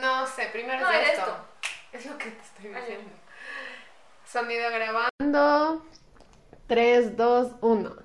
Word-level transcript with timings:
No 0.00 0.26
sé, 0.26 0.48
primero 0.52 0.80
No, 0.80 0.90
es 0.90 1.10
esto. 1.10 1.20
esto. 1.20 1.36
Es 1.92 2.06
lo 2.06 2.16
que 2.16 2.30
te 2.30 2.40
estoy 2.40 2.70
diciendo. 2.74 3.10
Sonido 4.24 4.70
grabando. 4.70 5.84
3, 6.66 7.14
2, 7.14 7.52
1. 7.60 7.96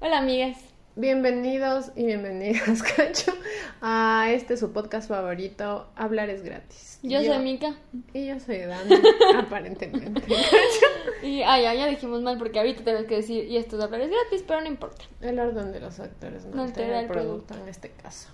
Hola, 0.00 0.18
amigas. 0.18 0.58
Bienvenidos 0.94 1.90
y 1.96 2.04
bienvenidas, 2.06 2.82
Cacho, 2.96 3.32
a 3.80 4.26
este 4.30 4.56
su 4.56 4.72
podcast 4.72 5.08
favorito, 5.08 5.88
Hablar 5.96 6.28
es 6.28 6.42
gratis. 6.42 6.98
Yo, 7.02 7.22
soy 7.22 7.38
Mika. 7.38 7.74
Y 8.12 8.26
yo 8.26 8.38
soy 8.38 8.58
Dani, 8.58 8.94
aparentemente. 9.38 10.20
Cacho. 10.20 10.86
Y, 11.22 11.42
ah, 11.42 11.60
ya, 11.60 11.74
ya 11.74 11.86
dijimos 11.86 12.22
mal 12.22 12.38
porque 12.38 12.58
ahorita 12.58 12.84
tenemos 12.84 13.06
que 13.06 13.16
decir, 13.16 13.44
y 13.44 13.56
esto 13.56 13.82
hablar 13.82 14.00
es 14.00 14.10
gratis, 14.10 14.44
pero 14.46 14.60
no 14.60 14.66
importa. 14.66 15.04
El 15.20 15.38
orden 15.38 15.72
de 15.72 15.80
los 15.80 16.00
actores 16.00 16.44
no, 16.46 16.56
No 16.56 16.62
altera 16.62 17.00
el 17.00 17.06
producto 17.06 17.54
en 17.54 17.68
este 17.68 17.90
caso. 17.90 18.28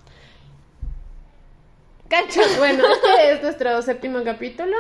Cacho, 2.09 2.41
bueno, 2.59 2.85
este 2.93 3.33
es 3.33 3.43
nuestro 3.43 3.83
séptimo 3.83 4.23
capítulo, 4.25 4.77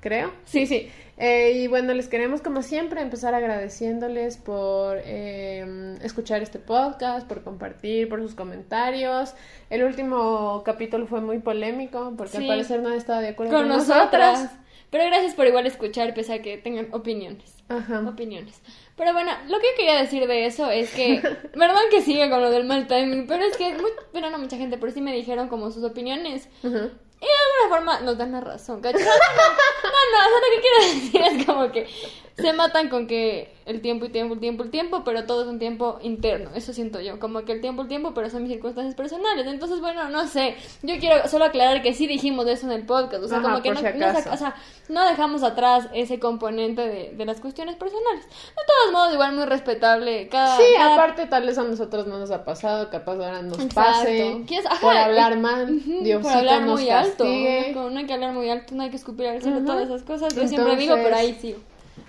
creo. 0.00 0.32
Sí, 0.44 0.66
sí. 0.66 0.90
Eh, 1.18 1.52
y 1.52 1.66
bueno, 1.68 1.94
les 1.94 2.08
queremos 2.08 2.40
como 2.40 2.62
siempre 2.62 3.00
empezar 3.00 3.34
agradeciéndoles 3.34 4.38
por 4.38 4.98
eh, 5.04 5.96
escuchar 6.02 6.42
este 6.42 6.58
podcast, 6.58 7.28
por 7.28 7.44
compartir, 7.44 8.08
por 8.08 8.20
sus 8.20 8.34
comentarios. 8.34 9.34
El 9.70 9.84
último 9.84 10.62
capítulo 10.64 11.06
fue 11.06 11.20
muy 11.20 11.38
polémico 11.38 12.14
porque 12.16 12.38
al 12.38 12.46
parecer 12.46 12.82
nadie 12.82 12.96
estaba 12.96 13.20
de 13.20 13.28
acuerdo 13.28 13.52
Con 13.52 13.68
con, 13.68 13.76
nosotras. 13.76 14.50
Pero 14.92 15.06
gracias 15.06 15.34
por 15.34 15.46
igual 15.46 15.66
escuchar, 15.66 16.12
pese 16.12 16.34
a 16.34 16.42
que 16.42 16.58
tengan 16.58 16.88
opiniones. 16.92 17.56
Ajá. 17.70 18.04
Opiniones. 18.06 18.60
Pero 18.94 19.14
bueno, 19.14 19.32
lo 19.48 19.58
que 19.58 19.68
quería 19.74 19.96
decir 19.96 20.26
de 20.26 20.44
eso 20.44 20.70
es 20.70 20.90
que, 20.90 21.18
perdón 21.54 21.84
que 21.90 22.02
siga 22.02 22.28
con 22.28 22.42
lo 22.42 22.50
del 22.50 22.64
mal 22.64 22.86
timing, 22.86 23.26
pero 23.26 23.42
es 23.42 23.56
que, 23.56 23.72
muy, 23.72 23.90
bueno, 24.12 24.28
no 24.28 24.38
mucha 24.38 24.58
gente, 24.58 24.76
pero 24.76 24.92
sí 24.92 25.00
me 25.00 25.14
dijeron 25.14 25.48
como 25.48 25.70
sus 25.70 25.82
opiniones. 25.82 26.46
Ujú. 26.62 26.76
Y 26.76 27.24
de 27.24 27.30
alguna 27.40 27.68
forma 27.70 28.00
nos 28.00 28.18
dan 28.18 28.32
la 28.32 28.42
razón, 28.42 28.82
¿cachai? 28.82 29.00
No, 29.00 29.08
no, 29.08 30.02
no, 30.12 30.18
o 30.18 30.28
sea, 30.28 30.40
lo 30.42 30.54
que 30.54 30.60
quiero 30.60 30.94
decir 30.94 31.22
es 31.22 31.46
como 31.46 31.72
que 31.72 31.86
se 32.36 32.52
matan 32.52 32.88
con 32.88 33.06
que 33.06 33.52
el 33.66 33.80
tiempo 33.80 34.06
y 34.06 34.08
tiempo, 34.08 34.34
el 34.34 34.40
tiempo, 34.40 34.62
el 34.64 34.70
tiempo, 34.70 35.02
pero 35.04 35.24
todo 35.24 35.42
es 35.42 35.48
un 35.48 35.58
tiempo 35.60 35.98
interno, 36.02 36.50
eso 36.54 36.72
siento 36.72 37.00
yo, 37.00 37.20
como 37.20 37.42
que 37.44 37.52
el 37.52 37.60
tiempo, 37.60 37.82
el 37.82 37.88
tiempo, 37.88 38.12
pero 38.14 38.28
son 38.30 38.42
mis 38.42 38.50
circunstancias 38.52 38.94
personales. 38.96 39.46
Entonces, 39.46 39.80
bueno, 39.80 40.08
no 40.08 40.26
sé, 40.26 40.56
yo 40.82 40.98
quiero 40.98 41.28
solo 41.28 41.44
aclarar 41.44 41.80
que 41.82 41.94
sí 41.94 42.06
dijimos 42.08 42.46
eso 42.48 42.66
en 42.66 42.72
el 42.72 42.84
podcast, 42.86 43.22
o 43.22 43.28
sea, 43.28 43.38
Ajá, 43.38 43.50
como 43.50 43.62
que 43.62 43.70
no, 43.70 43.76
si 43.76 43.82
no 43.84 43.88
acaso. 43.90 44.18
saca- 44.18 44.34
o 44.34 44.36
sea, 44.36 44.54
no 44.88 45.04
dejamos 45.06 45.42
atrás 45.44 45.86
ese 45.94 46.18
componente 46.18 46.82
de, 46.82 47.12
de 47.16 47.24
las 47.24 47.40
cuestiones 47.40 47.76
personales. 47.76 48.24
De 48.26 48.62
todos 48.66 48.92
modos, 48.92 49.12
igual 49.14 49.34
muy 49.34 49.44
respetable. 49.44 50.28
Cada, 50.28 50.56
Sí, 50.56 50.64
cada- 50.76 50.94
aparte 50.94 51.26
tal 51.26 51.46
vez 51.46 51.56
a 51.58 51.62
nosotros 51.62 52.06
no 52.08 52.18
nos 52.18 52.30
ha 52.32 52.44
pasado, 52.44 52.90
capaz 52.90 53.12
ahora 53.12 53.42
nos 53.42 53.58
Exacto. 53.60 53.74
pase 53.74 54.42
¿Quieres- 54.46 54.66
ajá, 54.66 54.80
por 54.80 54.96
hablar 54.96 55.36
mal, 55.38 55.80
por 56.22 56.32
hablar 56.32 56.62
nos 56.62 56.80
muy 56.80 56.90
alto. 56.90 57.24
No, 57.24 57.90
no 57.90 57.98
hay 58.00 58.06
que 58.06 58.12
hablar 58.14 58.32
muy 58.32 58.48
alto, 58.50 58.74
no 58.74 58.82
hay 58.82 58.90
que 58.90 58.96
escupir 58.96 59.28
al 59.28 59.40
cielo, 59.40 59.60
todas 59.64 59.84
esas 59.86 60.02
cosas. 60.02 60.34
Yo 60.34 60.48
siempre 60.48 60.74
digo, 60.76 60.94
Entonces- 60.94 61.04
pero 61.04 61.16
ahí 61.16 61.34
sigo. 61.40 61.58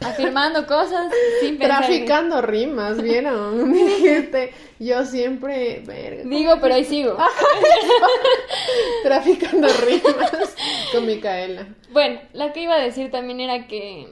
Afirmando 0.01 0.65
cosas 0.65 1.11
sin 1.39 1.57
pensar 1.57 1.83
en- 1.83 1.87
Traficando 1.89 2.41
rimas, 2.41 3.01
¿vieron? 3.01 3.71
Dijiste, 3.73 4.53
yo 4.79 5.05
siempre, 5.05 5.81
verga, 5.85 6.23
Digo, 6.25 6.57
pero 6.61 6.75
ahí 6.75 6.83
sigo. 6.85 7.17
Traficando 9.03 9.67
rimas 9.85 10.55
con 10.91 11.05
Micaela. 11.05 11.67
Bueno, 11.91 12.21
lo 12.33 12.51
que 12.53 12.63
iba 12.63 12.75
a 12.75 12.79
decir 12.79 13.11
también 13.11 13.39
era 13.39 13.67
que... 13.67 14.07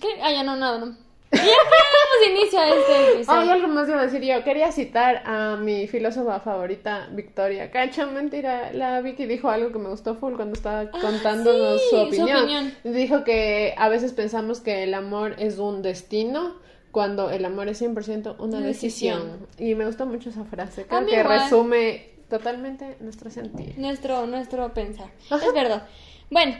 ¿Qué? 0.00 0.08
Ah, 0.22 0.30
ya 0.30 0.42
no, 0.42 0.56
nada, 0.56 0.78
no. 0.78 0.96
Y 1.36 1.36
ya 1.38 1.42
damos 1.44 2.28
inicio 2.40 2.58
a 2.60 2.68
este 2.68 3.12
episodio. 3.14 3.40
Ay, 3.40 3.48
algo 3.48 3.68
más 3.68 3.88
a 3.88 4.02
decir 4.02 4.20
yo. 4.22 4.44
Quería 4.44 4.70
citar 4.70 5.22
a 5.24 5.56
mi 5.56 5.86
filósofa 5.88 6.40
favorita, 6.40 7.08
Victoria. 7.12 7.70
Cacha, 7.70 8.06
mentira. 8.06 8.70
La 8.72 9.00
Vicky 9.00 9.24
dijo 9.26 9.48
algo 9.48 9.72
que 9.72 9.78
me 9.78 9.88
gustó 9.88 10.14
full 10.14 10.34
cuando 10.34 10.54
estaba 10.54 10.90
contándonos 10.90 11.74
Ah, 11.74 11.78
sí, 11.78 11.84
su 11.90 11.96
su 11.96 12.02
opinión. 12.22 12.38
opinión. 12.42 12.74
Dijo 12.84 13.24
que 13.24 13.74
a 13.78 13.88
veces 13.88 14.12
pensamos 14.12 14.60
que 14.60 14.82
el 14.82 14.92
amor 14.94 15.34
es 15.38 15.58
un 15.58 15.80
destino 15.82 16.56
cuando 16.90 17.30
el 17.30 17.44
amor 17.46 17.68
es 17.68 17.80
100% 17.80 18.36
una 18.38 18.60
decisión. 18.60 19.18
decisión. 19.40 19.46
Y 19.58 19.74
me 19.74 19.86
gustó 19.86 20.04
mucho 20.04 20.28
esa 20.28 20.44
frase. 20.44 20.84
Creo 20.86 21.06
que 21.06 21.18
igual. 21.20 21.40
resume 21.40 22.10
totalmente 22.28 22.96
nuestro 23.00 23.30
sentir. 23.30 23.74
nuestro, 23.78 24.26
nuestro 24.26 24.72
pensar. 24.74 25.08
Ajá. 25.30 25.46
Es 25.46 25.54
verdad. 25.54 25.86
Bueno, 26.30 26.54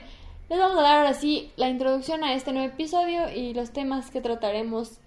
les 0.49 0.59
vamos 0.59 0.79
a 0.79 0.83
dar 0.83 0.99
ahora 0.99 1.15
sí 1.15 1.53
la 1.57 1.69
introducción 1.69 2.25
a 2.25 2.35
este 2.35 2.53
nuevo 2.53 2.69
episodio 2.69 3.31
y 3.35 3.55
los 3.55 3.71
temas 3.73 4.11
que 4.11 4.21
trataremos 4.21 4.99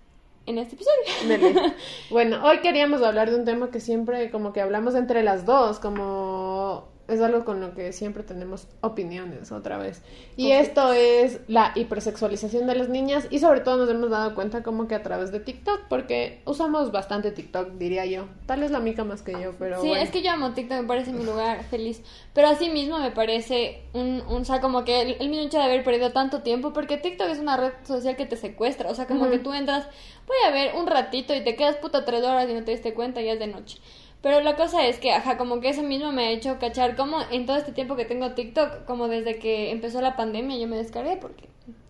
en 0.45 0.57
este 0.57 0.75
episodio. 0.75 1.73
Bueno, 2.09 2.43
hoy 2.45 2.59
queríamos 2.59 3.01
hablar 3.01 3.29
de 3.29 3.37
un 3.37 3.45
tema 3.45 3.71
que 3.71 3.79
siempre 3.79 4.31
como 4.31 4.53
que 4.53 4.61
hablamos 4.61 4.95
entre 4.95 5.23
las 5.23 5.45
dos, 5.45 5.79
como 5.79 6.87
es 7.07 7.21
algo 7.21 7.45
con 7.45 7.59
lo 7.61 7.73
que 7.75 7.93
siempre 7.93 8.23
tenemos 8.23 8.67
opiniones 8.81 9.51
otra 9.51 9.77
vez. 9.77 10.01
Y 10.37 10.51
esto 10.51 10.91
es 10.93 11.39
la 11.47 11.71
hipersexualización 11.75 12.67
de 12.67 12.75
las 12.75 12.89
niñas 12.89 13.27
y 13.29 13.39
sobre 13.39 13.59
todo 13.59 13.77
nos 13.77 13.89
hemos 13.89 14.09
dado 14.09 14.33
cuenta 14.35 14.63
como 14.63 14.87
que 14.87 14.95
a 14.95 15.03
través 15.03 15.31
de 15.31 15.39
TikTok, 15.39 15.81
porque 15.87 16.41
usamos 16.45 16.91
bastante 16.91 17.31
TikTok, 17.31 17.73
diría 17.73 18.05
yo. 18.05 18.25
Tal 18.45 18.61
vez 18.61 18.71
la 18.71 18.79
mica 18.79 19.03
más 19.03 19.21
que 19.21 19.33
yo, 19.33 19.53
pero 19.59 19.81
sí, 19.81 19.87
bueno. 19.87 20.03
es 20.03 20.09
que 20.09 20.21
yo 20.21 20.31
amo 20.31 20.53
TikTok, 20.53 20.81
me 20.81 20.87
parece 20.87 21.11
mi 21.11 21.23
lugar 21.23 21.63
feliz. 21.65 22.01
Pero 22.33 22.47
así 22.47 22.69
mismo 22.69 22.99
me 22.99 23.11
parece 23.11 23.83
un, 23.93 24.23
un 24.27 24.41
o 24.41 24.45
sea, 24.45 24.61
como 24.61 24.83
que 24.83 25.01
el, 25.01 25.17
el 25.19 25.49
de 25.49 25.57
haber 25.61 25.83
perdido 25.83 26.11
tanto 26.11 26.41
tiempo, 26.41 26.73
porque 26.73 26.97
TikTok 26.97 27.29
es 27.29 27.39
una 27.39 27.57
red 27.57 27.73
social 27.83 28.15
que 28.15 28.25
te 28.25 28.35
secuestra. 28.35 28.89
O 28.89 28.95
sea, 28.95 29.05
como 29.05 29.29
que 29.29 29.39
tú 29.39 29.53
entras, 29.53 29.87
voy 30.27 30.37
a 30.47 30.51
ver 30.51 30.75
un 30.75 30.87
ratito 30.87 31.35
y 31.35 31.43
te 31.43 31.55
quedas 31.55 31.77
puta 31.77 32.05
tres 32.05 32.23
horas 32.23 32.49
y 32.49 32.53
no 32.53 32.63
te 32.63 32.71
diste 32.71 32.93
cuenta 32.93 33.21
y 33.21 33.25
ya 33.25 33.33
es 33.33 33.39
de 33.39 33.47
noche. 33.47 33.77
Pero 34.25 34.41
la 34.41 34.55
cosa 34.55 34.87
es 34.87 34.97
que, 34.97 35.11
ajá, 35.11 35.37
como 35.37 35.59
que 35.59 35.69
eso 35.69 35.83
mismo 35.83 36.11
me 36.11 36.25
ha 36.25 36.29
hecho 36.31 36.57
cachar 36.57 36.95
como 36.95 37.19
en 37.29 37.45
todo 37.45 37.57
este 37.57 37.73
tiempo 37.73 37.95
que 37.95 38.05
tengo 38.05 38.31
TikTok, 38.31 38.83
como 38.85 39.07
desde 39.07 39.37
que 39.37 39.69
empezó 39.69 40.01
la 40.01 40.15
pandemia 40.15 40.57
yo 40.57 40.67
me 40.67 40.77
descargué 40.77 41.15
porque 41.17 41.47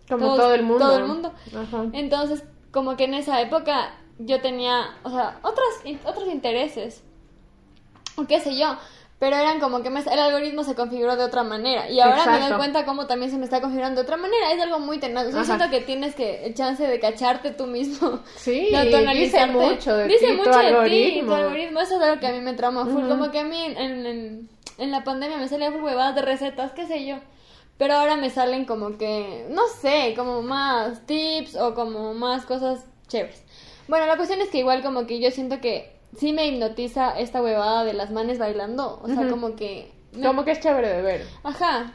como 0.09 0.25
todos- 0.25 0.38
todo 0.40 0.53
el 0.53 0.63
mundo. 0.63 0.85
todo 0.85 0.97
el 0.97 1.06
mundo. 1.06 1.34
Ajá. 1.57 1.85
entonces, 1.94 2.44
como 2.72 2.97
que 2.97 3.06
en 3.06 3.13
esa 3.13 3.40
época 3.40 3.96
yo 4.19 4.41
tenía, 4.41 4.97
o 5.03 5.12
sea, 5.12 5.40
otros, 5.44 5.66
otros 6.06 6.28
intereses, 6.28 7.06
o 8.18 8.25
qué 8.28 8.41
sé 8.41 8.57
yo, 8.57 8.75
pero 9.25 9.38
eran 9.38 9.59
como 9.59 9.81
que 9.81 9.90
me- 9.90 10.02
el 10.02 10.19
algoritmo 10.19 10.63
se 10.63 10.75
configuró 10.75 11.16
de 11.16 11.24
otra 11.24 11.41
manera. 11.44 11.90
Y 11.90 12.00
ahora 12.00 12.18
me 12.18 12.24
doy 12.25 12.36
Exacto. 12.36 12.58
cuenta 12.58 12.86
cómo 12.86 13.08
también 13.08 13.31
se 13.31 13.40
me 13.40 13.46
está 13.46 13.59
configurando 13.59 14.02
de 14.02 14.03
otra 14.03 14.18
manera. 14.18 14.52
Es 14.52 14.62
algo 14.62 14.78
muy 14.78 15.00
tenaz. 15.00 15.24
Yo 15.31 15.38
Ajá. 15.40 15.46
siento 15.46 15.68
que 15.72 15.81
tienes 15.81 16.13
que 16.13 16.46
el 16.46 16.53
chance 16.53 16.86
de 16.86 17.00
cacharte 17.00 17.50
tú 17.50 17.66
mismo. 17.66 18.19
Sí, 18.35 18.69
de 18.72 19.14
dice 19.16 19.47
mucho 19.47 19.97
de 19.97 20.08
Dice 20.08 20.28
ti, 20.28 20.34
mucho 20.34 20.52
tu 20.52 20.58
de 20.58 20.62
ti, 20.62 20.68
algoritmo. 20.68 21.28
tu 21.30 21.34
algoritmo. 21.34 21.80
Eso 21.80 21.96
es 21.96 22.03
algo 22.03 22.19
que 22.19 22.28
a 22.28 22.31
mí 22.34 22.41
me 22.41 22.53
trauma 22.53 22.85
full. 22.85 23.00
Ujú. 23.06 23.08
Como 23.09 23.31
que 23.31 23.40
a 23.40 23.44
mí 23.46 23.59
en, 23.59 23.78
en, 23.78 24.06
en- 24.06 24.50
en 24.78 24.91
la 24.91 25.03
pandemia 25.03 25.38
me 25.38 25.47
salían 25.47 25.74
full 25.74 25.81
huevadas 25.81 26.14
de 26.14 26.22
recetas, 26.22 26.72
qué 26.74 26.85
sé 26.85 27.03
yo. 27.08 27.16
Pero 27.80 27.96
ahora 27.96 28.16
me 28.16 28.30
salen 28.30 28.66
como 28.66 29.00
que, 29.00 29.47
no 29.50 29.64
sé, 29.81 30.14
como 30.16 30.44
más 30.44 31.03
tips 31.08 31.56
o 31.56 31.74
como 31.74 32.14
más 32.14 32.46
cosas 32.46 32.85
chéveres. 33.08 33.41
Bueno, 33.88 34.06
la 34.06 34.18
cuestión 34.18 34.40
es 34.41 34.50
que 34.50 34.59
igual 34.59 34.84
como 34.84 35.08
que 35.08 35.19
yo 35.19 35.31
siento 35.31 35.59
que 35.62 35.95
sí 36.18 36.34
me 36.34 36.48
hipnotiza 36.48 37.18
esta 37.20 37.42
huevada 37.42 37.84
de 37.84 37.94
las 37.94 38.12
manes 38.12 38.38
bailando. 38.40 39.00
O 39.03 39.08
sea, 39.08 39.28
como 39.30 39.56
que... 39.56 39.92
me- 40.14 40.26
Como 40.26 40.44
que 40.46 40.52
es 40.52 40.59
chévere 40.59 40.90
de 40.90 41.02
ver. 41.02 41.26
Ajá. 41.44 41.94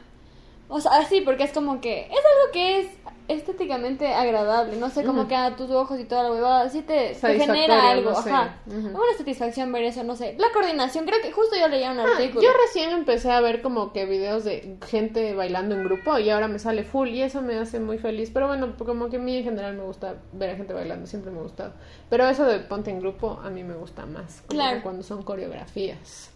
O 0.71 0.81
sea, 0.81 1.05
sí, 1.05 1.21
porque 1.23 1.43
es 1.45 1.53
como 1.53 1.81
que 1.81 2.03
es 2.03 2.11
algo 2.11 2.53
que 2.53 2.81
es 2.81 2.87
estéticamente 3.29 4.13
agradable, 4.13 4.77
no 4.77 4.91
sé, 4.91 5.05
como 5.05 5.21
Ujú. 5.21 5.29
que 5.29 5.37
a 5.37 5.55
tus 5.55 5.71
ojos 5.71 6.01
y 6.01 6.05
toda 6.05 6.25
la 6.25 6.31
huevada, 6.33 6.69
sí 6.69 6.83
te, 6.83 7.15
genera 7.15 7.91
algo, 7.91 8.11
no 8.11 8.23
sé. 8.23 8.31
ajá. 8.31 8.57
Una 8.67 9.17
satisfacción 9.17 9.71
ver 9.71 9.85
eso, 9.85 10.03
no 10.03 10.17
sé. 10.17 10.35
La 10.39 10.49
coordinación, 10.53 11.07
creo 11.07 11.21
que 11.23 11.31
justo 11.31 11.55
yo 11.57 11.69
leía 11.69 11.93
un 11.93 12.01
Ah, 12.01 12.07
artículo. 12.13 12.43
yo 12.43 12.49
recién 12.67 12.91
empecé 12.91 13.31
a 13.31 13.41
ver 13.41 13.63
como 13.63 13.93
que 13.93 14.05
videos 14.05 14.43
de 14.45 14.77
gente 14.89 15.35
bailando 15.35 15.77
en 15.77 15.85
grupo 15.85 16.19
y 16.19 16.29
ahora 16.31 16.49
me 16.49 16.59
sale 16.59 16.83
full 16.83 17.09
y 17.11 17.23
eso 17.23 17.41
me 17.41 17.55
hace 17.57 17.79
muy 17.79 17.99
feliz. 17.99 18.31
Pero 18.35 18.49
bueno, 18.49 18.75
como 18.79 19.09
que 19.11 19.17
a 19.17 19.21
mí 19.21 19.37
en 19.37 19.45
general 19.45 19.75
me 19.77 19.85
gusta 19.85 20.17
ver 20.33 20.51
a 20.51 20.57
gente 20.57 20.73
bailando, 20.73 21.07
siempre 21.07 21.31
me 21.31 21.39
ha 21.39 21.43
gustado. 21.43 21.73
Pero 22.09 22.29
eso 22.29 22.45
de 22.47 22.59
ponte 22.59 22.91
en 22.91 22.99
grupo 23.01 23.39
a 23.45 23.51
mí 23.51 23.63
me 23.63 23.75
gusta 23.75 24.07
más. 24.07 24.43
Como 24.49 24.61
Claro. 24.61 24.81
cuando 24.83 25.05
son 25.05 25.23
coreografías. 25.23 26.31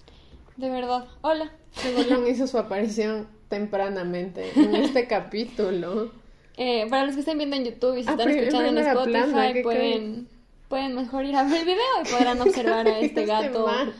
De 0.57 0.71
verdad. 0.71 1.07
Hola. 1.23 1.51
Bolón 1.97 2.29
hizo 2.29 2.47
su 2.47 2.57
aparición 2.57 3.27
tempranamente 3.49 4.51
en 4.57 4.75
este 4.77 5.07
capítulo. 5.09 6.11
Eh, 6.57 6.87
para 6.89 7.05
los 7.05 7.15
que 7.15 7.21
estén 7.21 7.39
viendo 7.39 7.57
en 7.57 7.65
YouTube 7.65 7.97
y 7.99 8.05
se 8.05 8.11
Ah, 8.11 8.13
están 8.13 8.31
escuchando 8.31 8.69
en 8.69 8.79
Spotify, 8.79 9.11
plana, 9.27 9.53
¿qué 9.53 9.63
pueden, 9.63 10.29
pueden 10.69 10.95
mejor 10.95 11.25
ir 11.25 11.35
a 11.37 11.43
ver 11.43 11.61
el 11.61 11.65
video 11.65 11.85
y 12.05 12.09
podrán 12.09 12.41
observar 12.41 12.87
a 12.87 12.99
este 13.01 13.27
gato 13.27 13.67
man. 13.67 13.93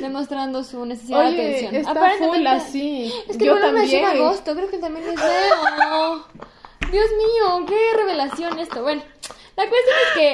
demostrando 0.00 0.62
su 0.62 0.84
necesidad 0.86 1.24
de 1.24 1.28
atención. 1.28 1.74
está 1.74 1.90
Aparentemente- 1.90 2.36
full 2.38 2.46
así. 2.46 3.12
Es 3.28 3.36
que 3.36 3.44
yo 3.46 3.56
en 3.56 3.62
también. 3.62 4.04
agosto, 4.04 4.54
creo 4.54 4.68
que 4.70 4.78
también 4.78 5.06
es 5.08 5.16
Leo. 5.16 6.24
Dios 6.92 7.06
mío, 7.16 7.66
qué 7.66 7.96
revelación 7.96 8.58
esto. 8.60 8.82
Bueno, 8.82 9.02
La 9.58 9.68
cuestión 9.68 9.96
es 10.06 10.12
que, 10.14 10.32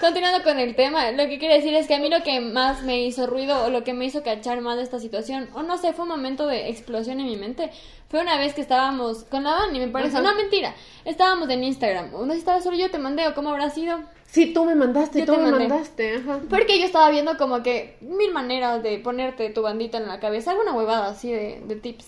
continuando 0.00 0.42
con 0.42 0.58
el 0.58 0.74
tema, 0.74 1.10
lo 1.10 1.28
que 1.28 1.38
quiero 1.38 1.54
decir 1.54 1.74
es 1.74 1.86
que 1.86 1.94
a 1.94 1.98
mí 1.98 2.08
lo 2.08 2.22
que 2.22 2.40
más 2.40 2.82
me 2.82 3.02
hizo 3.02 3.26
ruido 3.26 3.64
o 3.64 3.68
lo 3.68 3.84
que 3.84 3.92
me 3.92 4.06
hizo 4.06 4.22
cachar 4.22 4.62
más 4.62 4.78
de 4.78 4.82
esta 4.82 4.98
situación, 4.98 5.50
o 5.52 5.62
no 5.62 5.76
sé, 5.76 5.92
fue 5.92 6.04
un 6.04 6.08
momento 6.08 6.46
de 6.46 6.70
explosión 6.70 7.20
en 7.20 7.26
mi 7.26 7.36
mente, 7.36 7.70
fue 8.08 8.22
una 8.22 8.38
vez 8.38 8.54
que 8.54 8.62
estábamos 8.62 9.24
con 9.24 9.44
la 9.44 9.50
Dani, 9.50 9.78
me 9.78 9.88
parece, 9.88 10.22
no 10.22 10.34
mentira, 10.34 10.74
estábamos 11.04 11.50
en 11.50 11.64
Instagram, 11.64 12.12
no 12.12 12.24
sé 12.28 12.32
si 12.32 12.38
estaba 12.38 12.62
solo 12.62 12.78
yo, 12.78 12.90
te 12.90 12.96
mandé 12.96 13.28
o 13.28 13.34
cómo 13.34 13.50
habrá 13.50 13.68
sido. 13.68 14.00
Sí, 14.24 14.54
tú 14.54 14.64
me 14.64 14.74
mandaste, 14.74 15.26
tú 15.26 15.36
me 15.36 15.50
mandaste, 15.50 16.14
ajá. 16.16 16.40
Porque 16.48 16.78
yo 16.78 16.86
estaba 16.86 17.10
viendo 17.10 17.36
como 17.36 17.62
que 17.62 17.98
mil 18.00 18.32
maneras 18.32 18.82
de 18.82 18.98
ponerte 19.00 19.50
tu 19.50 19.60
bandita 19.60 19.98
en 19.98 20.08
la 20.08 20.18
cabeza, 20.18 20.52
alguna 20.52 20.72
huevada 20.72 21.08
así 21.08 21.30
de, 21.30 21.60
de 21.66 21.76
tips. 21.76 22.06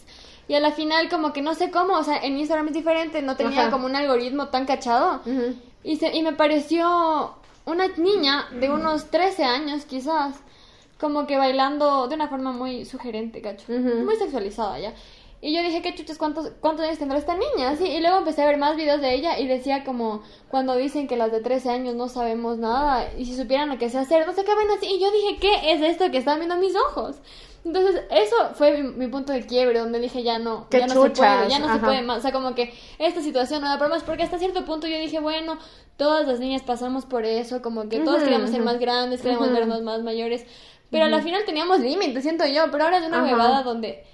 Y 0.48 0.54
a 0.54 0.60
la 0.60 0.72
final 0.72 1.10
como 1.10 1.34
que 1.34 1.42
no 1.42 1.54
sé 1.54 1.70
cómo, 1.70 1.92
o 1.98 2.04
sea, 2.04 2.16
en 2.16 2.38
Instagram 2.38 2.68
es 2.68 2.74
diferente, 2.74 3.20
no 3.20 3.36
tenía 3.36 3.70
como 3.70 3.84
un 3.84 3.96
algoritmo 3.96 4.48
tan 4.48 4.64
cachado. 4.64 5.20
Y, 5.84 5.96
se, 5.96 6.16
y 6.16 6.22
me 6.22 6.32
pareció 6.32 7.36
una 7.66 7.88
niña 7.88 8.48
de 8.58 8.70
unos 8.70 9.10
13 9.10 9.44
años 9.44 9.84
quizás, 9.84 10.36
como 10.98 11.26
que 11.26 11.36
bailando 11.36 12.08
de 12.08 12.14
una 12.14 12.28
forma 12.28 12.52
muy 12.52 12.84
sugerente, 12.84 13.40
cacho. 13.42 13.66
Muy 13.70 14.16
sexualizada 14.16 14.78
ya. 14.78 14.94
Y 15.44 15.52
yo 15.52 15.62
dije, 15.62 15.82
¿qué 15.82 15.94
chuches? 15.94 16.16
¿Cuántos, 16.16 16.52
¿Cuántos 16.58 16.86
años 16.86 16.98
tendrá 16.98 17.18
esta 17.18 17.36
niña? 17.36 17.76
Sí, 17.76 17.84
y 17.84 18.00
luego 18.00 18.16
empecé 18.16 18.40
a 18.40 18.46
ver 18.46 18.56
más 18.56 18.76
videos 18.76 19.02
de 19.02 19.12
ella 19.12 19.38
y 19.38 19.46
decía 19.46 19.84
como 19.84 20.22
cuando 20.48 20.74
dicen 20.74 21.06
que 21.06 21.18
las 21.18 21.30
de 21.32 21.42
13 21.42 21.68
años 21.68 21.94
no 21.94 22.08
sabemos 22.08 22.56
nada 22.56 23.12
y 23.18 23.26
si 23.26 23.36
supieran 23.36 23.68
lo 23.68 23.76
que 23.76 23.90
sé 23.90 23.98
hacer, 23.98 24.26
no 24.26 24.32
sé 24.32 24.42
qué 24.42 24.54
ven 24.54 24.70
así. 24.70 24.86
Y 24.86 24.98
yo 24.98 25.10
dije, 25.10 25.36
¿qué 25.36 25.72
es 25.72 25.82
esto 25.82 26.10
que 26.10 26.16
están 26.16 26.38
viendo 26.38 26.56
mis 26.56 26.74
ojos? 26.74 27.16
Entonces, 27.62 28.04
eso 28.10 28.36
fue 28.54 28.82
mi, 28.82 29.06
punto 29.08 29.34
de 29.34 29.44
quiebre, 29.44 29.80
donde 29.80 29.98
dije, 29.98 30.22
ya 30.22 30.38
no, 30.38 30.66
ya 30.70 30.86
no 30.86 31.02
se 31.02 31.10
puede, 31.10 31.50
ya 31.50 31.58
no 31.58 31.74
se 31.74 31.78
puede 31.78 32.00
más. 32.00 32.18
O 32.18 32.22
sea, 32.22 32.32
como 32.32 32.54
que 32.54 32.72
esta 32.98 33.20
situación 33.20 33.60
no 33.60 33.68
da 33.68 33.88
más, 33.88 34.02
porque 34.02 34.22
hasta 34.22 34.38
cierto 34.38 34.64
punto 34.64 34.86
yo 34.86 34.96
dije, 34.98 35.20
bueno, 35.20 35.58
todas 35.98 36.26
las 36.26 36.40
niñas 36.40 36.62
pasamos 36.62 37.04
por 37.04 37.26
eso, 37.26 37.60
como 37.60 37.90
que 37.90 38.00
todos 38.00 38.22
queríamos 38.22 38.48
ser 38.48 38.62
más 38.62 38.78
grandes, 38.78 39.20
queríamos 39.20 39.52
vernos 39.52 39.82
más 39.82 40.02
mayores, 40.02 40.46
pero 40.90 41.04
al 41.04 41.22
final 41.22 41.44
teníamos 41.44 41.80
límites, 41.80 42.22
siento 42.22 42.46
yo, 42.46 42.70
pero 42.70 42.84
ahora 42.84 42.96
es 42.96 43.06
una 43.06 43.22
huevada 43.22 43.62
donde 43.62 44.04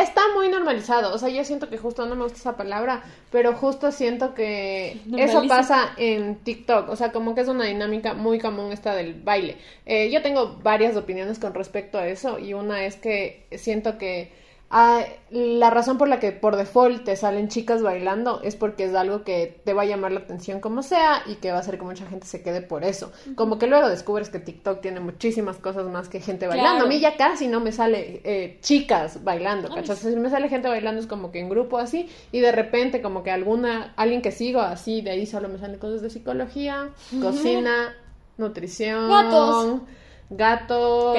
Está 0.00 0.22
muy 0.34 0.48
normalizado, 0.48 1.12
o 1.12 1.18
sea, 1.18 1.28
yo 1.28 1.44
siento 1.44 1.68
que 1.68 1.78
justo 1.78 2.06
no 2.06 2.14
me 2.14 2.22
gusta 2.22 2.38
esa 2.38 2.56
palabra, 2.56 3.02
pero 3.30 3.54
justo 3.54 3.90
siento 3.90 4.34
que 4.34 5.00
eso 5.16 5.42
pasa 5.48 5.94
en 5.96 6.36
TikTok, 6.36 6.88
o 6.88 6.96
sea, 6.96 7.10
como 7.12 7.34
que 7.34 7.40
es 7.40 7.48
una 7.48 7.64
dinámica 7.64 8.14
muy 8.14 8.38
común 8.38 8.72
esta 8.72 8.94
del 8.94 9.14
baile. 9.14 9.56
Eh, 9.84 10.10
yo 10.10 10.22
tengo 10.22 10.58
varias 10.62 10.96
opiniones 10.96 11.38
con 11.38 11.54
respecto 11.54 11.98
a 11.98 12.06
eso 12.06 12.38
y 12.38 12.54
una 12.54 12.84
es 12.84 12.96
que 12.96 13.46
siento 13.56 13.98
que 13.98 14.32
Ah, 14.70 15.02
la 15.30 15.70
razón 15.70 15.96
por 15.96 16.08
la 16.08 16.20
que 16.20 16.30
por 16.30 16.56
default 16.56 17.04
te 17.04 17.16
salen 17.16 17.48
chicas 17.48 17.80
bailando 17.82 18.42
es 18.42 18.54
porque 18.54 18.84
es 18.84 18.94
algo 18.94 19.24
que 19.24 19.62
te 19.64 19.72
va 19.72 19.82
a 19.82 19.84
llamar 19.86 20.12
la 20.12 20.20
atención 20.20 20.60
como 20.60 20.82
sea 20.82 21.22
y 21.24 21.36
que 21.36 21.50
va 21.50 21.56
a 21.56 21.60
hacer 21.60 21.78
que 21.78 21.84
mucha 21.86 22.04
gente 22.04 22.26
se 22.26 22.42
quede 22.42 22.60
por 22.60 22.84
eso. 22.84 23.10
Como 23.34 23.58
que 23.58 23.66
luego 23.66 23.88
descubres 23.88 24.28
que 24.28 24.40
TikTok 24.40 24.82
tiene 24.82 25.00
muchísimas 25.00 25.56
cosas 25.56 25.86
más 25.86 26.10
que 26.10 26.20
gente 26.20 26.46
bailando. 26.46 26.84
A 26.84 26.86
mí 26.86 27.00
ya 27.00 27.16
casi 27.16 27.48
no 27.48 27.60
me 27.60 27.72
sale 27.72 28.20
eh, 28.24 28.58
chicas 28.60 29.24
bailando, 29.24 29.74
¿cachas? 29.74 30.00
Si 30.00 30.14
me 30.16 30.28
sale 30.28 30.50
gente 30.50 30.68
bailando 30.68 31.00
es 31.00 31.06
como 31.06 31.32
que 31.32 31.40
en 31.40 31.48
grupo 31.48 31.78
así 31.78 32.10
y 32.30 32.40
de 32.40 32.52
repente 32.52 33.00
como 33.00 33.22
que 33.22 33.30
alguna, 33.30 33.94
alguien 33.96 34.20
que 34.20 34.32
sigo 34.32 34.60
así, 34.60 35.00
de 35.00 35.12
ahí 35.12 35.24
solo 35.24 35.48
me 35.48 35.58
salen 35.58 35.78
cosas 35.78 36.02
de 36.02 36.10
psicología, 36.10 36.90
cocina, 37.22 37.96
nutrición, 38.36 39.08
gatos, 39.08 39.80
gatos, 40.28 41.16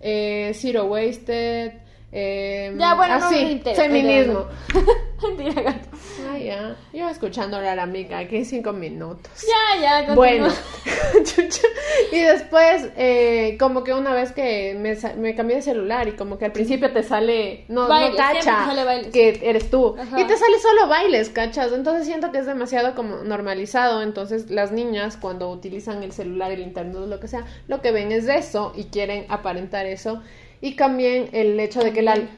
eh, 0.00 0.52
zero 0.54 0.86
wasted 0.86 1.87
eh, 2.10 2.74
ya, 2.78 2.94
bueno, 2.94 3.14
así, 3.14 3.60
feminismo. 3.74 4.46
Mentira, 5.22 5.60
gato. 5.60 5.88
Ah, 6.30 6.38
ya. 6.38 6.76
Yo 6.92 7.08
escuchando 7.10 7.58
a 7.58 7.74
la 7.74 7.82
amiga 7.82 8.18
aquí 8.18 8.46
cinco 8.46 8.72
minutos. 8.72 9.30
Ya, 9.42 9.80
ya, 9.80 10.06
continúa. 10.06 10.14
Bueno, 10.14 10.48
y 12.12 12.20
después, 12.20 12.88
eh, 12.96 13.56
como 13.58 13.84
que 13.84 13.92
una 13.92 14.14
vez 14.14 14.32
que 14.32 14.74
me, 14.74 14.96
me, 15.16 15.34
cambié 15.34 15.56
de 15.56 15.62
celular 15.62 16.08
y 16.08 16.12
como 16.12 16.38
que 16.38 16.46
al 16.46 16.52
principio 16.52 16.92
te 16.92 17.02
sale, 17.02 17.66
no, 17.68 17.88
no 17.88 18.16
cacha 18.16 18.66
que 19.12 19.40
eres 19.42 19.68
tú. 19.68 19.94
Y 20.16 20.24
te 20.24 20.36
sale 20.36 20.58
solo 20.60 20.88
bailes, 20.88 21.28
cachas. 21.28 21.72
Entonces 21.72 22.06
siento 22.06 22.32
que 22.32 22.38
es 22.38 22.46
demasiado 22.46 22.94
como 22.94 23.18
normalizado. 23.18 24.00
Entonces 24.00 24.50
las 24.50 24.72
niñas 24.72 25.18
cuando 25.18 25.50
utilizan 25.50 26.02
el 26.02 26.12
celular, 26.12 26.52
el 26.52 26.60
internet, 26.60 27.02
lo 27.06 27.20
que 27.20 27.28
sea, 27.28 27.44
lo 27.66 27.82
que 27.82 27.92
ven 27.92 28.12
es 28.12 28.28
eso 28.28 28.72
y 28.74 28.84
quieren 28.84 29.26
aparentar 29.28 29.84
eso. 29.84 30.22
Y 30.60 30.74
también 30.76 31.28
el 31.32 31.58
hecho 31.60 31.80
de 31.80 31.92
que 31.92 32.00
el, 32.00 32.08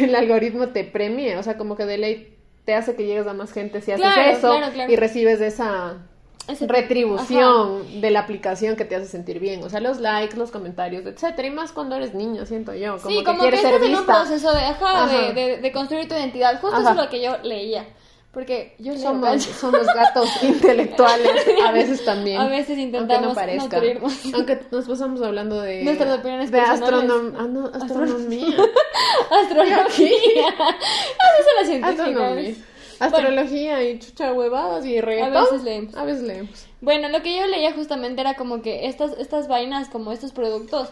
el 0.00 0.14
algoritmo 0.14 0.68
te 0.68 0.84
premie, 0.84 1.36
o 1.36 1.42
sea, 1.42 1.56
como 1.56 1.76
que 1.76 1.86
de 1.86 1.98
ley 1.98 2.38
te 2.64 2.74
hace 2.74 2.94
que 2.94 3.06
llegues 3.06 3.26
a 3.26 3.34
más 3.34 3.52
gente 3.52 3.80
si 3.80 3.92
haces 3.92 4.38
eso 4.38 4.56
y 4.88 4.96
recibes 4.96 5.40
esa 5.40 5.98
retribución 6.60 8.00
de 8.00 8.10
la 8.10 8.20
aplicación 8.20 8.76
que 8.76 8.84
te 8.84 8.96
hace 8.96 9.06
sentir 9.06 9.38
bien, 9.38 9.62
o 9.62 9.68
sea, 9.68 9.80
los 9.80 10.00
likes, 10.00 10.36
los 10.36 10.50
comentarios, 10.50 11.06
etcétera, 11.06 11.48
y 11.48 11.50
más 11.50 11.72
cuando 11.72 11.96
eres 11.96 12.14
niño, 12.14 12.46
siento 12.46 12.74
yo, 12.74 12.98
como 12.98 13.10
sí, 13.10 13.24
como 13.24 13.38
que, 13.38 13.42
quieres 13.42 13.60
ser 13.60 13.82
en 13.82 13.96
un 13.96 14.06
proceso 14.06 14.50
de, 14.52 15.34
de, 15.34 15.56
de, 15.58 15.72
construir 15.72 16.08
tu 16.08 16.14
identidad, 16.14 16.60
justo 16.60 16.80
eso 16.80 16.90
es 16.90 16.96
lo 16.96 17.08
que 17.08 17.22
yo 17.22 17.38
leía. 17.42 17.86
Porque 18.32 18.74
yo 18.78 18.96
somos, 18.96 19.42
somos 19.42 19.86
gatos 19.86 20.30
intelectuales, 20.42 21.30
a 21.62 21.70
veces 21.70 22.02
también. 22.02 22.40
A 22.40 22.48
veces 22.48 22.78
intentamos 22.78 23.36
aunque 23.36 23.56
no 23.56 23.70
parezca. 23.70 23.82
Aunque 24.34 24.60
nos 24.70 24.88
pasamos 24.88 25.20
hablando 25.20 25.60
de... 25.60 25.84
Nuestras 25.84 26.18
opiniones 26.18 26.50
De 26.50 26.60
astronom 26.60 27.34
ah, 27.38 27.46
no, 27.46 27.66
astronomía. 27.66 28.56
Astronomía. 29.30 29.86
Astronomía. 31.84 32.54
Astrología 33.00 33.82
y 33.82 33.98
chucha 33.98 34.32
huevadas 34.32 34.86
y 34.86 35.00
reggaetón. 35.00 35.36
A 35.36 35.42
veces 35.42 35.62
leemos. 35.64 35.94
A 35.94 36.04
veces 36.04 36.22
leemos. 36.22 36.66
Bueno, 36.80 37.08
lo 37.08 37.20
que 37.20 37.36
yo 37.36 37.46
leía 37.48 37.72
justamente 37.72 38.20
era 38.20 38.34
como 38.34 38.62
que 38.62 38.86
estas, 38.86 39.12
estas 39.18 39.48
vainas, 39.48 39.88
como 39.88 40.12
estos 40.12 40.32
productos, 40.32 40.88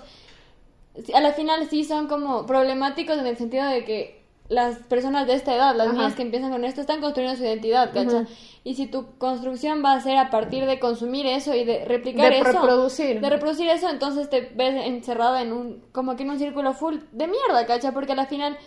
a 1.14 1.20
la 1.20 1.32
final 1.32 1.69
sí 1.70 1.84
son 1.84 2.08
como 2.08 2.44
problemáticos 2.46 3.16
en 3.16 3.26
el 3.26 3.36
sentido 3.36 3.64
de 3.64 3.84
que 3.84 4.19
las 4.50 4.79
personas 4.79 5.29
de 5.29 5.35
esta 5.35 5.55
edad, 5.55 5.76
las 5.76 5.93
niñas 5.93 6.17
que 6.17 6.23
empiezan 6.23 6.50
con 6.50 6.64
esto, 6.64 6.81
están 6.81 7.00
construyendo 7.00 7.38
su 7.38 7.44
identidad, 7.44 7.93
¿cacha? 7.94 8.26
Y 8.64 8.75
si 8.75 8.88
tu 8.88 9.17
construcción 9.17 9.82
va 9.82 9.93
a 9.93 10.00
ser 10.00 10.17
a 10.17 10.29
partir 10.29 10.67
de 10.67 10.81
consumir 10.81 11.25
eso 11.25 11.55
y 11.55 11.64
de 11.64 11.85
replicar 11.85 12.31
de 12.31 12.41
eso, 12.41 12.52
reproducir. 12.52 13.20
de 13.20 13.31
reproducir 13.31 13.69
eso, 13.69 13.88
entonces 13.88 14.29
te 14.29 14.50
ves 14.56 14.87
encerrada 14.87 15.41
en 15.41 15.52
un, 15.52 15.85
como 15.93 16.17
que 16.17 16.25
en 16.25 16.31
un 16.31 16.38
círculo 16.41 16.75
full 16.75 16.97
de 17.12 17.29
mierda, 17.29 17.64
¿cacha? 17.64 17.93
Porque 17.93 18.12
al 18.12 18.26
final 18.26 18.58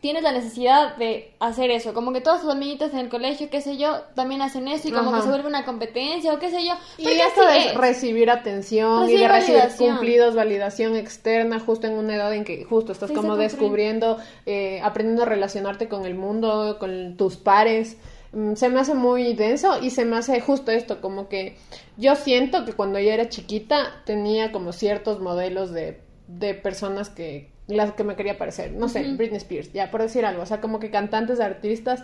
tienes 0.00 0.22
la 0.22 0.30
necesidad 0.32 0.96
de 0.96 1.32
hacer 1.40 1.70
eso, 1.70 1.92
como 1.92 2.12
que 2.12 2.20
todas 2.20 2.42
tus 2.42 2.50
amiguitas 2.50 2.92
en 2.92 3.00
el 3.00 3.08
colegio, 3.08 3.50
qué 3.50 3.60
sé 3.60 3.76
yo, 3.76 4.02
también 4.14 4.42
hacen 4.42 4.68
eso 4.68 4.88
y 4.88 4.92
como 4.92 5.12
que 5.12 5.22
se 5.22 5.28
vuelve 5.28 5.48
una 5.48 5.64
competencia 5.64 6.32
o 6.32 6.38
qué 6.38 6.50
sé 6.50 6.64
yo. 6.64 6.74
Y 6.98 7.08
esto 7.08 7.44
de 7.44 7.74
recibir 7.74 8.30
atención 8.30 9.10
y 9.10 9.16
de 9.16 9.26
recibir 9.26 9.62
cumplidos, 9.76 10.36
validación 10.36 10.94
externa, 10.94 11.58
justo 11.58 11.88
en 11.88 11.94
una 11.94 12.14
edad 12.14 12.32
en 12.32 12.44
que 12.44 12.64
justo 12.64 12.92
estás 12.92 13.10
como 13.10 13.36
descubriendo, 13.36 14.18
eh, 14.46 14.80
aprendiendo 14.84 15.24
a 15.24 15.26
relacionarte 15.26 15.88
con 15.88 16.06
el 16.06 16.14
mundo, 16.14 16.76
con 16.78 17.16
tus 17.16 17.36
pares. 17.36 17.96
Mm, 18.32 18.54
se 18.54 18.68
me 18.68 18.78
hace 18.78 18.94
muy 18.94 19.32
denso 19.34 19.82
y 19.82 19.90
se 19.90 20.04
me 20.04 20.16
hace 20.16 20.40
justo 20.40 20.70
esto, 20.70 21.00
como 21.00 21.28
que 21.28 21.56
yo 21.96 22.14
siento 22.14 22.64
que 22.64 22.72
cuando 22.72 23.00
yo 23.00 23.10
era 23.10 23.28
chiquita 23.28 24.02
tenía 24.04 24.52
como 24.52 24.72
ciertos 24.72 25.18
modelos 25.20 25.72
de, 25.72 26.00
de 26.28 26.54
personas 26.54 27.08
que 27.08 27.48
las 27.68 27.92
que 27.92 28.02
me 28.02 28.16
quería 28.16 28.38
parecer, 28.38 28.72
no 28.72 28.88
sé, 28.88 29.02
Britney 29.14 29.36
Spears, 29.36 29.72
ya 29.72 29.90
por 29.90 30.02
decir 30.02 30.24
algo, 30.24 30.42
o 30.42 30.46
sea, 30.46 30.60
como 30.60 30.80
que 30.80 30.90
cantantes, 30.90 31.38
artistas, 31.38 32.02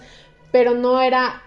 pero 0.53 0.75
no 0.75 1.01
era 1.01 1.43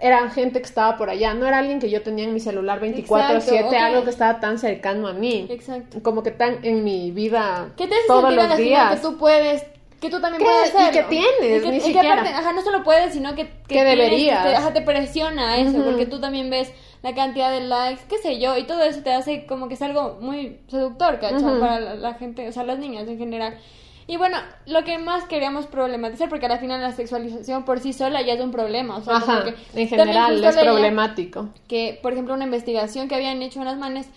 era 0.00 0.30
gente 0.30 0.60
que 0.60 0.66
estaba 0.66 0.96
por 0.96 1.10
allá, 1.10 1.34
no 1.34 1.46
era 1.46 1.58
alguien 1.58 1.78
que 1.78 1.90
yo 1.90 2.02
tenía 2.02 2.24
en 2.24 2.32
mi 2.32 2.40
celular 2.40 2.80
24/7, 2.80 3.76
algo 3.76 4.04
que 4.04 4.10
estaba 4.10 4.40
tan 4.40 4.58
cercano 4.58 5.08
a 5.08 5.12
mí. 5.12 5.46
Exacto. 5.50 6.02
Como 6.02 6.22
que 6.22 6.30
tan 6.30 6.64
en 6.64 6.84
mi 6.84 7.10
vida 7.10 7.68
¿Qué 7.76 7.86
te 7.86 7.94
todos 8.06 8.34
los 8.34 8.56
días. 8.56 8.94
Que 8.94 9.00
tú 9.00 9.18
puedes 9.18 9.62
que 10.00 10.08
tú 10.08 10.18
también 10.20 10.42
puedes 10.42 10.74
hacer. 10.74 10.88
Y 10.88 10.96
que 10.96 11.02
tienes, 11.04 11.66
ni 11.66 11.80
siquiera. 11.80 12.22
ajá, 12.22 12.52
no 12.54 12.62
solo 12.62 12.82
puedes, 12.82 13.12
sino 13.12 13.34
que, 13.34 13.50
que, 13.68 13.84
deberías. 13.84 14.42
Te, 14.42 14.56
ajá, 14.56 14.72
te 14.72 14.80
presiona 14.80 15.58
eso, 15.58 15.84
porque 15.84 16.06
tú 16.06 16.20
también 16.20 16.48
ves 16.48 16.72
la 17.02 17.14
cantidad 17.14 17.50
de 17.50 17.60
likes, 17.60 18.02
qué 18.08 18.18
sé 18.18 18.38
yo, 18.38 18.56
y 18.56 18.64
todo 18.64 18.82
eso 18.82 19.02
te 19.02 19.12
hace 19.12 19.46
como 19.46 19.68
que 19.68 19.74
es 19.74 19.82
algo 19.82 20.18
muy 20.20 20.58
seductor, 20.68 21.18
¿cachai? 21.18 21.60
Para 21.60 21.80
la, 21.94 22.14
gente, 22.14 22.48
o 22.48 22.52
sea, 22.52 22.64
las 22.64 22.78
niñas 22.78 23.08
en 23.08 23.18
general. 23.18 23.58
Y 24.06 24.16
bueno, 24.16 24.38
lo 24.66 24.82
que 24.84 24.98
más 24.98 25.24
queríamos 25.24 25.66
problematizar, 25.66 26.28
porque 26.28 26.46
al 26.46 26.58
final 26.58 26.80
la 26.80 26.92
sexualización 26.92 27.64
por 27.64 27.78
sí 27.78 27.92
sola 27.92 28.22
ya 28.22 28.34
es 28.34 28.40
un 28.40 28.50
problema. 28.50 28.96
O 28.96 29.02
sea, 29.02 29.16
Ajá, 29.16 29.44
en 29.74 29.88
general 29.88 30.42
es 30.42 30.56
problemático. 30.56 31.48
Que, 31.68 31.98
por 32.02 32.12
ejemplo, 32.12 32.34
una 32.34 32.44
investigación 32.44 33.08
que 33.08 33.14
habían 33.14 33.40
hecho 33.40 33.60
unas 33.60 33.78
manes 33.78 34.08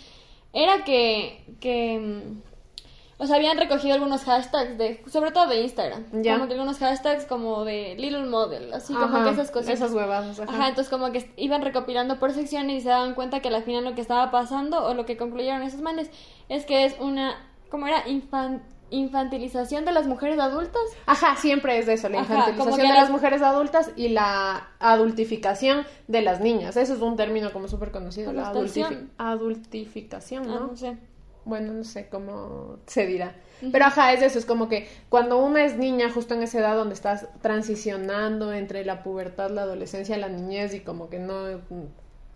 era 0.52 0.84
que, 0.84 1.44
que 1.60 2.24
o 3.18 3.28
sea, 3.28 3.36
habían 3.36 3.58
recogido 3.58 3.94
algunos 3.94 4.24
hashtags 4.24 4.78
de, 4.78 5.04
sobre 5.08 5.32
todo 5.32 5.48
de 5.48 5.62
Instagram. 5.62 6.06
Como 6.06 6.48
que 6.48 6.54
algunos 6.54 6.80
hashtags 6.80 7.26
como 7.26 7.64
de 7.64 7.96
Little 7.98 8.26
Model, 8.26 8.74
así 8.74 8.94
como 8.94 9.24
que 9.24 9.30
esas 9.30 9.52
cosas. 9.52 9.70
Esas 9.70 9.94
huevas. 9.94 10.40
Ajá. 10.40 10.68
entonces 10.68 10.90
como 10.90 11.12
que 11.12 11.32
iban 11.38 11.62
recopilando 11.62 12.20
por 12.20 12.32
secciones 12.32 12.78
y 12.78 12.82
se 12.82 12.90
daban 12.90 13.14
cuenta 13.14 13.40
que 13.42 13.50
al 13.50 13.64
final 13.64 13.84
lo 13.84 13.96
que 13.96 14.02
estaba 14.02 14.32
pasando 14.32 14.84
o 14.86 14.94
lo 14.94 15.06
que 15.06 15.18
concluyeron 15.18 15.62
esos 15.62 15.82
manes 15.82 16.10
es 16.50 16.66
que 16.66 16.86
es 16.86 16.96
una, 17.00 17.36
como 17.70 17.88
era? 17.88 18.08
Infan 18.08 18.64
infantilización 18.90 19.86
de 19.86 19.92
las 19.92 20.06
mujeres 20.06 20.40
adultas. 20.40 20.82
Ajá, 21.08 21.36
siempre 21.36 21.80
es 21.80 21.88
eso, 21.88 22.10
la 22.10 22.20
infantilización 22.20 22.88
de 22.88 22.94
las 22.94 23.10
mujeres 23.10 23.42
adultas 23.42 23.92
y 23.96 24.10
la 24.10 24.70
adultificación 24.80 25.86
de 26.08 26.22
las 26.22 26.42
niñas. 26.42 26.78
Eso 26.78 26.94
es 26.94 27.02
un 27.02 27.16
término 27.16 27.52
como 27.52 27.68
súper 27.68 27.92
conocido, 27.92 28.32
la 28.34 28.50
adultificación, 29.18 30.48
¿no? 30.48 30.56
Ah, 30.56 30.68
no 30.70 30.78
sé. 30.78 30.98
Bueno, 31.46 31.74
no 31.74 31.84
sé 31.84 32.08
cómo 32.10 32.78
se 32.88 33.06
dirá. 33.06 33.36
Pero 33.72 33.86
ajá, 33.86 34.14
es 34.14 34.22
eso, 34.22 34.40
es 34.40 34.46
como 34.46 34.68
que 34.68 34.88
cuando 35.10 35.38
una 35.38 35.64
es 35.64 35.78
niña, 35.78 36.10
justo 36.10 36.34
en 36.34 36.44
esa 36.44 36.60
edad 36.60 36.76
donde 36.76 36.96
estás 36.96 37.28
transicionando 37.42 38.54
entre 38.54 38.84
la 38.84 39.04
pubertad, 39.04 39.52
la 39.52 39.62
adolescencia, 39.62 40.18
la 40.18 40.30
niñez 40.30 40.74
y 40.74 40.82
como 40.82 41.10
que 41.10 41.20
no 41.20 41.48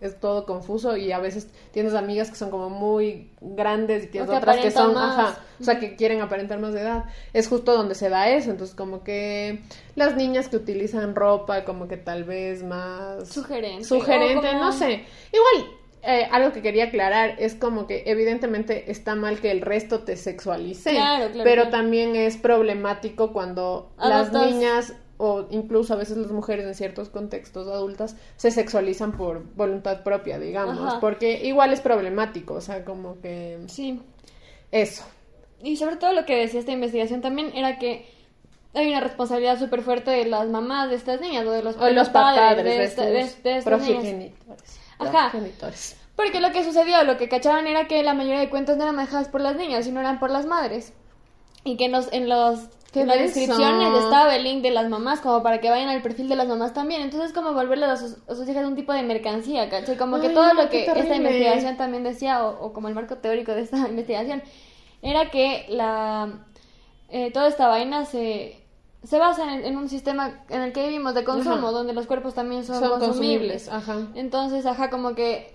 es 0.00 0.20
todo 0.20 0.46
confuso 0.46 0.96
y 0.96 1.10
a 1.10 1.18
veces 1.18 1.48
tienes 1.72 1.94
amigas 1.94 2.30
que 2.30 2.36
son 2.36 2.50
como 2.50 2.70
muy 2.70 3.30
grandes 3.40 4.04
y 4.04 4.06
tienes 4.06 4.30
otras 4.30 4.58
que 4.58 4.70
son, 4.70 4.96
ajá, 4.96 5.40
o 5.60 5.64
sea, 5.64 5.80
que 5.80 5.96
quieren 5.96 6.20
aparentar 6.20 6.60
más 6.60 6.72
de 6.72 6.82
edad. 6.82 7.04
Es 7.32 7.48
justo 7.48 7.76
donde 7.76 7.94
se 7.94 8.08
da 8.08 8.28
eso, 8.30 8.50
entonces 8.50 8.76
como 8.76 9.02
que 9.02 9.62
las 9.96 10.16
niñas 10.16 10.48
que 10.48 10.56
utilizan 10.56 11.14
ropa 11.14 11.64
como 11.64 11.88
que 11.88 11.96
tal 11.96 12.24
vez 12.24 12.62
más 12.62 13.28
sugerente, 13.28 13.84
sugerente, 13.84 14.54
no 14.54 14.72
sé. 14.72 15.04
Igual 15.32 15.77
eh, 16.02 16.28
algo 16.30 16.52
que 16.52 16.62
quería 16.62 16.84
aclarar 16.84 17.36
es 17.38 17.54
como 17.54 17.86
que 17.86 18.04
evidentemente 18.06 18.90
está 18.90 19.14
mal 19.14 19.40
que 19.40 19.50
el 19.50 19.60
resto 19.60 20.00
te 20.00 20.16
sexualice, 20.16 20.98
pero 21.42 21.68
también 21.68 22.16
es 22.16 22.36
problemático 22.36 23.32
cuando 23.32 23.90
las 23.98 24.32
niñas 24.32 24.94
o 25.18 25.46
incluso 25.50 25.94
a 25.94 25.96
veces 25.96 26.16
las 26.16 26.30
mujeres 26.30 26.64
en 26.64 26.74
ciertos 26.74 27.08
contextos 27.08 27.66
adultas 27.66 28.16
se 28.36 28.52
sexualizan 28.52 29.12
por 29.12 29.42
voluntad 29.54 30.04
propia, 30.04 30.38
digamos, 30.38 30.94
porque 31.00 31.44
igual 31.44 31.72
es 31.72 31.80
problemático, 31.80 32.54
o 32.54 32.60
sea, 32.60 32.84
como 32.84 33.20
que... 33.20 33.58
Sí. 33.66 34.00
Eso. 34.70 35.04
Y 35.60 35.76
sobre 35.76 35.96
todo 35.96 36.12
lo 36.12 36.24
que 36.24 36.36
decía 36.36 36.60
esta 36.60 36.70
investigación 36.70 37.20
también 37.20 37.50
era 37.56 37.78
que 37.78 38.06
hay 38.74 38.88
una 38.88 39.00
responsabilidad 39.00 39.58
súper 39.58 39.82
fuerte 39.82 40.12
de 40.12 40.26
las 40.26 40.46
mamás 40.48 40.88
de 40.88 40.96
estas 40.96 41.20
niñas 41.20 41.44
o 41.46 41.50
de 41.50 41.62
los, 41.62 41.76
o 41.76 41.90
los 41.90 42.08
padres, 42.10 42.96
de, 42.96 43.20
estas 43.20 43.64
progenitores. 43.64 44.77
Ajá. 44.98 45.32
Porque 46.16 46.40
lo 46.40 46.50
que 46.50 46.64
sucedió, 46.64 47.04
lo 47.04 47.16
que 47.16 47.28
cachaban 47.28 47.66
era 47.66 47.86
que 47.86 48.02
la 48.02 48.14
mayoría 48.14 48.40
de 48.40 48.50
cuentos 48.50 48.76
no 48.76 48.82
eran 48.82 48.96
manejadas 48.96 49.28
por 49.28 49.40
las 49.40 49.56
niñas, 49.56 49.84
sino 49.84 50.00
eran 50.00 50.18
por 50.18 50.30
las 50.30 50.46
madres. 50.46 50.92
Y 51.64 51.76
que 51.76 51.88
nos, 51.88 52.12
en 52.12 52.28
los 52.28 52.68
en 52.94 53.06
las 53.06 53.18
descripciones 53.18 53.94
estaba 53.94 54.34
el 54.34 54.44
link 54.44 54.62
de 54.62 54.70
las 54.70 54.88
mamás, 54.88 55.20
como 55.20 55.42
para 55.42 55.60
que 55.60 55.68
vayan 55.70 55.88
al 55.88 56.02
perfil 56.02 56.28
de 56.28 56.36
las 56.36 56.48
mamás 56.48 56.72
también. 56.72 57.02
Entonces, 57.02 57.32
como 57.32 57.52
volverle 57.52 57.84
a 57.84 57.96
sus, 57.96 58.16
hijas 58.48 58.66
un 58.66 58.76
tipo 58.76 58.92
de 58.92 59.02
mercancía, 59.02 59.68
¿cachai? 59.68 59.96
Como 59.96 60.20
que 60.20 60.30
todo 60.30 60.54
lo 60.54 60.68
que 60.68 60.86
esta 60.86 61.14
investigación 61.14 61.76
también 61.76 62.02
decía, 62.02 62.46
o, 62.46 62.72
como 62.72 62.88
el 62.88 62.94
marco 62.94 63.16
teórico 63.16 63.52
de 63.52 63.62
esta 63.62 63.76
investigación, 63.88 64.42
era 65.02 65.30
que 65.30 65.66
la 65.68 66.46
eh, 67.10 67.30
toda 67.30 67.48
esta 67.48 67.68
vaina 67.68 68.04
se, 68.04 68.57
se 69.04 69.18
basa 69.18 69.54
en, 69.54 69.76
un 69.76 69.88
sistema 69.88 70.40
en 70.48 70.62
el 70.62 70.72
que 70.72 70.82
vivimos 70.82 71.14
de 71.14 71.24
consumo, 71.24 71.72
donde 71.72 71.92
los 71.92 72.06
cuerpos 72.06 72.34
también 72.34 72.64
son, 72.64 72.80
consumibles. 72.98 73.68
Ajá. 73.68 74.08
Entonces, 74.14 74.66
ajá, 74.66 74.90
como 74.90 75.14
que 75.14 75.54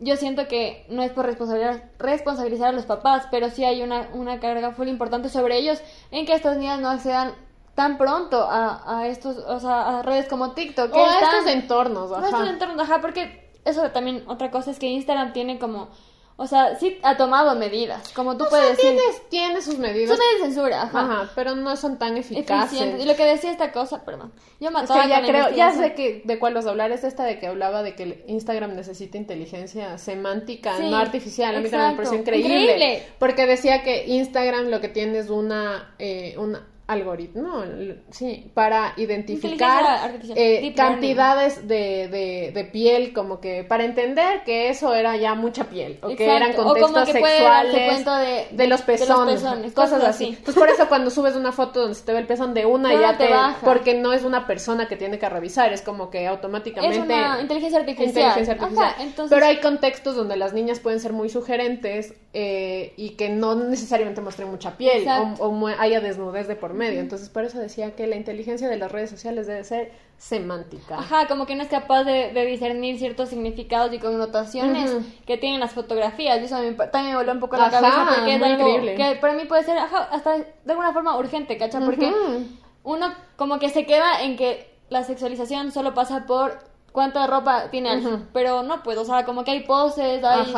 yo 0.00 0.16
siento 0.16 0.48
que 0.48 0.86
no 0.88 1.02
es 1.02 1.12
por 1.12 1.26
responsabilizar, 1.26 1.90
responsabilizar 1.98 2.68
a 2.68 2.72
los 2.72 2.86
papás, 2.86 3.26
pero 3.30 3.50
sí 3.50 3.64
hay 3.64 3.82
una, 3.82 4.08
una 4.12 4.40
carga 4.40 4.72
full 4.72 4.88
importante 4.88 5.28
sobre 5.28 5.58
ellos 5.58 5.80
en 6.10 6.26
que 6.26 6.34
estas 6.34 6.56
niñas 6.56 6.80
no 6.80 6.88
accedan 6.88 7.34
tan 7.74 7.96
pronto 7.96 8.42
a, 8.42 8.98
a 8.98 9.06
estos, 9.06 9.36
o 9.38 9.60
sea, 9.60 10.00
a 10.00 10.02
redes 10.02 10.28
como 10.28 10.52
TikTok. 10.52 10.92
o 10.92 11.04
a 11.04 11.20
estos 11.20 11.46
entornos, 11.46 12.10
ajá. 12.10 12.26
A 12.26 12.28
estos 12.28 12.48
entornos, 12.48 12.80
ajá, 12.80 13.00
porque 13.00 13.48
eso 13.64 13.88
también, 13.90 14.24
otra 14.26 14.50
cosa 14.50 14.72
es 14.72 14.80
que 14.80 14.86
Instagram 14.86 15.32
tiene 15.32 15.60
como 15.60 15.88
o 16.40 16.46
sea, 16.46 16.76
sí 16.78 16.96
ha 17.02 17.16
tomado 17.16 17.56
medidas, 17.56 18.12
como 18.12 18.36
tú 18.36 18.44
puedes 18.48 18.76
decir. 18.76 18.96
Tiene, 19.28 19.60
sus 19.60 19.76
medidas. 19.76 20.16
Son 20.16 20.18
de 20.18 20.44
censura, 20.44 20.82
ajá. 20.82 21.00
ajá. 21.00 21.32
pero 21.34 21.56
no 21.56 21.74
son 21.74 21.98
tan 21.98 22.16
eficaces. 22.16 23.02
Y 23.02 23.04
lo 23.06 23.16
que 23.16 23.24
decía 23.24 23.50
esta 23.50 23.72
cosa, 23.72 24.04
perdón. 24.04 24.32
Yo 24.60 24.70
me 24.70 24.84
es 24.84 24.88
que 24.88 25.08
ya 25.08 25.20
creo, 25.22 25.50
ya 25.50 25.72
sé 25.72 25.94
que 25.94 26.22
de 26.24 26.38
cuál 26.38 26.54
vas 26.54 26.66
a 26.66 26.70
hablar, 26.70 26.92
es 26.92 27.02
esta 27.02 27.24
de 27.24 27.40
que 27.40 27.48
hablaba 27.48 27.82
de 27.82 27.96
que 27.96 28.24
Instagram 28.28 28.76
necesita 28.76 29.18
inteligencia 29.18 29.98
semántica, 29.98 30.78
no 30.78 30.96
artificial. 30.96 31.56
A 31.56 31.60
mí 31.60 31.68
también 31.70 31.90
me 31.90 31.96
pareció 31.96 32.20
increíble, 32.20 32.54
increíble. 32.54 33.02
Porque 33.18 33.44
decía 33.44 33.82
que 33.82 34.06
Instagram 34.06 34.68
lo 34.68 34.80
que 34.80 34.88
tiene 34.88 35.18
es 35.18 35.30
una, 35.30 35.92
eh, 35.98 36.36
una 36.38 36.64
algoritmo, 36.88 37.64
sí, 38.10 38.50
para 38.54 38.94
identificar 38.96 40.10
eh, 40.34 40.72
cantidades 40.74 41.68
de, 41.68 42.08
de, 42.08 42.50
de, 42.54 42.64
piel, 42.64 43.12
como 43.12 43.40
que 43.40 43.62
para 43.62 43.84
entender 43.84 44.42
que 44.42 44.70
eso 44.70 44.94
era 44.94 45.14
ya 45.18 45.34
mucha 45.34 45.64
piel, 45.64 45.98
o 46.02 46.08
que 46.16 46.24
eran 46.24 46.54
contextos 46.54 47.10
sexuales 47.10 48.04
de, 48.52 48.66
los 48.66 48.80
pezones, 48.80 49.44
cosas, 49.74 50.02
así. 50.02 50.28
Entonces 50.28 50.54
por 50.54 50.70
eso 50.70 50.88
cuando 50.88 51.10
subes 51.10 51.36
una 51.36 51.52
foto 51.52 51.80
donde 51.82 51.94
se 51.94 52.06
te 52.06 52.14
ve 52.14 52.20
el 52.20 52.26
pezón 52.26 52.54
de 52.54 52.64
una 52.64 52.98
ya 52.98 53.18
te, 53.18 53.28
baja. 53.28 53.58
porque 53.62 53.92
no 53.92 54.14
es 54.14 54.24
una 54.24 54.46
persona 54.46 54.88
que 54.88 54.96
tiene 54.96 55.18
que 55.18 55.28
revisar, 55.28 55.70
es 55.74 55.82
como 55.82 56.08
que 56.08 56.26
automáticamente... 56.26 56.96
Es 56.96 57.04
una 57.04 57.38
inteligencia 57.42 57.80
artificial. 57.80 58.58
Pero 59.28 59.44
hay 59.44 59.60
contextos 59.60 60.16
donde 60.16 60.36
las 60.36 60.54
niñas 60.54 60.80
pueden 60.80 61.00
ser 61.00 61.12
muy 61.12 61.28
sugerentes 61.28 62.14
eh, 62.32 62.94
y 62.96 63.10
que 63.10 63.28
no 63.28 63.54
necesariamente 63.54 64.22
muestren 64.22 64.48
mucha 64.48 64.78
piel 64.78 65.06
o, 65.38 65.48
o 65.48 65.66
haya 65.66 66.00
desnudez 66.00 66.48
de 66.48 66.56
por 66.56 66.72
medio. 66.72 66.77
Entonces, 66.80 67.28
por 67.28 67.44
eso 67.44 67.58
decía 67.58 67.94
que 67.94 68.06
la 68.06 68.16
inteligencia 68.16 68.68
de 68.68 68.76
las 68.76 68.90
redes 68.90 69.10
sociales 69.10 69.46
debe 69.46 69.64
ser 69.64 69.92
semántica. 70.16 70.98
Ajá, 70.98 71.28
como 71.28 71.46
que 71.46 71.54
no 71.54 71.62
es 71.62 71.68
capaz 71.68 72.04
de, 72.04 72.32
discernir 72.46 72.98
ciertos 72.98 73.28
significados 73.28 73.92
y 73.92 73.98
connotaciones 73.98 74.90
que 75.26 75.36
tienen 75.36 75.60
las 75.60 75.72
fotografías. 75.72 76.40
Y 76.40 76.44
eso 76.44 76.56
también 76.90 77.12
me 77.12 77.16
voló 77.16 77.32
un 77.32 77.40
poco 77.40 77.56
la 77.56 77.70
cabeza 77.70 78.06
porque 78.14 78.34
es 78.34 78.42
algo 78.42 78.80
que 78.96 79.18
para 79.20 79.34
mí 79.34 79.44
puede 79.44 79.64
ser 79.64 79.78
hasta 79.78 80.38
de 80.38 80.46
alguna 80.66 80.92
forma 80.92 81.16
urgente, 81.16 81.56
¿cacha? 81.56 81.80
Porque 81.80 82.12
uno 82.82 83.12
como 83.36 83.58
que 83.58 83.68
se 83.68 83.86
queda 83.86 84.22
en 84.22 84.36
que 84.36 84.74
la 84.88 85.04
sexualización 85.04 85.72
solo 85.72 85.94
pasa 85.94 86.26
por 86.26 86.58
cuánta 86.92 87.26
ropa 87.26 87.70
tiene 87.70 87.90
alguien, 87.90 88.28
pero 88.32 88.62
no, 88.62 88.82
pues, 88.82 88.98
o 88.98 89.04
sea, 89.04 89.24
como 89.24 89.44
que 89.44 89.52
hay 89.52 89.60
poses, 89.60 90.24
hay 90.24 90.54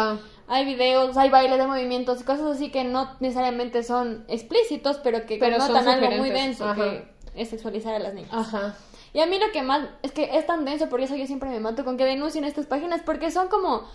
hay 0.50 0.64
videos, 0.64 1.16
hay 1.16 1.30
bailes 1.30 1.58
de 1.58 1.66
movimientos 1.68 2.20
y 2.20 2.24
cosas 2.24 2.56
así 2.56 2.72
que 2.72 2.82
no 2.82 3.16
necesariamente 3.20 3.84
son 3.84 4.24
explícitos, 4.26 4.98
pero 4.98 5.24
que 5.24 5.38
pero 5.38 5.58
connotan 5.58 5.86
algo 5.86 6.10
muy 6.16 6.30
denso, 6.30 6.74
que 6.74 7.08
es 7.36 7.50
sexualizar 7.50 7.94
a 7.94 8.00
las 8.00 8.14
niñas. 8.14 8.32
Ajá. 8.32 8.74
Y 9.12 9.20
a 9.20 9.26
mí 9.26 9.38
lo 9.38 9.52
que 9.52 9.62
más 9.62 9.86
es 10.02 10.10
que 10.10 10.36
es 10.36 10.46
tan 10.46 10.64
denso, 10.64 10.88
por 10.88 11.00
eso 11.00 11.14
yo 11.14 11.24
siempre 11.28 11.48
me 11.50 11.60
mato 11.60 11.84
con 11.84 11.96
que 11.96 12.04
denuncien 12.04 12.44
estas 12.44 12.66
páginas, 12.66 13.00
porque 13.06 13.30
son 13.30 13.46
como 13.46 13.88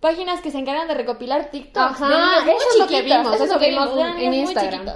páginas 0.00 0.40
que 0.40 0.50
se 0.50 0.58
encargan 0.58 0.88
de 0.88 0.94
recopilar 0.94 1.52
TikToks. 1.52 2.02
Ajá, 2.02 2.38
eso 2.42 2.66
es 2.72 2.78
lo 2.80 2.88
que 2.88 3.02
vimos, 3.02 3.32
eso, 3.32 3.44
es 3.44 3.50
lo 3.50 3.58
que 3.60 3.70
vimos 3.70 3.90
en 4.18 4.34
Instagram. 4.34 4.86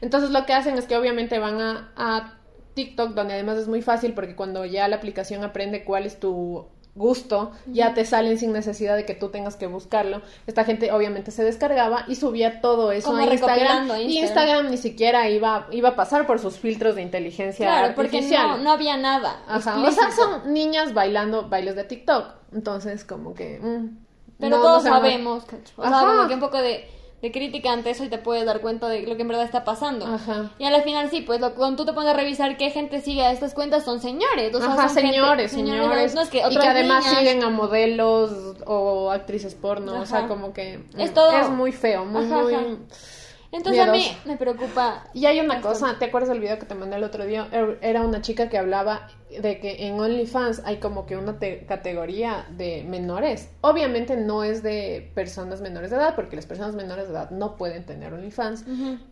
Entonces 0.00 0.30
lo 0.30 0.44
que 0.44 0.54
hacen 0.54 0.76
es 0.76 0.86
que 0.86 0.96
obviamente 0.96 1.38
van 1.38 1.60
a, 1.60 1.92
a 1.96 2.34
TikTok, 2.74 3.10
donde 3.10 3.34
además 3.34 3.58
es 3.58 3.68
muy 3.68 3.80
fácil 3.80 4.12
porque 4.12 4.34
cuando 4.34 4.64
ya 4.64 4.88
la 4.88 4.96
aplicación 4.96 5.44
aprende 5.44 5.84
cuál 5.84 6.04
es 6.04 6.18
tu 6.18 6.66
gusto, 6.94 7.50
ya 7.66 7.92
te 7.92 8.04
salen 8.04 8.38
sin 8.38 8.52
necesidad 8.52 8.94
de 8.94 9.04
que 9.04 9.14
tú 9.14 9.28
tengas 9.28 9.56
que 9.56 9.66
buscarlo. 9.66 10.22
Esta 10.46 10.64
gente 10.64 10.92
obviamente 10.92 11.30
se 11.30 11.42
descargaba 11.42 12.04
y 12.06 12.14
subía 12.14 12.60
todo 12.60 12.92
eso 12.92 13.14
a 13.16 13.24
Instagram, 13.24 13.90
Y 14.00 14.20
Instagram. 14.20 14.70
Ni 14.70 14.76
siquiera 14.76 15.28
iba, 15.28 15.66
iba 15.72 15.90
a 15.90 15.96
pasar 15.96 16.26
por 16.26 16.38
sus 16.38 16.58
filtros 16.58 16.94
de 16.94 17.02
inteligencia 17.02 17.66
claro, 17.66 17.94
porque 17.96 18.20
no, 18.22 18.58
no 18.58 18.70
había 18.72 18.96
nada. 18.96 19.42
O 19.48 19.60
sea, 19.60 19.76
son 20.12 20.52
niñas 20.52 20.94
bailando 20.94 21.48
bailes 21.48 21.74
de 21.76 21.84
TikTok. 21.84 22.26
Entonces, 22.52 23.04
como 23.04 23.34
que... 23.34 23.58
Mm, 23.60 23.98
Pero 24.38 24.60
todos 24.60 24.84
sabemos, 24.84 25.44
o 25.76 25.88
sea, 25.88 26.00
como 26.00 26.28
que 26.28 26.34
un 26.34 26.40
poco 26.40 26.58
de 26.58 26.88
de 27.24 27.32
crítica 27.32 27.72
ante 27.72 27.88
eso 27.88 28.04
y 28.04 28.10
te 28.10 28.18
puedes 28.18 28.44
dar 28.44 28.60
cuenta 28.60 28.86
de 28.86 29.00
lo 29.06 29.16
que 29.16 29.22
en 29.22 29.28
verdad 29.28 29.46
está 29.46 29.64
pasando. 29.64 30.04
Ajá. 30.06 30.50
Y 30.58 30.64
al 30.66 30.82
final 30.82 31.08
sí, 31.08 31.22
pues 31.22 31.40
lo, 31.40 31.54
cuando 31.54 31.78
tú 31.78 31.86
te 31.86 31.94
pones 31.94 32.10
a 32.10 32.14
revisar 32.14 32.58
qué 32.58 32.68
gente 32.68 33.00
sigue 33.00 33.22
a 33.22 33.32
estas 33.32 33.54
cuentas 33.54 33.82
son 33.82 33.98
señores. 34.00 34.54
O 34.54 34.62
Ajá, 34.62 34.90
señores, 34.90 35.52
señores. 35.52 36.14
y 36.14 36.58
que 36.58 36.68
además 36.68 37.06
siguen 37.06 37.42
a 37.42 37.48
modelos 37.48 38.56
o 38.66 39.10
actrices 39.10 39.54
porno. 39.54 40.02
O 40.02 40.06
sea, 40.06 40.28
como 40.28 40.52
que 40.52 40.80
es, 40.98 41.12
mm, 41.12 41.14
todo... 41.14 41.32
es 41.32 41.48
muy 41.48 41.72
feo, 41.72 42.04
muy, 42.04 42.26
muy... 42.26 42.78
Entonces 43.54 43.82
a 43.82 43.92
mí 43.92 44.04
me 44.24 44.36
preocupa. 44.36 45.04
Y 45.14 45.26
hay 45.26 45.38
una 45.40 45.60
cosa, 45.60 45.96
¿te 45.98 46.06
acuerdas 46.06 46.28
del 46.28 46.40
video 46.40 46.58
que 46.58 46.66
te 46.66 46.74
mandé 46.74 46.96
el 46.96 47.04
otro 47.04 47.24
día? 47.24 47.48
Er, 47.52 47.78
era 47.82 48.02
una 48.02 48.20
chica 48.20 48.48
que 48.48 48.58
hablaba 48.58 49.08
de 49.30 49.60
que 49.60 49.86
en 49.86 49.98
OnlyFans 49.98 50.62
hay 50.64 50.78
como 50.78 51.06
que 51.06 51.16
una 51.16 51.38
categoría 51.66 52.46
de 52.50 52.84
menores. 52.84 53.48
Obviamente 53.60 54.16
no 54.16 54.42
es 54.42 54.62
de 54.62 55.10
personas 55.14 55.60
menores 55.60 55.90
de 55.90 55.96
edad, 55.96 56.16
porque 56.16 56.36
las 56.36 56.46
personas 56.46 56.74
menores 56.74 57.06
de 57.06 57.14
edad 57.14 57.30
no 57.30 57.56
pueden 57.56 57.86
tener 57.86 58.12
OnlyFans, 58.12 58.64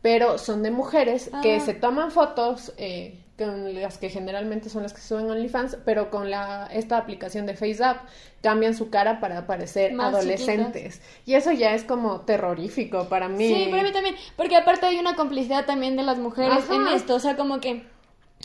pero 0.02 0.38
son 0.38 0.62
de 0.62 0.72
mujeres 0.72 1.30
que 1.42 1.56
ah. 1.56 1.60
se 1.60 1.74
toman 1.74 2.10
fotos. 2.10 2.72
Eh, 2.76 3.18
con 3.42 3.74
las 3.74 3.98
que 3.98 4.08
generalmente 4.10 4.68
son 4.70 4.82
las 4.82 4.92
que 4.92 5.00
suben 5.00 5.30
OnlyFans, 5.30 5.78
pero 5.84 6.10
con 6.10 6.30
la 6.30 6.68
esta 6.72 6.98
aplicación 6.98 7.46
de 7.46 7.54
FaceApp 7.54 7.98
cambian 8.42 8.74
su 8.74 8.90
cara 8.90 9.20
para 9.20 9.46
parecer 9.46 9.98
adolescentes. 10.00 11.00
Y 11.26 11.34
eso 11.34 11.52
ya 11.52 11.74
es 11.74 11.84
como 11.84 12.22
terrorífico 12.22 13.08
para 13.08 13.28
mí. 13.28 13.48
Sí, 13.48 13.68
para 13.70 13.82
mí 13.82 13.92
también, 13.92 14.16
porque 14.36 14.56
aparte 14.56 14.86
hay 14.86 14.98
una 14.98 15.14
complicidad 15.16 15.66
también 15.66 15.96
de 15.96 16.02
las 16.02 16.18
mujeres 16.18 16.64
en 16.70 16.88
esto, 16.88 17.14
o 17.14 17.20
sea, 17.20 17.36
como 17.36 17.60
que 17.60 17.84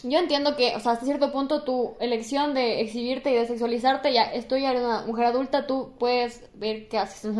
yo 0.04 0.20
entiendo 0.20 0.56
que, 0.56 0.76
o 0.76 0.80
sea, 0.80 0.94
hasta 0.94 1.06
cierto 1.06 1.32
punto 1.32 1.64
tu 1.64 1.96
elección 2.00 2.54
de 2.54 2.82
exhibirte 2.82 3.32
y 3.32 3.36
de 3.36 3.48
sexualizarte, 3.48 4.14
ya 4.14 4.24
estoy 4.24 4.62
ya 4.62 4.72
eres 4.72 4.84
una 4.84 5.02
mujer 5.02 5.26
adulta, 5.26 5.66
tú 5.66 5.94
puedes 5.98 6.44
ver 6.54 6.88
qué 6.88 7.00
haces. 7.00 7.32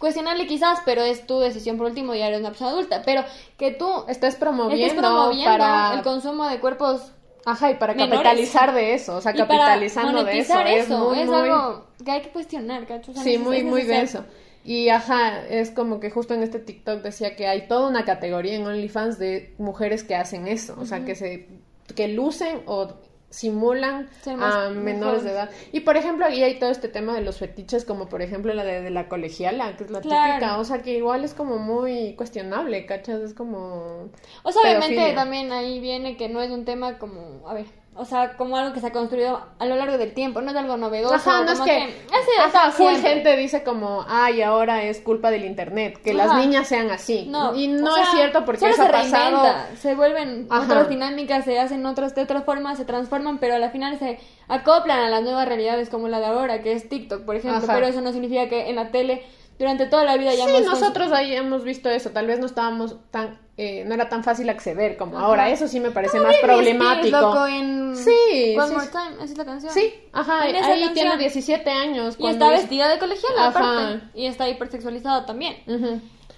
Cuestionable 0.00 0.46
quizás, 0.48 0.80
pero 0.84 1.02
es 1.02 1.26
tu 1.26 1.38
decisión 1.38 1.76
por 1.76 1.86
último, 1.86 2.14
ya 2.16 2.26
eres 2.26 2.40
una 2.40 2.48
persona 2.48 2.70
adulta, 2.70 3.02
pero 3.04 3.22
que 3.56 3.70
tú 3.70 3.86
estés 4.08 4.34
promoviendo, 4.34 4.84
estés 4.86 4.98
promoviendo 4.98 5.44
para 5.58 5.94
el 5.94 6.02
consumo 6.02 6.48
de 6.48 6.58
cuerpos 6.58 7.12
Ajá, 7.44 7.70
y 7.70 7.74
para 7.74 7.94
menores. 7.94 8.14
capitalizar 8.18 8.74
de 8.74 8.94
eso, 8.94 9.16
o 9.16 9.20
sea, 9.20 9.32
y 9.32 9.36
capitalizando 9.36 10.24
de 10.24 10.38
eso, 10.40 10.54
monetizar 10.54 10.66
es 10.66 10.86
eso, 10.86 10.98
muy, 10.98 11.20
es 11.20 11.26
muy- 11.28 11.36
algo 11.36 11.86
que 12.04 12.10
hay 12.10 12.22
que 12.22 12.30
cuestionar, 12.30 12.86
Sí, 13.22 13.38
muy, 13.38 13.62
muy 13.62 13.82
denso. 13.84 14.24
Y 14.62 14.90
ajá, 14.90 15.46
es 15.46 15.70
como 15.70 16.00
que 16.00 16.10
justo 16.10 16.34
en 16.34 16.42
este 16.42 16.58
TikTok 16.58 17.00
decía 17.02 17.34
que 17.36 17.46
hay 17.46 17.66
toda 17.66 17.88
una 17.88 18.04
categoría 18.04 18.54
en 18.56 18.66
OnlyFans 18.66 19.18
de 19.18 19.54
mujeres 19.58 20.04
que 20.04 20.14
hacen 20.14 20.48
eso, 20.48 20.76
o 20.78 20.84
sea, 20.84 21.04
que 21.04 21.14
se 21.14 21.48
que 21.94 22.08
lucen 22.08 22.62
o 22.66 22.88
simulan 23.30 24.08
a 24.26 24.70
menores 24.70 25.22
de 25.24 25.30
edad. 25.30 25.50
Y 25.72 25.80
por 25.80 25.96
ejemplo, 25.96 26.26
ahí 26.26 26.42
hay 26.42 26.58
todo 26.58 26.70
este 26.70 26.88
tema 26.88 27.14
de 27.14 27.22
los 27.22 27.38
fetiches, 27.38 27.84
como 27.84 28.08
por 28.08 28.22
ejemplo 28.22 28.52
la 28.54 28.64
de, 28.64 28.82
de 28.82 28.90
la 28.90 29.08
colegiala, 29.08 29.76
que 29.76 29.84
es 29.84 29.90
la 29.90 30.00
Claro. 30.00 30.32
típica, 30.34 30.58
o 30.58 30.64
sea, 30.64 30.82
que 30.82 30.96
igual 30.96 31.24
es 31.24 31.34
como 31.34 31.58
muy 31.58 32.14
cuestionable, 32.16 32.86
¿cachas? 32.86 33.20
Es 33.20 33.34
como... 33.34 34.10
O 34.42 34.52
sea, 34.52 34.62
obviamente 34.62 34.96
pedofilia. 34.96 35.14
también 35.14 35.52
ahí 35.52 35.80
viene 35.80 36.16
que 36.16 36.28
no 36.28 36.40
es 36.42 36.50
un 36.50 36.64
tema 36.64 36.98
como, 36.98 37.48
a 37.48 37.54
ver, 37.54 37.66
o 37.96 38.04
sea, 38.04 38.36
como 38.36 38.56
algo 38.56 38.72
que 38.72 38.80
se 38.80 38.86
ha 38.86 38.92
construido 38.92 39.42
a 39.58 39.66
lo 39.66 39.76
largo 39.76 39.98
del 39.98 40.14
tiempo, 40.14 40.40
no 40.40 40.50
es 40.52 40.56
algo 40.56 40.76
novedoso. 40.76 41.14
Ajá, 41.14 41.42
no 41.44 41.52
es 41.52 41.58
como 41.58 41.64
que, 41.64 41.82
así 41.82 42.30
ajá, 42.40 42.70
full 42.70 42.92
siempre. 42.92 43.10
gente 43.10 43.36
dice 43.36 43.62
como, 43.62 44.06
ay, 44.08 44.42
ahora 44.42 44.84
es 44.84 45.00
culpa 45.00 45.30
del 45.30 45.44
internet, 45.44 46.00
que 46.02 46.14
las 46.14 46.36
niñas 46.36 46.68
sean 46.68 46.90
así. 46.90 47.26
No, 47.28 47.54
y 47.54 47.68
o 47.68 47.80
no 47.80 47.94
sea, 47.94 48.04
es 48.04 48.10
cierto 48.10 48.44
porque 48.44 48.68
eso 48.70 48.76
se 48.76 48.88
ha 48.88 48.92
pasado. 48.92 49.42
reinventa, 49.42 49.68
se 49.76 49.94
vuelven 49.94 50.46
Ajá. 50.48 50.64
otras 50.64 50.88
dinámicas, 50.88 51.44
se 51.44 51.58
hacen 51.58 51.84
otras 51.84 52.14
de 52.14 52.22
otras 52.22 52.44
formas, 52.44 52.78
se 52.78 52.84
transforman, 52.84 53.38
pero 53.38 53.56
a 53.56 53.58
la 53.58 53.70
final 53.70 53.98
se 53.98 54.18
acoplan 54.48 55.00
a 55.00 55.08
las 55.10 55.22
nuevas 55.22 55.46
realidades 55.46 55.90
como 55.90 56.08
la 56.08 56.20
de 56.20 56.26
ahora, 56.26 56.62
que 56.62 56.72
es 56.72 56.88
TikTok, 56.88 57.24
por 57.24 57.36
ejemplo, 57.36 57.60
pero 57.66 57.86
eso 57.86 58.00
no 58.00 58.12
significa 58.12 58.48
que 58.48 58.70
en 58.70 58.76
la 58.76 58.90
tele 58.92 59.24
durante 59.60 59.84
toda 59.86 60.04
la 60.04 60.16
vida 60.16 60.34
ya 60.34 60.46
Sí, 60.46 60.64
nosotros 60.64 61.12
ahí 61.12 61.34
hemos 61.36 61.62
visto 61.62 61.90
eso, 61.90 62.10
tal 62.10 62.26
vez 62.26 62.40
no 62.40 62.46
estábamos 62.46 62.96
tan, 63.10 63.38
eh, 63.58 63.84
no 63.86 63.92
era 63.94 64.08
tan 64.08 64.24
fácil 64.24 64.48
acceder 64.48 64.96
como 64.96 65.18
Ajá. 65.18 65.26
ahora, 65.26 65.50
eso 65.50 65.68
sí 65.68 65.78
me 65.80 65.90
parece 65.90 66.18
más 66.18 66.34
problemático. 66.42 67.06
Spears, 67.18 67.22
loco, 67.22 67.46
en 67.46 67.94
Sí, 67.94 68.56
One 68.56 68.66
sí, 68.68 68.72
More. 68.74 68.86
Time, 68.86 69.14
esa 69.16 69.24
es 69.24 69.36
la 69.38 69.44
canción. 69.44 69.72
Sí, 69.74 69.94
ajá, 70.12 70.40
ahí 70.42 70.52
canción. 70.54 70.94
tiene 70.94 71.16
17 71.18 71.70
años. 71.70 72.16
Y 72.18 72.26
está 72.26 72.48
vestida 72.48 72.88
de 72.88 72.98
colegiala, 72.98 73.48
aparte. 73.48 74.00
Y 74.14 74.24
está 74.26 74.48
hipersexualizada 74.48 75.26
también. 75.26 75.56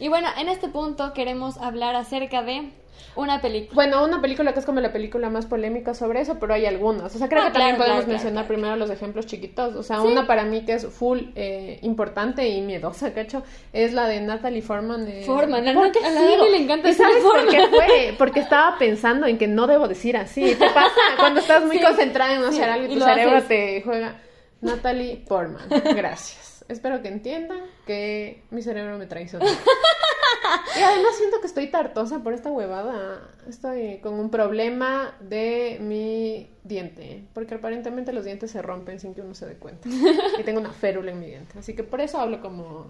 Y 0.00 0.08
bueno, 0.08 0.26
en 0.36 0.48
este 0.48 0.66
punto 0.68 1.12
queremos 1.14 1.58
hablar 1.58 1.94
acerca 1.94 2.42
de 2.42 2.72
una 3.16 3.40
película. 3.40 3.74
Bueno, 3.74 4.04
una 4.04 4.20
película 4.20 4.52
que 4.52 4.60
es 4.60 4.66
como 4.66 4.80
la 4.80 4.92
película 4.92 5.30
más 5.30 5.46
polémica 5.46 5.94
sobre 5.94 6.20
eso, 6.20 6.38
pero 6.40 6.54
hay 6.54 6.66
algunas. 6.66 7.14
O 7.14 7.18
sea, 7.18 7.28
creo 7.28 7.42
Ah, 7.42 7.46
que 7.46 7.52
también 7.52 7.76
podemos 7.76 7.98
claro, 8.04 8.12
mencionar 8.12 8.44
claro, 8.44 8.48
primero 8.48 8.76
los 8.76 8.90
ejemplos 8.90 9.26
chiquitos. 9.26 9.74
O 9.76 9.82
sea, 9.82 10.00
Sí. 10.00 10.06
una 10.06 10.26
para 10.26 10.44
mí 10.44 10.64
que 10.64 10.74
es 10.74 10.86
full 10.86 11.20
eh, 11.34 11.78
importante 11.82 12.48
y 12.48 12.60
miedosa, 12.62 13.12
cacho, 13.12 13.42
es 13.72 13.92
la 13.92 14.06
de 14.06 14.20
Natalie 14.20 14.62
Forman. 14.62 15.04
de- 15.04 15.22
Forman, 15.24 15.68
a 15.68 15.74
¿Por 15.74 15.88
Nat- 15.88 15.92
qué 15.92 16.04
a 16.04 16.10
la 16.10 16.20
sigo? 16.20 16.36
Dani 16.38 16.50
le 16.50 16.56
encanta 16.64 16.88
¿Y 16.90 16.94
sabes 16.94 17.22
por 17.22 17.48
qué 17.48 17.66
fue? 17.68 18.14
Porque 18.18 18.40
estaba 18.40 18.78
pensando 18.78 19.26
en 19.26 19.38
que 19.38 19.46
no 19.48 19.66
debo 19.66 19.88
decir 19.88 20.16
así. 20.16 20.54
¿Te 20.54 20.66
pasa? 20.70 20.90
Cuando 21.18 21.40
estás 21.40 21.64
muy 21.64 21.78
Sí. 21.78 21.84
concentrada 21.84 22.34
en 22.34 22.44
hacer 22.44 22.68
algo 22.68 22.86
y 22.92 22.98
tu 22.98 23.00
cerebro 23.04 23.36
haces. 23.36 23.48
te 23.48 23.82
juega. 23.82 24.20
Natalie 24.60 25.24
Portman. 25.28 25.68
Gracias. 25.96 26.64
Espero 26.68 27.02
que 27.02 27.08
entiendan 27.08 27.58
que 27.86 28.44
mi 28.50 28.62
cerebro 28.62 28.96
me 28.96 29.06
traicionó. 29.06 29.44
Y 30.78 30.82
además 30.82 31.16
siento 31.16 31.40
que 31.40 31.46
estoy 31.46 31.68
tartosa 31.68 32.20
por 32.20 32.32
esta 32.32 32.50
huevada. 32.50 33.28
Estoy 33.48 33.98
con 33.98 34.14
un 34.14 34.30
problema 34.30 35.14
de 35.20 35.78
mi 35.80 36.50
diente. 36.64 37.24
Porque 37.34 37.54
aparentemente 37.54 38.12
los 38.12 38.24
dientes 38.24 38.50
se 38.50 38.62
rompen 38.62 39.00
sin 39.00 39.14
que 39.14 39.20
uno 39.20 39.34
se 39.34 39.46
dé 39.46 39.54
cuenta. 39.54 39.88
Y 40.38 40.42
tengo 40.44 40.60
una 40.60 40.72
férula 40.72 41.12
en 41.12 41.20
mi 41.20 41.26
diente. 41.26 41.58
Así 41.58 41.74
que 41.74 41.84
por 41.84 42.00
eso 42.00 42.18
hablo 42.18 42.40
como. 42.40 42.86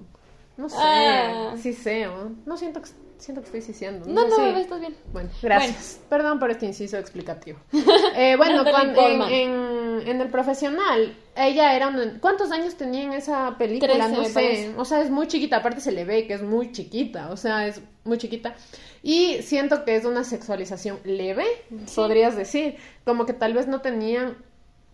No 0.57 0.69
sé. 0.69 0.77
Ah. 0.79 1.55
Siseo. 1.59 2.33
No 2.45 2.57
siento 2.57 2.83
que, 2.83 2.89
siento 3.19 3.41
que 3.41 3.47
estoy 3.47 3.63
siseando. 3.63 4.07
No, 4.07 4.29
no, 4.29 4.37
sé. 4.37 4.61
estás 4.61 4.81
bien. 4.81 4.95
Bueno, 5.13 5.31
gracias. 5.43 6.01
Perdón 6.09 6.39
por 6.39 6.51
este 6.51 6.67
inciso 6.67 6.99
explicativo. 6.99 7.59
Eh, 8.15 8.37
bueno, 8.37 8.63
cuando, 8.65 9.27
en. 9.29 9.72
En, 10.03 10.09
en 10.09 10.21
el 10.21 10.29
profesional, 10.29 11.17
ella 11.37 11.75
era 11.75 11.89
una... 11.89 12.19
¿Cuántos 12.21 12.51
años 12.51 12.77
tenía 12.77 13.05
en 13.05 13.13
esa 13.13 13.57
película? 13.59 14.09
No 14.09 14.25
sé. 14.25 14.73
O 14.77 14.85
sea, 14.85 15.01
es 15.01 15.11
muy 15.11 15.29
chiquita. 15.29 15.57
Aparte 15.57 15.81
se 15.81 15.93
le 15.93 16.05
ve 16.05 16.27
que 16.27 16.35
es 16.35 16.43
muy 16.43 16.73
chiquita. 16.73 17.31
O 17.31 17.37
sea, 17.37 17.67
es 17.67 17.81
muy 18.05 18.19
chiquita. 18.19 18.55
Y 19.03 19.43
siento 19.43 19.85
que 19.85 19.97
es 19.97 20.05
una 20.05 20.25
sexualización 20.25 20.99
leve, 21.05 21.47
podrías 21.95 22.37
decir. 22.37 22.77
Como 23.05 23.27
que 23.27 23.33
tal 23.33 23.55
vez 23.55 23.67
no 23.67 23.81
tenían... 23.81 24.37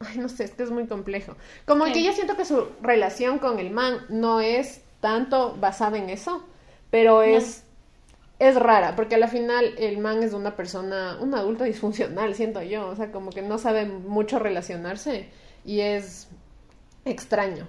Ay, 0.01 0.19
no 0.19 0.29
sé, 0.29 0.45
es 0.45 0.53
que 0.53 0.63
es 0.63 0.71
muy 0.71 0.87
complejo. 0.87 1.35
Como 1.67 1.85
que 1.87 2.05
yo 2.05 2.13
siento 2.13 2.37
que 2.37 2.45
su 2.45 2.69
relación 2.81 3.39
con 3.39 3.59
el 3.59 3.71
man 3.71 4.07
no 4.09 4.41
es 4.41 4.83
tanto 5.01 5.57
basada 5.59 5.99
en 5.99 6.09
eso, 6.09 6.45
pero 6.91 7.23
es 7.23 7.65
es 8.39 8.55
rara, 8.57 8.95
porque 8.97 9.17
a 9.17 9.19
la 9.19 9.29
final 9.29 9.75
el 9.79 9.99
man 9.99 10.23
es 10.23 10.33
una 10.33 10.57
persona, 10.57 11.19
un 11.21 11.35
adulto 11.35 11.65
disfuncional, 11.73 12.35
siento 12.35 12.63
yo, 12.63 12.87
o 12.89 12.97
sea, 12.97 13.11
como 13.11 13.31
que 13.31 13.43
no 13.43 13.59
sabe 13.59 13.87
mucho 13.87 14.39
relacionarse 14.39 15.29
y 15.65 15.81
es 15.81 16.29
extraño. 17.05 17.67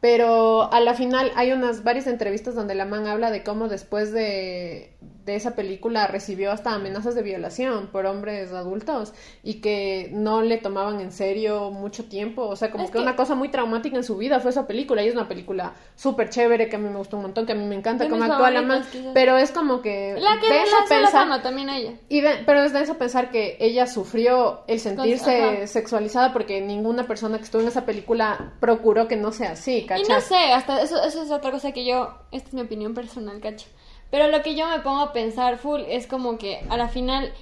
Pero 0.00 0.72
a 0.72 0.80
la 0.80 0.94
final 0.94 1.30
hay 1.36 1.52
unas 1.52 1.84
varias 1.84 2.06
entrevistas 2.06 2.54
donde 2.54 2.74
la 2.74 2.86
man 2.86 3.06
habla 3.06 3.30
de 3.30 3.42
cómo 3.42 3.68
después 3.68 4.12
de, 4.12 4.94
de 5.24 5.36
esa 5.36 5.54
película 5.54 6.06
recibió 6.06 6.50
hasta 6.50 6.74
amenazas 6.74 7.14
de 7.14 7.22
violación 7.22 7.86
por 7.88 8.04
hombres 8.06 8.52
adultos 8.52 9.12
y 9.42 9.60
que 9.60 10.10
no 10.12 10.42
le 10.42 10.58
tomaban 10.58 11.00
en 11.00 11.12
serio 11.12 11.70
mucho 11.70 12.04
tiempo. 12.04 12.46
O 12.46 12.56
sea, 12.56 12.70
como 12.70 12.84
Es 12.84 12.90
que, 12.90 12.96
que- 12.98 13.02
una 13.02 13.16
cosa 13.16 13.34
muy 13.34 13.48
traumática 13.50 13.96
en 13.96 14.04
su 14.04 14.16
vida 14.16 14.40
fue 14.40 14.50
esa 14.50 14.66
película. 14.66 15.02
Y 15.02 15.08
es 15.08 15.14
una 15.14 15.28
película 15.28 15.74
súper 15.94 16.30
chévere 16.30 16.68
que 16.68 16.76
a 16.76 16.78
mí 16.78 16.88
me 16.88 16.96
gustó 16.96 17.16
un 17.16 17.22
montón, 17.22 17.46
que 17.46 17.52
a 17.52 17.54
mí 17.54 17.64
me 17.64 17.76
encanta 17.76 18.08
cómo 18.08 18.24
actúa 18.24 18.50
la 18.50 18.62
quizás. 18.90 19.06
Pero 19.14 19.36
es 19.38 19.52
como 19.52 19.80
que... 19.82 20.16
La 20.18 20.38
que 20.40 20.48
la 20.48 20.64
pensar- 20.88 21.10
fama 21.12 21.42
también 21.42 21.68
ella. 21.70 21.92
y 22.08 22.20
de- 22.20 22.42
pero 22.44 22.62
es 22.62 22.72
de 22.72 22.82
eso 22.82 22.98
pensar 22.98 23.30
que 23.30 23.56
ella 23.60 23.86
sufrió 23.86 24.62
el 24.66 24.80
sentirse 24.80 25.66
sexualizada 25.66 26.32
porque 26.32 26.60
ninguna 26.60 27.06
persona 27.06 27.38
que 27.38 27.44
estuvo 27.44 27.62
en 27.62 27.68
esa 27.68 27.84
película 27.86 28.52
procuró 28.60 29.06
que 29.08 29.16
no 29.16 29.32
sea 29.32 29.52
así, 29.52 29.78
Y 29.78 29.86
¿cachai? 29.86 30.08
no 30.08 30.20
sé, 30.20 30.36
hasta 30.52 30.82
eso, 30.82 31.02
eso 31.02 31.22
es 31.22 31.30
otra 31.30 31.50
cosa 31.50 31.72
que 31.72 31.84
yo, 31.86 32.14
esta 32.32 32.48
es 32.48 32.54
mi 32.54 32.62
opinión 32.62 32.94
personal, 32.94 33.40
cacho. 33.40 33.66
Pero 34.10 34.28
lo 34.28 34.42
que 34.42 34.54
yo 34.54 34.68
me 34.68 34.80
pongo 34.80 35.00
a 35.00 35.12
pensar 35.12 35.58
full 35.58 35.80
es 35.88 36.06
como 36.06 36.36
que 36.36 36.64
a 36.68 36.76
la 36.76 36.88
final, 36.88 37.32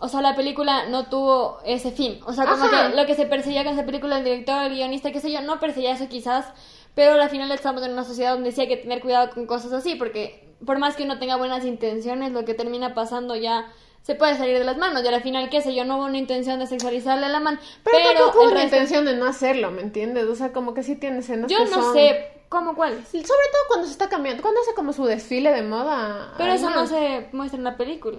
o 0.00 0.08
sea, 0.08 0.20
la 0.20 0.34
película 0.34 0.88
no 0.88 1.06
tuvo 1.06 1.58
ese 1.64 1.92
fin. 1.92 2.20
O 2.26 2.32
sea, 2.32 2.46
como 2.46 2.64
Ajá. 2.64 2.90
que 2.90 2.96
lo 2.96 3.06
que 3.06 3.14
se 3.14 3.26
perseguía 3.26 3.64
con 3.64 3.74
esa 3.74 3.86
película, 3.86 4.18
el 4.18 4.24
director, 4.24 4.62
el 4.62 4.74
guionista, 4.74 5.12
qué 5.12 5.20
sé 5.20 5.30
yo, 5.30 5.40
no 5.40 5.60
perseguía 5.60 5.92
eso 5.92 6.08
quizás, 6.08 6.46
pero 6.94 7.20
al 7.20 7.30
final 7.30 7.50
estamos 7.52 7.82
en 7.84 7.92
una 7.92 8.04
sociedad 8.04 8.34
donde 8.34 8.52
sí 8.52 8.60
hay 8.60 8.68
que 8.68 8.76
tener 8.76 9.00
cuidado 9.00 9.30
con 9.30 9.46
cosas 9.46 9.72
así, 9.72 9.94
porque 9.94 10.52
por 10.66 10.78
más 10.78 10.96
que 10.96 11.04
uno 11.04 11.18
tenga 11.18 11.36
buenas 11.36 11.64
intenciones, 11.64 12.32
lo 12.32 12.44
que 12.44 12.54
termina 12.54 12.94
pasando 12.94 13.36
ya 13.36 13.72
se 14.02 14.14
puede 14.14 14.36
salir 14.36 14.58
de 14.58 14.64
las 14.64 14.76
manos. 14.76 15.02
Y 15.04 15.08
al 15.08 15.22
final, 15.22 15.48
qué 15.50 15.60
sé 15.62 15.74
yo, 15.74 15.84
no 15.84 15.96
hubo 15.96 16.04
una 16.06 16.18
intención 16.18 16.58
de 16.58 16.66
sexualizarle 16.66 17.26
a 17.26 17.28
la 17.28 17.40
man, 17.40 17.58
Pero, 17.84 17.96
pero, 17.98 18.18
tampoco 18.18 18.38
hubo 18.40 18.46
una 18.50 18.60
resto- 18.62 18.64
intención 18.76 19.04
de 19.04 19.16
no 19.16 19.26
hacerlo, 19.26 19.70
¿me 19.70 19.82
entiendes? 19.82 20.24
O 20.24 20.34
sea, 20.34 20.52
como 20.52 20.74
que 20.74 20.82
sí 20.82 20.96
tiene 20.96 21.18
escenas 21.18 21.50
Yo 21.50 21.58
que 21.58 21.64
no 21.70 21.82
son- 21.82 21.94
sé 21.94 22.28
cómo 22.48 22.74
cuáles. 22.74 23.08
Sobre 23.08 23.22
todo 23.24 23.62
cuando 23.68 23.86
se 23.86 23.92
está 23.92 24.08
cambiando, 24.08 24.42
cuando 24.42 24.60
hace 24.60 24.74
como 24.74 24.92
su 24.92 25.04
desfile 25.06 25.52
de 25.52 25.62
moda. 25.62 26.34
Pero 26.36 26.52
eso 26.52 26.68
no 26.70 26.86
se 26.86 27.28
muestra 27.32 27.56
en 27.58 27.64
la 27.64 27.76
película. 27.76 28.18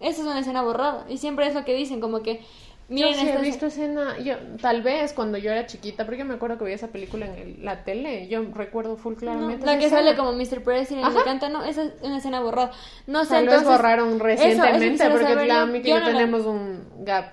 Esa 0.00 0.22
es 0.22 0.26
una 0.26 0.38
escena 0.40 0.62
borrada. 0.62 1.04
Y 1.08 1.18
siempre 1.18 1.46
es 1.46 1.54
lo 1.54 1.64
que 1.64 1.74
dicen, 1.74 2.00
como 2.00 2.22
que. 2.22 2.44
Miren, 2.90 3.14
yo 3.14 3.20
sí 3.20 3.28
he 3.28 3.38
visto 3.40 3.66
escena, 3.66 4.18
yo 4.18 4.34
tal 4.60 4.82
vez 4.82 5.12
cuando 5.12 5.38
yo 5.38 5.52
era 5.52 5.64
chiquita, 5.66 6.04
porque 6.04 6.18
yo 6.18 6.24
me 6.24 6.34
acuerdo 6.34 6.58
que 6.58 6.64
veía 6.64 6.74
esa 6.76 6.88
película 6.88 7.24
en 7.26 7.34
el- 7.36 7.64
la 7.64 7.84
tele, 7.84 8.26
yo 8.28 8.42
recuerdo 8.52 8.96
full 8.96 9.12
No, 9.14 9.18
claramente. 9.20 9.64
la 9.64 9.72
esa 9.72 9.78
que 9.78 9.86
escena. 9.86 10.02
sale 10.02 10.16
como 10.16 10.32
Mr. 10.32 10.62
President 10.64 11.08
y 11.08 11.16
le 11.16 11.22
canta, 11.24 11.48
no, 11.48 11.62
esa 11.64 11.84
es 11.84 11.92
una 12.02 12.18
escena 12.18 12.40
borrada. 12.40 12.72
No 13.06 13.24
sé, 13.24 13.30
Tal 13.30 13.46
vez 13.46 13.54
entonces. 13.58 13.76
borraron 13.80 14.08
eso- 14.08 14.16
eso 14.16 14.24
recientemente, 14.26 14.90
quisiera 14.90 15.14
porque 15.14 15.46
la. 15.46 15.66
Miki 15.66 15.88
y 15.88 15.90
Yo 15.92 16.00
no 16.00 16.06
la- 16.06 16.12
tenemos 16.12 16.46
un 16.46 16.84
gap 17.04 17.32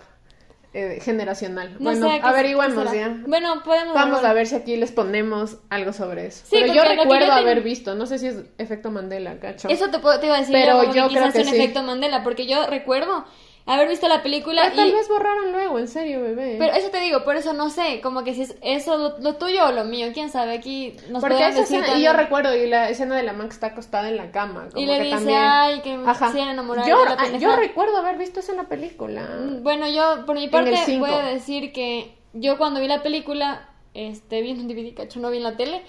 eh, 0.74 1.00
generacional. 1.02 1.74
No 1.80 1.90
bueno, 1.90 2.08
sé, 2.12 2.20
¿qué- 2.20 2.28
averigüemos 2.28 2.92
ya. 2.94 3.18
Bueno, 3.26 3.64
podemos. 3.64 3.96
Vamos 3.96 4.24
a 4.24 4.34
ver 4.34 4.46
si 4.46 4.54
aquí 4.56 4.76
les 4.76 4.92
ponemos 4.92 5.58
algo 5.72 5.92
sobre 5.92 6.28
eso. 6.28 6.44
Sí, 6.46 6.58
Pero 6.62 6.72
yo 6.74 6.84
recuerdo 6.84 7.26
yo 7.26 7.34
ten- 7.34 7.44
haber 7.44 7.62
visto, 7.64 7.96
no 7.96 8.06
sé 8.06 8.20
si 8.20 8.28
es 8.28 8.44
efecto 8.60 8.92
Mandela, 8.92 9.40
cacho. 9.40 9.70
Eso 9.70 9.90
te, 9.90 9.98
puedo- 9.98 10.20
te 10.20 10.28
iba 10.28 10.36
a 10.36 10.40
decir, 10.40 10.54
Pero 10.54 10.84
yo, 10.84 10.94
yo 10.94 11.08
que 11.08 11.16
creo 11.16 11.32
que 11.32 11.40
un 11.40 11.46
sí. 11.46 11.56
efecto 11.56 11.82
Mandela, 11.82 12.22
porque 12.24 12.46
yo 12.46 12.68
recuerdo 12.68 13.26
haber 13.74 13.88
visto 13.90 14.08
la 14.08 14.24
película 14.24 14.64
Ah, 14.66 14.72
tal 14.76 14.92
vez 14.92 15.08
borraron 15.08 15.52
luego, 15.52 15.78
en 15.80 15.88
serio, 15.88 16.22
bebé. 16.22 16.56
Pero 16.58 16.74
eso 16.74 16.90
te 16.90 17.00
digo, 17.00 17.24
por 17.24 17.36
eso 17.36 17.54
no 17.54 17.70
sé, 17.70 18.00
como 18.02 18.24
que 18.24 18.34
si 18.34 18.44
es 18.44 18.56
eso 18.62 18.98
lo, 18.98 19.20
lo 19.20 19.36
tuyo 19.36 19.68
o 19.68 19.72
lo 19.72 19.84
mío, 19.84 20.08
quién 20.14 20.30
sabe, 20.30 20.54
aquí 20.54 20.96
nos 21.10 21.22
Porque 21.22 21.36
esa 21.38 21.60
decir 21.60 21.80
escena, 21.82 22.00
y 22.00 22.04
yo 22.04 22.14
recuerdo, 22.14 22.56
y 22.56 22.68
la 22.68 22.90
escena 22.90 23.16
de 23.16 23.24
la 23.24 23.34
man 23.34 23.48
que 23.50 23.54
está 23.54 23.68
acostada 23.68 24.10
en 24.10 24.18
la 24.18 24.32
cama. 24.32 24.70
Como 24.72 24.82
Y 24.82 24.86
le 24.86 24.98
que 24.98 25.04
dice, 25.04 25.16
también... 25.18 25.40
ay, 25.42 25.82
que 25.82 25.94
Ajá. 26.06 26.32
se 26.32 26.38
iban 26.38 26.50
a 26.50 26.54
enamorar 26.54 26.88
yo, 26.88 26.98
de 27.00 27.06
la 27.06 27.12
ah, 27.20 27.38
yo 27.38 27.56
recuerdo 27.56 27.98
haber 27.98 28.18
visto 28.18 28.40
eso 28.40 28.52
en 28.52 28.58
la 28.58 28.70
película. 28.70 29.22
Mm, 29.24 29.64
Bueno, 29.64 29.88
yo 29.88 30.26
por 30.26 30.36
mi 30.36 30.48
parte 30.48 30.76
a 30.76 31.26
decir 31.28 31.72
que 31.74 32.16
yo 32.34 32.58
cuando 32.58 32.80
vi 32.80 32.88
la 32.88 33.04
película, 33.04 33.70
este, 33.94 34.42
vi 34.42 34.52
en 34.52 34.60
un 34.60 34.68
DVD, 34.68 34.94
cacho, 34.94 35.20
no 35.20 35.30
vi 35.30 35.38
en 35.38 35.44
la 35.44 35.58
tele, 35.58 35.82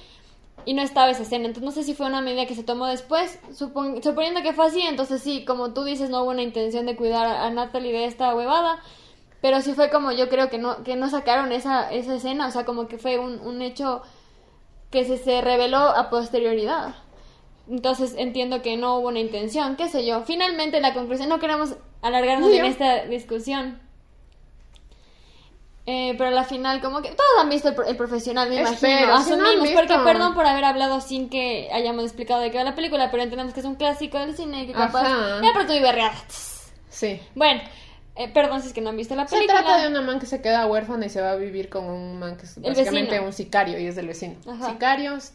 y 0.64 0.74
no 0.74 0.82
estaba 0.82 1.10
esa 1.10 1.22
escena. 1.22 1.46
Entonces 1.46 1.64
no 1.64 1.72
sé 1.72 1.82
si 1.84 1.94
fue 1.94 2.06
una 2.06 2.20
medida 2.20 2.46
que 2.46 2.54
se 2.54 2.62
tomó 2.64 2.86
después, 2.86 3.38
supon- 3.50 4.02
suponiendo 4.02 4.42
que 4.42 4.52
fue 4.52 4.66
así, 4.66 4.82
entonces 4.82 5.22
sí, 5.22 5.44
como 5.44 5.72
tú 5.72 5.84
dices, 5.84 6.10
no 6.10 6.22
hubo 6.22 6.30
una 6.30 6.42
intención 6.42 6.86
de 6.86 6.96
cuidar 6.96 7.26
a, 7.26 7.48
Natalie 7.50 7.92
de 7.92 8.04
esta 8.06 8.34
huevada. 8.34 8.80
Pero 9.40 9.60
sí 9.62 9.72
fue 9.74 9.88
como 9.90 10.10
yo 10.12 10.28
creo 10.28 10.50
que 10.50 10.58
no, 10.58 10.82
que 10.82 10.96
no 10.96 11.08
sacaron 11.10 11.52
esa, 11.52 11.92
esa 11.92 12.14
escena, 12.16 12.48
o 12.48 12.50
sea, 12.50 12.64
como 12.64 12.88
que 12.88 12.98
fue 12.98 13.18
un, 13.18 13.38
un 13.40 13.62
hecho 13.62 14.02
que 14.90 15.04
se, 15.04 15.16
se 15.18 15.40
reveló 15.40 15.78
a 15.78 16.10
posterioridad. 16.10 16.94
Entonces 17.70 18.14
entiendo 18.16 18.62
que 18.62 18.76
no 18.76 18.98
hubo 18.98 19.08
una 19.08 19.20
intención, 19.20 19.76
qué 19.76 19.88
sé 19.88 20.04
yo. 20.06 20.22
Finalmente 20.22 20.80
la 20.80 20.94
conclusión, 20.94 21.28
no 21.28 21.38
queremos 21.38 21.76
alargarnos 22.02 22.50
en 22.50 22.64
esta 22.64 23.04
discusión. 23.04 23.80
Eh, 25.90 26.14
pero 26.18 26.28
a 26.28 26.32
la 26.32 26.44
final, 26.44 26.82
como 26.82 27.00
que 27.00 27.08
todos 27.08 27.30
han 27.40 27.48
visto 27.48 27.70
el, 27.70 27.96
profesional, 27.96 28.50
me 28.50 28.56
imagino. 28.56 29.14
Asumimos, 29.14 29.70
porque 29.70 29.94
perdón 30.04 30.34
por 30.34 30.44
haber 30.44 30.66
hablado 30.66 31.00
sin 31.00 31.30
que 31.30 31.70
hayamos 31.72 32.04
explicado 32.04 32.42
de 32.42 32.50
qué 32.50 32.58
va 32.58 32.64
la 32.64 32.74
película, 32.74 33.10
pero 33.10 33.22
entendemos 33.22 33.54
que 33.54 33.60
es 33.60 33.66
un 33.66 33.76
clásico 33.76 34.18
del 34.18 34.36
cine 34.36 34.66
que 34.66 34.74
capaz. 34.74 35.40
Ya, 35.40 35.48
pero 35.54 35.66
tú 35.66 35.72
Sí. 36.90 37.18
Bueno, 37.34 37.62
eh, 38.16 38.28
perdón 38.28 38.60
si 38.60 38.68
es 38.68 38.74
que 38.74 38.82
no 38.82 38.90
han 38.90 38.98
visto 38.98 39.16
la 39.16 39.24
película. 39.24 39.60
Se 39.60 39.64
trata 39.64 39.80
de 39.80 39.88
una 39.88 40.02
man 40.02 40.20
que 40.20 40.26
se 40.26 40.42
queda 40.42 40.66
huérfana 40.66 41.06
y 41.06 41.08
se 41.08 41.22
va 41.22 41.30
a 41.30 41.36
vivir 41.36 41.70
con 41.70 41.86
un 41.86 42.18
man 42.18 42.36
que 42.36 42.44
es 42.44 42.60
básicamente 42.60 43.18
un 43.20 43.32
sicario 43.32 43.78
y 43.78 43.86
es 43.86 43.96
del 43.96 44.08
vecino. 44.08 44.34
Sicarios, 44.66 45.32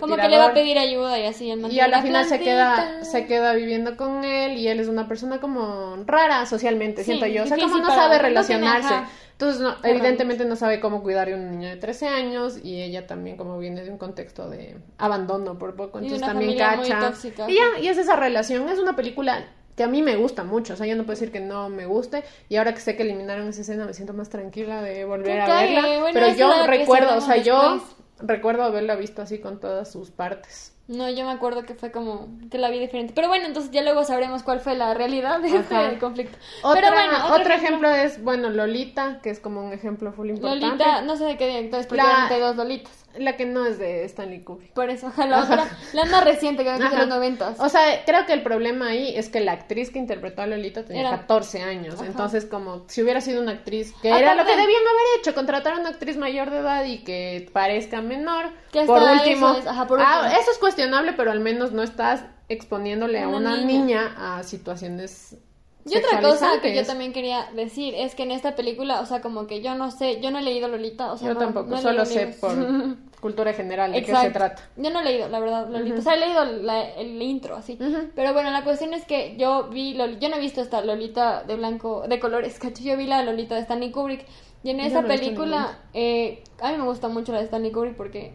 como 0.00 0.16
que 0.16 0.28
le 0.28 0.38
va 0.38 0.46
a 0.46 0.54
pedir 0.54 0.78
ayuda 0.78 1.18
y 1.18 1.26
así 1.26 1.46
y 1.46 1.80
a 1.80 1.88
la 1.88 2.02
final 2.02 2.24
se 2.24 2.38
queda 2.38 3.04
se 3.04 3.26
queda 3.26 3.52
viviendo 3.54 3.96
con 3.96 4.24
él 4.24 4.56
y 4.58 4.68
él 4.68 4.80
es 4.80 4.88
una 4.88 5.08
persona 5.08 5.40
como 5.40 5.96
rara 6.06 6.46
socialmente 6.46 7.04
siento 7.04 7.26
yo. 7.26 7.44
O 7.44 7.46
sea 7.46 7.58
como 7.58 7.78
no 7.78 7.88
sabe 7.88 8.18
relacionarse. 8.18 8.94
entonces 9.32 9.60
no, 9.60 9.76
evidentemente 9.82 10.44
no 10.44 10.56
sabe 10.56 10.80
cómo 10.80 11.02
cuidar 11.02 11.30
a 11.30 11.34
un 11.34 11.50
niño 11.50 11.68
de 11.68 11.76
13 11.76 12.08
años 12.08 12.58
y 12.62 12.82
ella 12.82 13.06
también 13.06 13.36
como 13.36 13.58
viene 13.58 13.82
de 13.82 13.90
un 13.90 13.98
contexto 13.98 14.48
de 14.50 14.76
abandono 14.98 15.58
por 15.58 15.74
poco 15.76 15.98
entonces 15.98 16.26
también 16.26 16.58
cacha. 16.58 17.12
y 17.48 17.54
ya 17.54 17.80
y 17.80 17.88
es 17.88 17.98
esa 17.98 18.16
relación 18.16 18.68
es 18.68 18.78
una 18.78 18.96
película 18.96 19.44
que 19.76 19.84
a 19.84 19.88
mí 19.88 20.02
me 20.02 20.16
gusta 20.16 20.44
mucho, 20.44 20.74
o 20.74 20.76
sea, 20.76 20.86
yo 20.86 20.94
no 20.94 21.04
puedo 21.04 21.18
decir 21.18 21.32
que 21.32 21.40
no 21.40 21.70
me 21.70 21.86
guste, 21.86 22.22
y 22.50 22.56
ahora 22.56 22.74
que 22.74 22.80
sé 22.80 22.96
que 22.96 23.02
eliminaron 23.02 23.48
esa 23.48 23.62
escena 23.62 23.86
me 23.86 23.94
siento 23.94 24.12
más 24.12 24.28
tranquila 24.28 24.82
de 24.82 25.06
volver 25.06 25.40
a 25.40 25.46
verla, 25.46 26.10
pero 26.12 26.34
yo 26.34 26.66
recuerdo, 26.66 27.16
o 27.16 27.20
sea, 27.22 27.38
yo 27.38 27.80
recuerdo 28.22 28.62
haberla 28.62 28.96
visto 28.96 29.22
así 29.22 29.38
con 29.38 29.60
todas 29.60 29.90
sus 29.90 30.10
partes. 30.10 30.74
No, 30.90 31.08
yo 31.08 31.24
me 31.24 31.30
acuerdo 31.30 31.62
que 31.62 31.74
fue 31.74 31.92
como 31.92 32.28
que 32.50 32.58
la 32.58 32.68
vi 32.68 32.80
diferente. 32.80 33.12
Pero 33.14 33.28
bueno, 33.28 33.46
entonces 33.46 33.70
ya 33.70 33.82
luego 33.82 34.02
sabremos 34.02 34.42
cuál 34.42 34.58
fue 34.58 34.74
la 34.74 34.92
realidad 34.92 35.38
de 35.38 35.56
este 35.56 35.98
conflicto. 36.00 36.36
Pero 36.74 36.90
bueno, 36.90 37.32
otro, 37.32 37.54
ejemplo, 37.54 37.88
es, 37.88 38.20
bueno, 38.24 38.50
Lolita, 38.50 39.20
que 39.22 39.30
es 39.30 39.38
como 39.38 39.64
un 39.64 39.72
ejemplo 39.72 40.12
full 40.12 40.30
importante. 40.30 40.66
Lolita, 40.66 41.02
no 41.02 41.14
sé 41.14 41.26
de 41.26 41.36
qué 41.36 41.46
director 41.46 41.78
es, 41.78 41.86
porque 41.86 42.02
la... 42.02 42.38
dos 42.40 42.56
Lolitas. 42.56 42.99
La 43.18 43.36
que 43.36 43.44
no 43.44 43.66
es 43.66 43.78
de 43.78 44.04
Stanley 44.04 44.42
Kubrick. 44.42 44.72
Por 44.72 44.88
eso. 44.90 45.12
La, 45.18 45.68
la 45.92 46.04
más 46.06 46.24
reciente, 46.24 46.64
que 46.64 46.72
es 46.72 46.78
de 46.78 46.96
los 46.96 47.08
noventas. 47.08 47.58
O 47.58 47.68
sea, 47.68 48.04
creo 48.04 48.26
que 48.26 48.32
el 48.32 48.42
problema 48.42 48.88
ahí 48.88 49.14
es 49.16 49.28
que 49.28 49.40
la 49.40 49.52
actriz 49.52 49.90
que 49.90 49.98
interpretó 49.98 50.42
a 50.42 50.46
Lolita 50.46 50.84
tenía 50.84 51.10
14 51.10 51.62
años. 51.62 51.96
Entonces, 52.02 52.46
como 52.46 52.84
si 52.88 53.02
hubiera 53.02 53.20
sido 53.20 53.42
una 53.42 53.52
actriz 53.52 53.92
que 54.02 54.08
era 54.08 54.34
lo 54.34 54.44
que 54.44 54.52
debían 54.52 54.82
haber 54.82 55.18
hecho, 55.18 55.34
contratar 55.34 55.74
a 55.74 55.80
una 55.80 55.90
actriz 55.90 56.16
mayor 56.16 56.50
de 56.50 56.58
edad 56.58 56.84
y 56.84 56.98
que 57.04 57.48
parezca 57.52 58.00
menor. 58.00 58.50
por, 58.86 59.02
último, 59.02 59.50
eso 59.50 59.58
es, 59.58 59.66
ajá, 59.66 59.86
por 59.86 60.00
ah, 60.00 60.22
último. 60.22 60.40
eso 60.40 60.50
es 60.52 60.58
cuestionable, 60.58 61.12
pero 61.12 61.30
al 61.30 61.40
menos 61.40 61.72
no 61.72 61.82
estás 61.82 62.24
exponiéndole 62.48 63.20
a 63.20 63.28
una, 63.28 63.56
niña 63.58 64.14
a 64.18 64.42
situaciones 64.42 65.36
y 65.84 65.96
otra 65.96 66.20
cosa 66.20 66.60
que 66.60 66.74
yo 66.74 66.84
también 66.84 67.12
quería 67.12 67.48
decir 67.54 67.94
es 67.94 68.14
que 68.14 68.22
en 68.24 68.30
esta 68.30 68.54
película, 68.54 69.00
o 69.00 69.06
sea, 69.06 69.20
como 69.20 69.46
que 69.46 69.62
yo 69.62 69.74
no 69.74 69.90
sé, 69.90 70.20
yo 70.20 70.30
no 70.30 70.38
he 70.38 70.42
leído 70.42 70.68
Lolita, 70.68 71.12
o 71.12 71.16
sea, 71.16 71.28
yo 71.28 71.36
tampoco, 71.36 71.76
solo 71.78 72.04
sé 72.04 72.28
por 72.40 72.52
cultura 73.20 73.52
general 73.52 73.92
de 73.92 74.02
qué 74.02 74.14
se 74.14 74.30
trata. 74.30 74.62
Yo 74.76 74.90
no 74.90 75.00
he 75.00 75.04
leído, 75.04 75.28
la 75.28 75.40
verdad, 75.40 75.68
Lolita, 75.68 75.98
o 75.98 76.02
sea, 76.02 76.14
he 76.14 76.20
leído 76.20 76.42
el 76.42 77.22
intro, 77.22 77.56
así, 77.56 77.78
pero 78.14 78.32
bueno, 78.32 78.50
la 78.50 78.64
cuestión 78.64 78.94
es 78.94 79.04
que 79.04 79.36
yo 79.36 79.68
vi, 79.68 79.94
yo 79.94 80.28
no 80.28 80.36
he 80.36 80.40
visto 80.40 80.60
esta 80.60 80.82
Lolita 80.82 81.44
de 81.44 81.56
blanco, 81.56 82.04
de 82.08 82.18
colores, 82.18 82.58
cacho, 82.60 82.82
yo 82.82 82.96
vi 82.96 83.06
la 83.06 83.22
Lolita 83.22 83.54
de 83.54 83.62
Stanley 83.62 83.90
Kubrick, 83.90 84.26
y 84.62 84.70
en 84.70 84.80
esa 84.80 85.02
película, 85.02 85.78
eh, 85.94 86.42
a 86.60 86.70
mí 86.70 86.76
me 86.76 86.84
gusta 86.84 87.08
mucho 87.08 87.32
la 87.32 87.38
de 87.38 87.44
Stanley 87.44 87.72
Kubrick 87.72 87.96
porque 87.96 88.34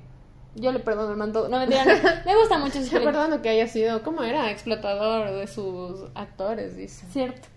yo 0.55 0.71
le 0.71 0.79
perdono 0.79 1.11
el 1.11 1.17
manto. 1.17 1.47
No 1.49 1.59
me 1.59 1.67
digan. 1.67 1.87
me 2.25 2.35
gusta 2.35 2.57
mucho 2.57 2.79
Yo 2.91 3.03
perdono 3.03 3.41
que 3.41 3.49
haya 3.49 3.67
sido, 3.67 4.01
¿cómo 4.03 4.23
era? 4.23 4.49
Explotador 4.51 5.31
de 5.31 5.47
sus 5.47 6.05
actores, 6.15 6.75
dice. 6.75 7.05
Cierto. 7.11 7.47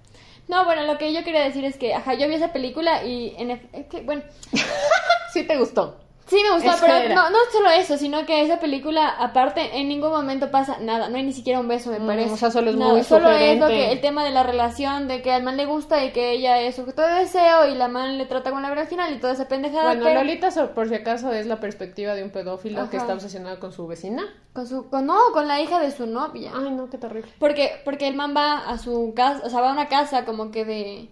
No, 0.49 0.65
bueno, 0.65 0.85
lo 0.85 0.99
que 0.99 1.13
yo 1.13 1.25
quería 1.25 1.43
decir 1.45 1.65
es 1.65 1.77
que, 1.77 1.95
ajá, 1.95 2.15
yo 2.15 2.27
vi 2.27 2.35
esa 2.35 2.53
película 2.53 3.05
y 3.05 3.35
en 3.39 3.51
es 3.51 3.87
que, 3.87 4.01
bueno. 4.03 4.23
sí 5.33 5.45
te 5.45 5.57
gustó. 5.59 5.99
Sí, 6.29 6.37
me 6.43 6.55
gustó, 6.55 6.73
pero 6.81 7.14
no, 7.14 7.31
no 7.31 7.38
solo 7.51 7.71
eso, 7.71 7.97
sino 7.97 8.27
que 8.27 8.43
esa 8.43 8.61
película, 8.61 9.09
aparte, 9.09 9.79
en 9.79 9.88
ningún 9.88 10.11
momento 10.11 10.51
pasa 10.51 10.79
nada, 10.79 11.09
no 11.09 11.17
hay 11.17 11.23
ni 11.23 11.33
siquiera 11.33 11.59
un 11.59 11.69
beso, 11.69 11.91
me 11.91 12.01
mm, 12.01 12.07
parece. 12.07 12.31
o 12.33 12.37
sea, 12.37 12.51
solo 12.51 12.71
es 12.71 12.77
muy 12.77 13.03
Solo 13.03 13.31
es 13.31 13.59
lo 13.59 13.69
que, 13.69 13.91
el 13.93 14.01
tema 14.03 14.25
de 14.25 14.31
la 14.31 14.43
relación, 14.43 15.09
de 15.09 15.23
que 15.23 15.33
al 15.33 15.43
man 15.43 15.57
le 15.57 15.64
gusta 15.64 16.05
y 16.05 16.12
que 16.12 16.33
ella 16.33 16.61
es 16.61 16.77
sujeto 16.77 17.01
de 17.01 17.14
deseo 17.14 17.67
y 17.67 17.75
la 17.75 17.88
man 17.88 18.19
le 18.19 18.27
trata 18.27 18.51
con 18.51 18.61
la 18.61 18.69
verdad 18.69 18.88
final 18.88 19.14
y 19.14 19.19
toda 19.19 19.33
esa 19.33 19.49
pendejada. 19.49 19.95
Bueno, 19.95 20.12
Lolita, 20.12 20.51
por 20.75 20.88
si 20.88 20.97
acaso, 20.97 21.33
es 21.33 21.47
la 21.47 21.61
perspectiva 21.61 22.14
de 22.14 22.23
un 22.23 22.31
pedófilo 22.31 22.91
que 22.91 22.99
está 22.99 23.14
obsesionado 23.14 23.59
con 23.59 23.73
su 23.73 23.87
vecina. 23.87 24.25
Con 24.53 24.67
su, 24.67 24.91
con, 24.91 25.07
no, 25.07 25.19
con 25.33 25.49
la 25.49 25.61
hija 25.62 25.81
de 25.81 25.91
su 25.91 26.07
novia. 26.07 26.53
Ay, 26.55 26.71
no, 26.73 26.91
qué 26.91 26.99
terrible. 26.99 27.31
Porque, 27.38 27.81
porque 27.85 28.07
el 28.07 28.14
man 28.14 28.35
va 28.37 28.69
a 28.69 28.77
su 28.77 29.14
casa, 29.17 29.43
o 29.47 29.51
sea, 29.51 29.62
va 29.62 29.71
a 29.71 29.73
una 29.73 29.88
casa 29.88 30.27
como 30.27 30.51
que 30.51 30.67
de, 30.67 31.09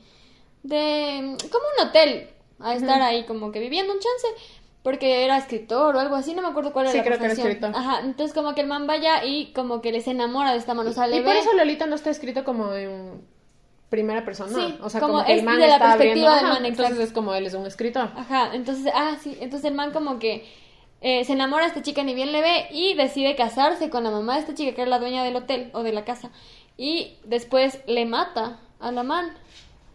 de, 0.62 1.36
como 1.50 1.64
un 1.78 1.88
hotel, 1.88 2.28
a 2.58 2.74
estar 2.74 3.02
ahí 3.02 3.24
como 3.24 3.52
que 3.52 3.60
viviendo 3.60 3.92
un 3.92 3.98
chance 3.98 4.28
porque 4.86 5.24
era 5.24 5.36
escritor 5.36 5.96
o 5.96 5.98
algo 5.98 6.14
así, 6.14 6.32
no 6.32 6.42
me 6.42 6.46
acuerdo 6.46 6.72
cuál 6.72 6.86
era 6.86 6.92
sí, 6.92 7.00
creo 7.00 7.18
que 7.18 7.24
era 7.24 7.34
escritor. 7.34 7.72
Ajá, 7.74 8.02
entonces 8.04 8.32
como 8.32 8.54
que 8.54 8.60
el 8.60 8.68
man 8.68 8.86
vaya 8.86 9.24
y 9.24 9.46
como 9.46 9.80
que 9.80 9.90
les 9.90 10.06
enamora 10.06 10.52
de 10.52 10.58
esta 10.58 10.74
mano, 10.74 10.90
o 10.90 10.92
sea, 10.92 11.08
y, 11.08 11.16
y 11.16 11.22
por 11.22 11.34
eso 11.34 11.52
Lolita 11.54 11.86
no 11.86 11.96
está 11.96 12.10
escrito 12.10 12.44
como 12.44 12.72
en 12.72 13.20
primera 13.88 14.24
persona, 14.24 14.52
sí, 14.52 14.78
o 14.80 14.88
sea, 14.88 15.00
como, 15.00 15.24
que 15.24 15.32
el 15.32 15.42
man 15.42 15.58
de 15.58 15.66
la 15.66 15.74
está 15.74 15.96
perspectiva 15.96 16.36
del 16.36 16.44
man, 16.44 16.64
entonces 16.64 17.00
es 17.00 17.12
como 17.12 17.34
él 17.34 17.46
es 17.46 17.54
un 17.54 17.66
escritor. 17.66 18.10
Ajá, 18.14 18.54
entonces, 18.54 18.92
ah, 18.94 19.16
sí, 19.20 19.36
entonces 19.40 19.68
el 19.68 19.74
man 19.74 19.90
como 19.90 20.20
que 20.20 20.48
eh, 21.00 21.24
se 21.24 21.32
enamora 21.32 21.64
de 21.64 21.70
esta 21.70 21.82
chica 21.82 22.04
ni 22.04 22.14
bien 22.14 22.30
le 22.30 22.40
ve 22.40 22.68
y 22.70 22.94
decide 22.94 23.34
casarse 23.34 23.90
con 23.90 24.04
la 24.04 24.12
mamá 24.12 24.34
de 24.34 24.42
esta 24.42 24.54
chica 24.54 24.72
que 24.72 24.82
era 24.82 24.90
la 24.90 25.00
dueña 25.00 25.24
del 25.24 25.34
hotel 25.34 25.68
o 25.72 25.82
de 25.82 25.92
la 25.92 26.04
casa 26.04 26.30
y 26.76 27.16
después 27.24 27.80
le 27.88 28.06
mata 28.06 28.60
a 28.78 28.92
la 28.92 29.02
man 29.02 29.32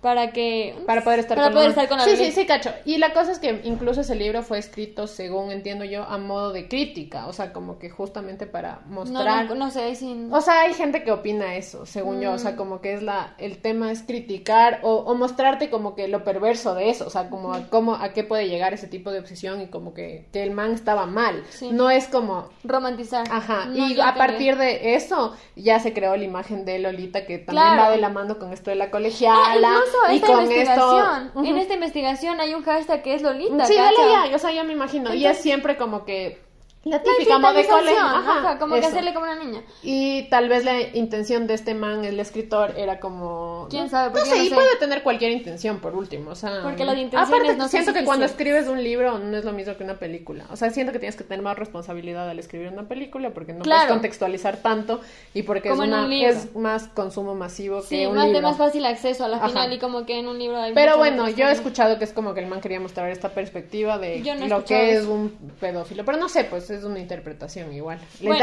para 0.01 0.31
que 0.31 0.75
para 0.85 1.03
poder 1.03 1.19
estar, 1.19 1.37
para 1.37 1.51
poder 1.51 1.69
estar 1.69 1.87
con 1.87 1.97
la 1.97 2.03
sí 2.03 2.15
sí 2.15 2.31
sí 2.31 2.45
cacho. 2.45 2.71
Y 2.85 2.97
la 2.97 3.13
cosa 3.13 3.31
es 3.31 3.39
que 3.39 3.61
incluso 3.63 4.01
ese 4.01 4.15
libro 4.15 4.43
fue 4.43 4.57
escrito 4.57 5.07
según 5.07 5.51
entiendo 5.51 5.85
yo 5.85 6.03
a 6.03 6.17
modo 6.17 6.51
de 6.51 6.67
crítica 6.67 7.27
o 7.27 7.33
sea 7.33 7.53
como 7.53 7.79
que 7.79 7.89
justamente 7.89 8.47
para 8.47 8.81
mostrar 8.87 9.45
no, 9.47 9.55
no, 9.55 9.71
sé 9.71 9.95
sin... 9.95 10.33
o 10.33 10.41
sea 10.41 10.61
hay 10.61 10.73
gente 10.73 11.03
que 11.03 11.11
opina 11.11 11.55
eso 11.55 11.85
según 11.85 12.21
yo 12.21 12.33
o 12.33 12.37
sea 12.37 12.51
mm. 12.51 12.55
como 12.55 12.81
que 12.81 12.93
es 12.93 13.03
la 13.03 13.35
el 13.37 13.59
tema 13.59 13.91
es 13.91 14.03
criticar 14.03 14.79
o, 14.83 14.95
o, 14.95 15.15
mostrarte 15.15 15.69
como 15.69 15.95
que 15.95 16.07
lo 16.07 16.23
perverso 16.23 16.73
de 16.75 16.89
eso 16.89 17.07
o 17.07 17.09
sea 17.09 17.29
como 17.29 17.53
a 17.53 17.67
cómo 17.69 17.95
a 17.95 18.13
qué 18.13 18.23
puede 18.23 18.47
llegar 18.47 18.73
ese 18.73 18.87
tipo 18.87 19.11
de 19.11 19.19
obsesión 19.19 19.61
y 19.61 19.67
como 19.67 19.93
que, 19.93 20.27
que 20.31 20.43
el 20.43 20.51
man 20.51 20.71
estaba 20.71 21.05
mal. 21.05 21.43
No 21.71 21.89
es 21.89 22.07
como 22.07 22.49
romantizar. 22.63 23.25
Ajá 23.29 23.67
y 23.73 23.99
a 23.99 24.15
partir 24.15 24.57
de 24.57 24.95
eso 24.95 25.35
ya 25.55 25.79
se 25.79 25.93
creó 25.93 26.15
la 26.15 26.23
imagen 26.23 26.65
de 26.65 26.79
Lolita 26.79 27.25
que 27.25 27.37
también 27.37 27.79
va 27.79 27.91
de 27.91 27.97
la 27.97 28.09
mano 28.09 28.37
con 28.37 28.53
esto 28.53 28.69
de 28.69 28.75
la 28.75 28.91
colegiala. 28.91 29.75
Ah, 29.75 29.81
y 30.11 30.19
con 30.19 30.43
investigación, 30.43 31.31
en 31.45 31.57
esta 31.57 31.73
investigación 31.73 32.39
hay 32.39 32.53
un 32.53 32.63
hashtag 32.63 33.03
que 33.03 33.13
es 33.15 33.21
Lolita. 33.21 33.65
Sí, 33.65 33.75
dale 33.75 33.97
ya, 34.29 34.35
o 34.35 34.39
sea, 34.39 34.51
yo 34.51 34.63
me 34.63 34.73
imagino. 34.73 35.13
y 35.13 35.25
es 35.25 35.37
siempre 35.37 35.77
como 35.77 36.05
que 36.05 36.50
la 36.83 37.03
típica 37.03 37.37
la 37.37 37.53
de 37.53 37.67
colegio. 37.67 37.99
Ajá, 37.99 38.57
como 38.57 38.75
que 38.75 38.85
hacerle 38.85 39.13
como 39.13 39.25
una 39.25 39.35
niña. 39.35 39.61
Y 39.83 40.23
tal 40.29 40.49
vez 40.49 40.65
la 40.65 40.81
intención 40.81 41.45
de 41.45 41.53
este 41.53 41.75
man, 41.75 42.03
el 42.05 42.19
escritor, 42.19 42.73
era 42.75 42.99
como. 42.99 43.67
¿Quién 43.69 43.89
sabe? 43.89 44.19
No 44.19 44.25
sé, 44.25 44.45
y 44.45 44.49
puede 44.49 44.75
tener 44.77 45.03
cualquier 45.03 45.31
intención, 45.31 45.79
por 45.79 45.95
último. 45.95 46.31
O 46.31 46.35
sea. 46.35 46.61
Porque 46.63 46.83
las 46.83 46.97
intenciones 46.97 47.57
no 47.57 47.67
siento 47.67 47.93
que 47.93 48.03
cuando 48.03 48.25
escribes 48.25 48.67
un 48.67 48.83
libro 48.83 49.19
no 49.19 49.37
es 49.37 49.45
lo 49.45 49.51
mismo 49.51 49.77
que 49.77 49.83
una 49.83 49.99
película. 49.99 50.45
O 50.49 50.55
sea, 50.55 50.71
siento 50.71 50.91
que 50.91 50.97
tienes 50.97 51.15
que 51.15 51.23
tener 51.23 51.43
más 51.43 51.57
responsabilidad 51.57 52.27
al 52.27 52.39
escribir 52.39 52.69
una 52.69 52.87
película 52.87 53.29
porque 53.29 53.53
no 53.53 53.63
puedes 53.63 53.85
contextualizar 53.85 54.57
tanto 54.57 55.01
y 55.35 55.43
porque 55.43 55.69
es, 55.69 55.77
una, 55.77 56.07
es 56.15 56.55
más 56.55 56.87
consumo 56.87 57.35
masivo 57.35 57.83
que 57.87 58.07
un 58.07 58.15
más 58.15 58.25
libro. 58.25 58.39
de 58.39 58.47
más 58.47 58.57
fácil 58.57 58.85
acceso 58.85 59.25
a 59.25 59.27
la 59.27 59.47
final 59.47 59.71
y 59.73 59.77
como 59.77 60.05
que 60.05 60.17
en 60.17 60.27
un 60.27 60.39
libro 60.39 60.57
hay 60.57 60.73
Pero 60.73 60.97
bueno, 60.97 61.29
yo 61.29 61.47
he 61.47 61.51
escuchado 61.51 61.99
que 61.99 62.05
es 62.05 62.13
como 62.13 62.33
que 62.33 62.39
el 62.39 62.47
man 62.47 62.59
quería 62.59 62.79
mostrar 62.79 63.11
esta 63.11 63.29
perspectiva 63.29 63.99
de 63.99 64.23
lo 64.47 64.65
que 64.65 64.95
es 64.95 65.05
un 65.05 65.29
pedófilo. 65.59 66.03
Pero 66.05 66.17
no 66.17 66.27
sé, 66.27 66.45
pues 66.45 66.70
es 66.71 66.83
una 66.83 66.99
interpretación 66.99 67.73
igual. 67.73 67.99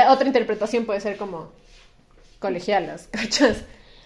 otra 0.08 0.26
interpretación 0.26 0.84
puede 0.84 1.00
ser 1.00 1.16
como 1.16 1.50
colegialas, 2.38 3.08
¿cachas? 3.12 3.64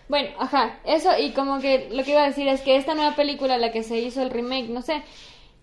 Bueno, 0.08 0.30
ajá, 0.38 0.78
eso 0.84 1.10
y 1.18 1.32
como 1.32 1.60
que 1.60 1.88
lo 1.90 2.04
que 2.04 2.10
iba 2.10 2.22
a 2.22 2.26
decir 2.26 2.48
es 2.48 2.60
que 2.60 2.76
esta 2.76 2.94
nueva 2.94 3.14
película, 3.16 3.56
la 3.56 3.72
que 3.72 3.82
se 3.82 3.98
hizo 3.98 4.20
el 4.20 4.30
remake, 4.30 4.68
no 4.68 4.82
sé, 4.82 5.02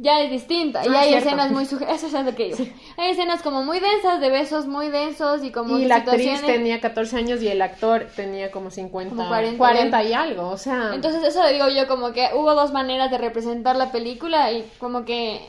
ya 0.02 0.22
es 0.22 0.32
distinta 0.32 0.82
y 0.86 0.88
ah, 0.88 1.02
hay 1.02 1.14
escenas 1.14 1.52
muy 1.52 1.64
eso 1.64 1.78
es 1.78 2.14
lo 2.14 2.34
que 2.34 2.56
hay 2.98 3.12
escenas 3.12 3.42
como 3.42 3.64
muy 3.64 3.82
densas 3.82 4.22
de 4.22 4.30
besos 4.30 4.66
muy 4.66 4.88
densos 4.88 5.44
y 5.44 5.52
como 5.52 5.78
y 5.78 5.86
la 5.86 5.98
actriz 5.98 6.42
tenía 6.42 6.80
14 6.80 7.18
años 7.18 7.42
y 7.42 7.50
el 7.50 7.62
actor 7.62 8.08
tenía 8.16 8.50
como 8.50 8.72
50 8.72 9.14
40, 9.14 9.58
40 9.58 10.04
y 10.04 10.14
algo. 10.14 10.48
o 10.48 10.58
sea. 10.58 10.92
Entonces 10.94 11.22
eso 11.24 11.44
le 11.44 11.52
digo 11.52 11.68
yo 11.68 11.88
como 11.90 12.14
que 12.14 12.30
hubo 12.34 12.56
dos 12.56 12.72
maneras 12.72 13.12
de 13.12 13.18
representar 13.18 13.76
la 13.76 13.92
película 13.92 14.54
y 14.54 14.66
como 14.80 15.04
que 15.04 15.42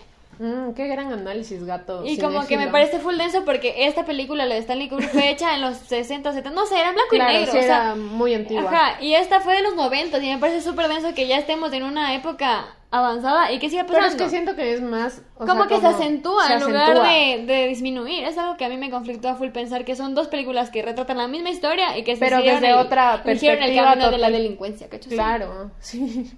Mm, 0.43 0.73
qué 0.73 0.89
gran 0.89 1.13
análisis, 1.13 1.63
gato. 1.65 2.03
Y 2.07 2.17
como 2.19 2.47
que 2.47 2.57
me 2.57 2.69
parece 2.69 2.99
full 2.99 3.17
denso 3.19 3.45
porque 3.45 3.85
esta 3.87 4.07
película, 4.07 4.47
la 4.47 4.55
de 4.55 4.63
Stanley 4.63 4.89
Kubrick, 4.89 5.11
fue 5.11 5.29
hecha 5.31 5.55
en 5.55 5.61
los 5.61 5.77
60, 5.77 6.33
70, 6.33 6.51
no 6.59 6.65
sé, 6.65 6.79
era 6.81 6.89
en 6.89 6.95
blanco 6.95 7.15
y 7.15 7.19
negro. 7.19 7.53
Sí, 7.53 7.59
era 7.59 7.95
muy 7.95 8.33
antigua. 8.33 8.71
Ajá, 8.71 9.03
y 9.03 9.13
esta 9.15 9.41
fue 9.41 9.55
de 9.57 9.63
los 9.63 9.77
90 9.77 10.17
y 10.19 10.31
me 10.31 10.39
parece 10.39 10.63
súper 10.63 10.89
denso 10.89 11.13
que 11.15 11.27
ya 11.27 11.37
estemos 11.37 11.71
en 11.75 11.83
una 11.83 12.15
época 12.15 12.75
avanzada 12.91 13.53
y 13.53 13.59
que 13.59 13.69
siga 13.69 13.85
pasando. 13.85 14.01
Pero 14.09 14.17
es 14.17 14.23
que 14.23 14.31
siento 14.31 14.57
que 14.57 14.73
es 14.73 14.81
más... 14.81 15.21
o 15.37 15.47
como 15.47 15.65
sea, 15.65 15.69
que 15.69 15.81
se 15.81 15.87
acentúa 15.89 16.47
se 16.47 16.55
en 16.55 16.61
lugar 16.61 17.03
de, 17.03 17.45
de 17.47 17.69
disminuir. 17.69 18.25
Es 18.25 18.39
algo 18.39 18.57
que 18.57 18.65
a 18.65 18.71
mí 18.71 18.79
me 18.79 18.91
conflictó 18.91 19.29
a 19.29 19.35
full 19.35 19.51
pensar 19.51 19.85
que 19.85 19.95
son 19.95 20.15
dos 20.15 20.29
películas 20.29 20.71
que 20.71 20.81
retratan 20.81 21.19
la 21.19 21.29
misma 21.29 21.51
historia 21.51 21.99
y 21.99 22.03
que 22.03 22.15
se 22.17 22.21
Pero 22.25 22.39
desde 22.39 22.69
el- 22.71 22.75
otra 22.79 23.17
el 23.17 23.21
perspectiva 23.23 23.85
camino 23.91 24.11
de 24.11 24.19
la 24.19 24.31
delincuencia, 24.31 24.89
¿cachai? 24.89 25.11
Sí. 25.11 25.15
Claro, 25.17 25.71
sí. 25.81 26.33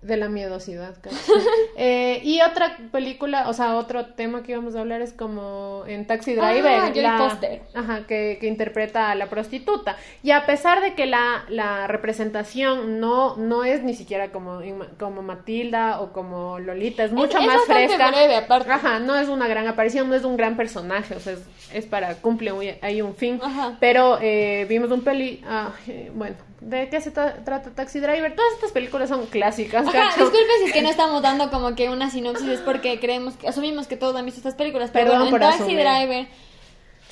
De 0.00 0.16
la 0.16 0.28
miedosidad, 0.28 0.94
casi. 1.00 1.16
Eh, 1.80 2.20
y 2.24 2.40
otra 2.40 2.76
película, 2.90 3.48
o 3.48 3.52
sea, 3.52 3.76
otro 3.76 4.06
tema 4.06 4.42
que 4.42 4.50
íbamos 4.50 4.74
a 4.74 4.80
hablar 4.80 5.00
es 5.00 5.12
como 5.12 5.84
en 5.86 6.08
Taxi 6.08 6.34
Driver. 6.34 6.66
Ah, 6.66 6.88
Jodie 6.88 7.18
Foster. 7.18 7.62
Ajá, 7.72 8.04
que, 8.08 8.38
que 8.40 8.48
interpreta 8.48 9.12
a 9.12 9.14
la 9.14 9.26
prostituta. 9.26 9.96
Y 10.24 10.32
a 10.32 10.44
pesar 10.44 10.80
de 10.80 10.94
que 10.94 11.06
la, 11.06 11.44
la 11.48 11.86
representación 11.86 12.98
no, 12.98 13.36
no 13.36 13.62
es 13.62 13.84
ni 13.84 13.94
siquiera 13.94 14.32
como, 14.32 14.60
como 14.98 15.22
Matilda 15.22 16.00
o 16.00 16.12
como 16.12 16.58
Lolita, 16.58 17.04
es 17.04 17.12
mucho 17.12 17.38
es 17.38 17.46
más 17.46 17.64
fresca. 17.64 18.10
breve, 18.10 18.34
aparte. 18.34 18.72
Ajá, 18.72 18.98
no 18.98 19.14
es 19.14 19.28
una 19.28 19.46
gran 19.46 19.68
aparición, 19.68 20.08
no 20.08 20.16
es 20.16 20.24
un 20.24 20.36
gran 20.36 20.56
personaje, 20.56 21.14
o 21.14 21.20
sea, 21.20 21.34
es, 21.34 21.46
es 21.72 21.86
para, 21.86 22.16
cumple 22.16 22.78
ahí 22.82 23.02
un 23.02 23.14
fin. 23.14 23.38
Ajá. 23.40 23.76
Pero 23.78 24.18
eh, 24.20 24.66
vimos 24.68 24.90
un 24.90 25.02
peli, 25.02 25.44
ah, 25.46 25.70
eh, 25.86 26.10
bueno, 26.12 26.36
¿de 26.60 26.88
qué 26.88 27.00
se 27.00 27.12
tra- 27.12 27.44
trata 27.44 27.70
Taxi 27.70 28.00
Driver? 28.00 28.34
Todas 28.34 28.52
estas 28.54 28.72
películas 28.72 29.08
son 29.08 29.26
clásicas, 29.26 29.86
Ajá, 29.86 30.06
disculpe 30.16 30.38
si 30.60 30.64
es 30.66 30.72
que 30.72 30.82
no 30.82 30.90
estamos 30.90 31.22
dando 31.22 31.50
como 31.50 31.74
que 31.74 31.88
una 31.88 32.10
sinopsis, 32.10 32.48
es 32.48 32.60
porque 32.60 32.98
creemos 33.00 33.34
que 33.36 33.48
asumimos 33.48 33.86
que 33.86 33.96
todos 33.96 34.14
han 34.16 34.24
visto 34.24 34.38
estas 34.40 34.54
películas, 34.54 34.90
pero 34.92 35.10
Perdón 35.10 35.30
bueno, 35.30 35.36
en 35.36 35.50
Taxi 35.50 35.62
asumir. 35.62 35.80
Driver, 35.80 36.26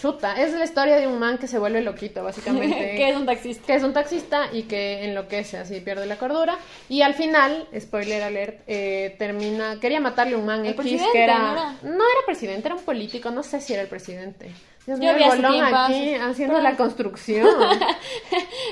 Chuta, 0.01 0.35
es 0.39 0.53
la 0.53 0.65
historia 0.65 0.97
de 0.97 1.07
un 1.07 1.19
man 1.19 1.39
que 1.39 1.47
se 1.49 1.59
vuelve 1.59 1.81
loquito, 1.81 2.23
básicamente. 2.23 2.77
que 2.97 3.09
es 3.09 3.17
un 3.17 3.25
taxista. 3.25 3.67
que 3.67 3.75
es 3.77 3.83
un 3.83 3.95
taxista 3.95 4.49
y 4.53 4.65
que 4.65 5.05
enloquece, 5.07 5.57
así 5.57 5.81
pierde 5.81 6.05
la 6.05 6.17
cordura. 6.17 6.59
Y 6.91 7.01
al 7.01 7.15
final, 7.15 7.67
spoiler 7.81 8.23
alert, 8.23 8.61
eh, 8.67 9.17
termina, 9.19 9.81
quería 9.81 9.99
matarle 10.01 10.35
a 10.35 10.37
un 10.39 10.45
man 10.45 10.67
X 10.67 11.03
que 11.13 11.23
era, 11.25 11.39
¿no 11.39 11.53
era? 11.53 11.73
no 11.83 11.95
era 11.95 12.27
presidente, 12.27 12.69
era 12.69 12.75
un 12.75 12.83
político, 12.83 13.31
no 13.31 13.43
sé 13.43 13.59
si 13.63 13.73
era 13.73 13.81
el 13.81 13.89
presidente. 13.89 14.51
Yo 14.87 14.97
mío, 14.97 15.13
vi 15.17 15.25
bolón 15.25 15.61
aquí 15.63 16.15
haciendo 16.15 16.55
perdón. 16.55 16.63
la 16.63 16.77
construcción. 16.77 17.49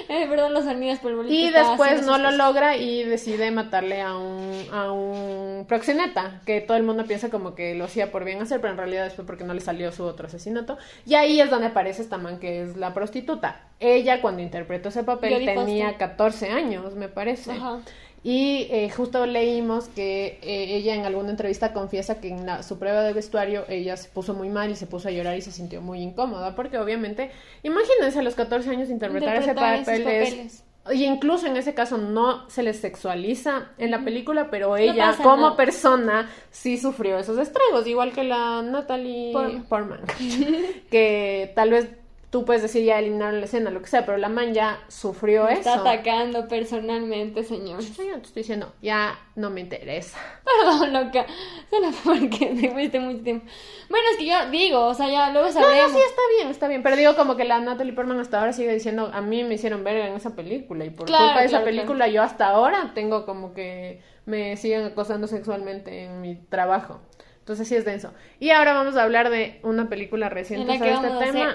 Eh, 0.08 0.26
perdón, 0.28 0.52
los 0.52 0.64
sonidos 0.64 0.98
por 0.98 1.12
el 1.12 1.32
Y 1.32 1.50
después 1.50 2.04
no 2.04 2.18
lo 2.18 2.24
cosas. 2.24 2.36
logra 2.38 2.76
y 2.76 3.04
decide 3.04 3.50
matarle 3.50 4.02
a 4.02 4.16
un, 4.16 4.66
a 4.70 4.92
un 4.92 5.64
proxeneta, 5.66 6.42
que 6.44 6.60
todo 6.60 6.76
el 6.76 6.82
mundo 6.82 7.04
piensa 7.06 7.30
como 7.30 7.54
que 7.54 7.74
lo 7.74 7.84
hacía 7.84 8.12
por 8.12 8.24
bien 8.24 8.42
hacer, 8.42 8.60
pero 8.60 8.72
en 8.72 8.78
realidad 8.78 9.06
es 9.06 9.14
porque 9.14 9.44
no 9.44 9.54
le 9.54 9.60
salió 9.60 9.90
su 9.92 10.04
otro 10.04 10.26
asesinato. 10.26 10.76
Y 11.06 11.14
ahí 11.14 11.40
es 11.40 11.48
donde 11.48 11.68
aparece 11.68 12.02
esta 12.02 12.18
man 12.18 12.38
que 12.38 12.62
es 12.62 12.76
la 12.76 12.92
prostituta. 12.92 13.62
Ella 13.80 14.20
cuando 14.20 14.42
interpretó 14.42 14.90
ese 14.90 15.04
papel 15.04 15.44
tenía 15.46 15.88
Foster. 15.88 16.08
14 16.10 16.50
años, 16.50 16.94
me 16.94 17.08
parece. 17.08 17.52
Ajá. 17.52 17.78
Y 18.26 18.68
eh, 18.70 18.88
justo 18.90 19.26
leímos 19.26 19.88
que 19.88 20.38
eh, 20.42 20.76
ella 20.76 20.94
en 20.94 21.04
alguna 21.04 21.28
entrevista 21.28 21.74
confiesa 21.74 22.20
que 22.22 22.28
en 22.30 22.46
la- 22.46 22.62
su 22.62 22.78
prueba 22.78 23.02
de 23.02 23.12
vestuario 23.12 23.64
ella 23.68 23.98
se 23.98 24.08
puso 24.08 24.32
muy 24.32 24.48
mal 24.48 24.70
y 24.70 24.76
se 24.76 24.86
puso 24.86 25.08
a 25.08 25.10
llorar 25.10 25.36
y 25.36 25.42
se 25.42 25.52
sintió 25.52 25.82
muy 25.82 26.00
incómoda, 26.00 26.54
porque 26.56 26.78
obviamente, 26.78 27.30
imagínense 27.62 28.18
a 28.20 28.22
los 28.22 28.34
14 28.34 28.70
años 28.70 28.88
interpretar, 28.88 29.36
Interpretar 29.36 29.74
ese 29.74 29.84
papel 29.84 30.06
es- 30.22 30.30
papeles. 30.34 30.64
y 30.92 31.04
incluso 31.04 31.46
en 31.46 31.58
ese 31.58 31.74
caso 31.74 31.98
no 31.98 32.48
se 32.48 32.62
les 32.62 32.78
sexualiza 32.78 33.68
en 33.76 33.90
la 33.90 34.02
película, 34.04 34.48
pero 34.50 34.76
ella 34.78 35.14
como 35.22 35.36
nada. 35.48 35.56
persona 35.56 36.30
sí 36.50 36.78
sufrió 36.78 37.18
esos 37.18 37.36
estragos, 37.38 37.86
igual 37.86 38.12
que 38.12 38.24
la 38.24 38.62
Natalie 38.62 39.32
Portman. 39.34 39.64
Portman, 39.66 40.00
que 40.90 41.52
tal 41.54 41.70
vez 41.70 41.88
tú 42.34 42.44
puedes 42.44 42.62
decir 42.62 42.84
ya 42.84 42.98
eliminaron 42.98 43.38
la 43.38 43.44
escena, 43.46 43.70
lo 43.70 43.80
que 43.80 43.86
sea, 43.86 44.04
pero 44.04 44.18
la 44.18 44.28
man 44.28 44.52
ya 44.52 44.80
sufrió 44.88 45.44
Me 45.44 45.52
eso. 45.52 45.60
Está 45.60 45.74
atacando 45.76 46.48
personalmente, 46.48 47.44
señor. 47.44 47.80
Yo 47.80 47.94
te 47.94 48.26
estoy 48.26 48.42
diciendo, 48.42 48.72
ya 48.82 49.16
no 49.36 49.50
me 49.50 49.60
interesa. 49.60 50.18
Perdón, 50.44 50.92
loca. 50.92 51.26
Solo 51.70 51.90
porque 52.02 52.46
te 52.60 52.70
fuiste 52.72 52.98
mucho 52.98 53.22
tiempo. 53.22 53.46
Bueno, 53.88 54.04
es 54.10 54.16
que 54.16 54.26
yo 54.26 54.50
digo, 54.50 54.84
o 54.84 54.94
sea, 54.94 55.08
ya 55.08 55.30
luego 55.30 55.46
No, 55.46 55.52
sabremos. 55.52 55.92
no, 55.92 55.96
sí, 55.96 56.04
está 56.04 56.22
bien, 56.36 56.48
está 56.48 56.66
bien. 56.66 56.82
Pero 56.82 56.96
digo 56.96 57.14
como 57.14 57.36
que 57.36 57.44
la 57.44 57.60
Natalie 57.60 57.92
Portman 57.92 58.18
hasta 58.18 58.40
ahora 58.40 58.52
sigue 58.52 58.74
diciendo, 58.74 59.12
a 59.14 59.20
mí 59.20 59.44
me 59.44 59.54
hicieron 59.54 59.84
ver 59.84 59.98
en 59.98 60.14
esa 60.14 60.34
película. 60.34 60.84
Y 60.84 60.90
por 60.90 61.06
Claro, 61.06 61.26
culpa 61.26 61.38
de 61.38 61.46
esa 61.46 61.58
claro, 61.58 61.64
película, 61.66 62.08
yo 62.08 62.20
hasta 62.24 62.48
ahora 62.48 62.90
tengo 62.96 63.26
como 63.26 63.54
que 63.54 64.02
me 64.26 64.56
siguen 64.56 64.82
acosando 64.86 65.28
sexualmente 65.28 66.02
en 66.06 66.20
mi 66.20 66.34
trabajo. 66.34 67.00
Entonces 67.44 67.68
sí 67.68 67.76
es 67.76 67.84
denso. 67.84 68.10
Y 68.40 68.50
ahora 68.50 68.72
vamos 68.72 68.96
a 68.96 69.02
hablar 69.02 69.28
de 69.28 69.60
una 69.62 69.90
película 69.90 70.26
en 70.28 70.32
reciente 70.32 70.78
sobre 70.78 70.92
este 70.94 71.06
a 71.06 71.18
tema. 71.18 71.54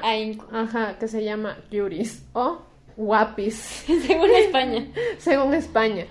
Ajá, 0.52 0.99
que 0.99 1.08
se 1.08 1.23
llama 1.23 1.58
Curies 1.71 2.23
o 2.34 2.62
Guapis, 2.95 3.56
Según 4.06 4.30
España. 4.30 4.86
según 5.17 5.54
España. 5.56 6.06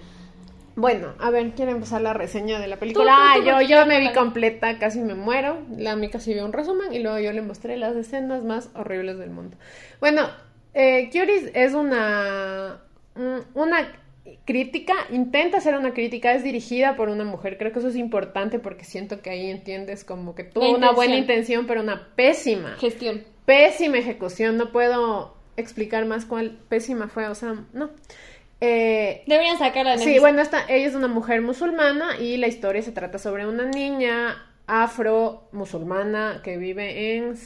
Bueno, 0.75 1.13
a 1.21 1.31
ver, 1.31 1.51
quiero 1.53 1.71
empezar 1.73 2.01
la 2.01 2.13
reseña 2.13 2.59
de 2.61 2.67
la 2.67 2.77
película. 2.77 3.05
Tú, 3.05 3.11
tú, 3.11 3.17
ah, 3.21 3.35
tú, 3.37 3.45
yo, 3.45 3.61
yo 3.63 3.81
yo 3.81 3.87
me 3.87 3.99
vi 4.01 4.13
completa, 4.13 4.79
casi 4.79 5.01
me 5.01 5.15
muero. 5.15 5.59
La 5.77 5.95
Mica 5.97 6.19
sí 6.21 6.35
vio 6.35 6.45
un 6.45 6.53
resumen 6.53 6.93
y 6.93 6.99
luego 7.01 7.19
yo 7.21 7.33
le 7.33 7.43
mostré 7.43 7.77
las 7.77 7.95
escenas 7.97 8.43
más 8.45 8.71
horribles 8.75 9.19
del 9.19 9.31
mundo. 9.31 9.57
Bueno, 10.01 10.29
eh, 10.75 11.09
Curies 11.13 11.51
es 11.55 11.75
una, 11.75 12.79
un- 13.17 13.45
una 13.55 13.93
crítica, 14.45 14.95
intenta 15.11 15.59
hacer 15.59 15.75
una 15.75 15.93
crítica, 15.93 16.33
es 16.33 16.43
dirigida 16.43 16.97
por 16.97 17.09
una 17.09 17.25
mujer. 17.25 17.59
Creo 17.59 17.73
que 17.73 17.79
eso 17.79 17.89
es 17.89 17.97
importante 17.97 18.59
porque 18.59 18.85
siento 18.85 19.21
que 19.23 19.31
ahí 19.31 19.51
entiendes 19.51 20.05
como 20.05 20.35
que 20.35 20.45
tuvo 20.45 20.75
una 20.75 20.93
buena 20.93 21.17
intención. 21.17 21.67
pero 21.67 21.81
una 21.81 22.09
pésima 22.15 22.77
Gestión. 22.79 23.25
pésima 23.45 23.99
ejecución. 23.99 24.57
No 24.57 24.71
puedo 24.73 25.37
explicar 25.57 26.05
más 26.07 26.25
cuál 26.25 26.59
pésima 26.69 27.09
fue, 27.09 27.29
o 27.29 27.35
sea, 27.35 27.57
no. 27.73 27.91
Eh, 28.61 29.23
Deberían 29.27 29.59
sacarla 29.59 29.97
de 29.97 30.05
sí, 30.05 30.19
bueno, 30.19 30.43
esta, 30.43 30.65
ella 30.69 30.89
es 30.89 30.95
una 30.95 31.07
mujer 31.09 31.41
musulmana 31.43 32.19
y 32.19 32.37
la 32.39 32.49
historia 32.49 32.83
se 32.83 32.91
trata 32.91 33.19
sobre 33.19 33.47
una 33.47 33.67
niña 33.67 34.45
afro-musulmana 34.67 36.41
que 36.43 36.57
vive 36.57 37.17
en 37.17 37.37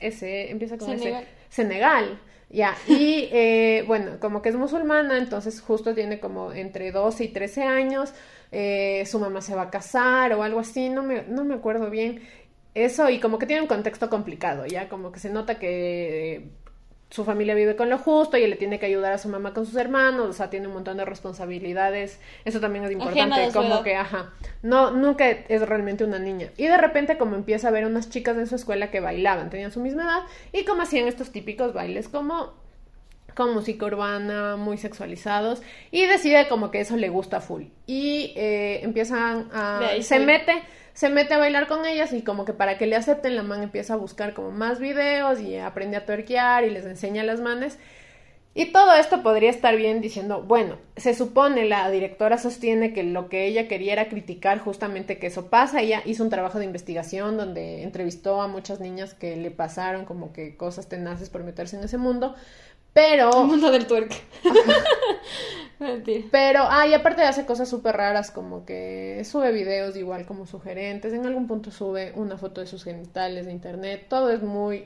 ese, 0.00 0.50
empieza 0.50 0.78
con 0.78 0.88
Senegal. 0.88 1.24
ese, 1.24 1.32
Senegal. 1.48 2.20
Ya, 2.52 2.76
y 2.88 3.28
eh, 3.32 3.84
bueno, 3.86 4.18
como 4.18 4.42
que 4.42 4.48
es 4.48 4.56
musulmana, 4.56 5.18
entonces 5.18 5.60
justo 5.60 5.94
tiene 5.94 6.18
como 6.18 6.52
entre 6.52 6.90
12 6.90 7.24
y 7.24 7.28
13 7.28 7.62
años, 7.62 8.12
eh, 8.50 9.04
su 9.06 9.20
mamá 9.20 9.40
se 9.40 9.54
va 9.54 9.62
a 9.62 9.70
casar 9.70 10.32
o 10.32 10.42
algo 10.42 10.58
así, 10.58 10.88
no 10.90 11.04
me, 11.04 11.22
no 11.22 11.44
me 11.44 11.54
acuerdo 11.54 11.90
bien. 11.90 12.22
Eso, 12.74 13.08
y 13.10 13.20
como 13.20 13.38
que 13.38 13.46
tiene 13.46 13.62
un 13.62 13.68
contexto 13.68 14.10
complicado, 14.10 14.66
ya 14.66 14.88
como 14.88 15.12
que 15.12 15.20
se 15.20 15.30
nota 15.30 15.58
que 15.60 16.50
su 17.10 17.24
familia 17.24 17.54
vive 17.54 17.74
con 17.74 17.90
lo 17.90 17.98
justo 17.98 18.36
y 18.36 18.44
él 18.44 18.50
le 18.50 18.56
tiene 18.56 18.78
que 18.78 18.86
ayudar 18.86 19.12
a 19.12 19.18
su 19.18 19.28
mamá 19.28 19.52
con 19.52 19.66
sus 19.66 19.74
hermanos, 19.76 20.28
o 20.28 20.32
sea, 20.32 20.48
tiene 20.48 20.68
un 20.68 20.74
montón 20.74 20.96
de 20.96 21.04
responsabilidades. 21.04 22.20
Eso 22.44 22.60
también 22.60 22.84
es 22.84 22.92
importante, 22.92 23.50
como 23.52 23.82
que, 23.82 23.96
ajá, 23.96 24.30
no, 24.62 24.92
nunca 24.92 25.28
es 25.28 25.68
realmente 25.68 26.04
una 26.04 26.20
niña. 26.20 26.50
Y 26.56 26.66
de 26.66 26.78
repente 26.78 27.18
como 27.18 27.34
empieza 27.34 27.68
a 27.68 27.72
ver 27.72 27.84
unas 27.84 28.10
chicas 28.10 28.36
en 28.38 28.46
su 28.46 28.54
escuela 28.54 28.90
que 28.90 29.00
bailaban, 29.00 29.50
tenían 29.50 29.72
su 29.72 29.80
misma 29.80 30.04
edad, 30.04 30.22
y 30.52 30.64
como 30.64 30.82
hacían 30.82 31.08
estos 31.08 31.30
típicos 31.30 31.74
bailes 31.74 32.08
como 32.08 32.59
con 33.34 33.54
música 33.54 33.86
urbana, 33.86 34.56
muy 34.56 34.76
sexualizados, 34.78 35.62
y 35.90 36.06
decide 36.06 36.48
como 36.48 36.70
que 36.70 36.80
eso 36.80 36.96
le 36.96 37.08
gusta 37.08 37.40
full. 37.40 37.64
Y 37.86 38.32
eh, 38.36 38.80
empiezan 38.82 39.48
a... 39.52 39.80
Se 40.00 40.18
mete, 40.20 40.62
se 40.92 41.08
mete 41.08 41.34
a 41.34 41.38
bailar 41.38 41.66
con 41.66 41.86
ellas 41.86 42.12
y 42.12 42.22
como 42.22 42.44
que 42.44 42.52
para 42.52 42.78
que 42.78 42.86
le 42.86 42.96
acepten, 42.96 43.36
la 43.36 43.42
man 43.42 43.62
empieza 43.62 43.94
a 43.94 43.96
buscar 43.96 44.34
como 44.34 44.50
más 44.50 44.80
videos 44.80 45.40
y 45.40 45.56
aprende 45.56 45.96
a 45.96 46.04
tuerquear 46.04 46.64
y 46.64 46.70
les 46.70 46.84
enseña 46.84 47.22
las 47.22 47.40
manes. 47.40 47.78
Y 48.52 48.72
todo 48.72 48.94
esto 48.94 49.22
podría 49.22 49.48
estar 49.48 49.76
bien 49.76 50.00
diciendo, 50.00 50.42
bueno, 50.42 50.76
se 50.96 51.14
supone, 51.14 51.66
la 51.66 51.88
directora 51.88 52.36
sostiene 52.36 52.92
que 52.92 53.04
lo 53.04 53.28
que 53.28 53.46
ella 53.46 53.68
quería 53.68 53.92
era 53.92 54.08
criticar 54.08 54.58
justamente 54.58 55.18
que 55.18 55.28
eso 55.28 55.46
pasa. 55.46 55.80
Ella 55.80 56.02
hizo 56.04 56.24
un 56.24 56.30
trabajo 56.30 56.58
de 56.58 56.64
investigación 56.64 57.36
donde 57.36 57.84
entrevistó 57.84 58.42
a 58.42 58.48
muchas 58.48 58.80
niñas 58.80 59.14
que 59.14 59.36
le 59.36 59.52
pasaron 59.52 60.04
como 60.04 60.32
que 60.32 60.56
cosas 60.56 60.88
tenaces 60.88 61.30
por 61.30 61.44
meterse 61.44 61.76
en 61.76 61.84
ese 61.84 61.96
mundo. 61.96 62.34
Pero 62.92 63.30
El 63.42 63.46
mundo 63.46 63.70
del 63.70 63.86
twerk. 63.86 64.12
Mentira. 65.78 66.26
pero, 66.30 66.64
ah, 66.68 66.86
y 66.86 66.92
aparte 66.92 67.22
hace 67.22 67.46
cosas 67.46 67.68
súper 67.68 67.96
raras, 67.96 68.30
como 68.30 68.66
que 68.66 69.22
sube 69.24 69.50
videos 69.50 69.96
igual 69.96 70.26
como 70.26 70.46
sugerentes, 70.46 71.14
en 71.14 71.24
algún 71.24 71.46
punto 71.46 71.70
sube 71.70 72.12
una 72.16 72.36
foto 72.36 72.60
de 72.60 72.66
sus 72.66 72.84
genitales 72.84 73.46
de 73.46 73.52
internet, 73.52 74.04
todo 74.08 74.30
es 74.30 74.42
muy 74.42 74.84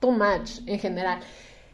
too 0.00 0.10
much 0.10 0.60
en 0.66 0.78
general. 0.78 1.20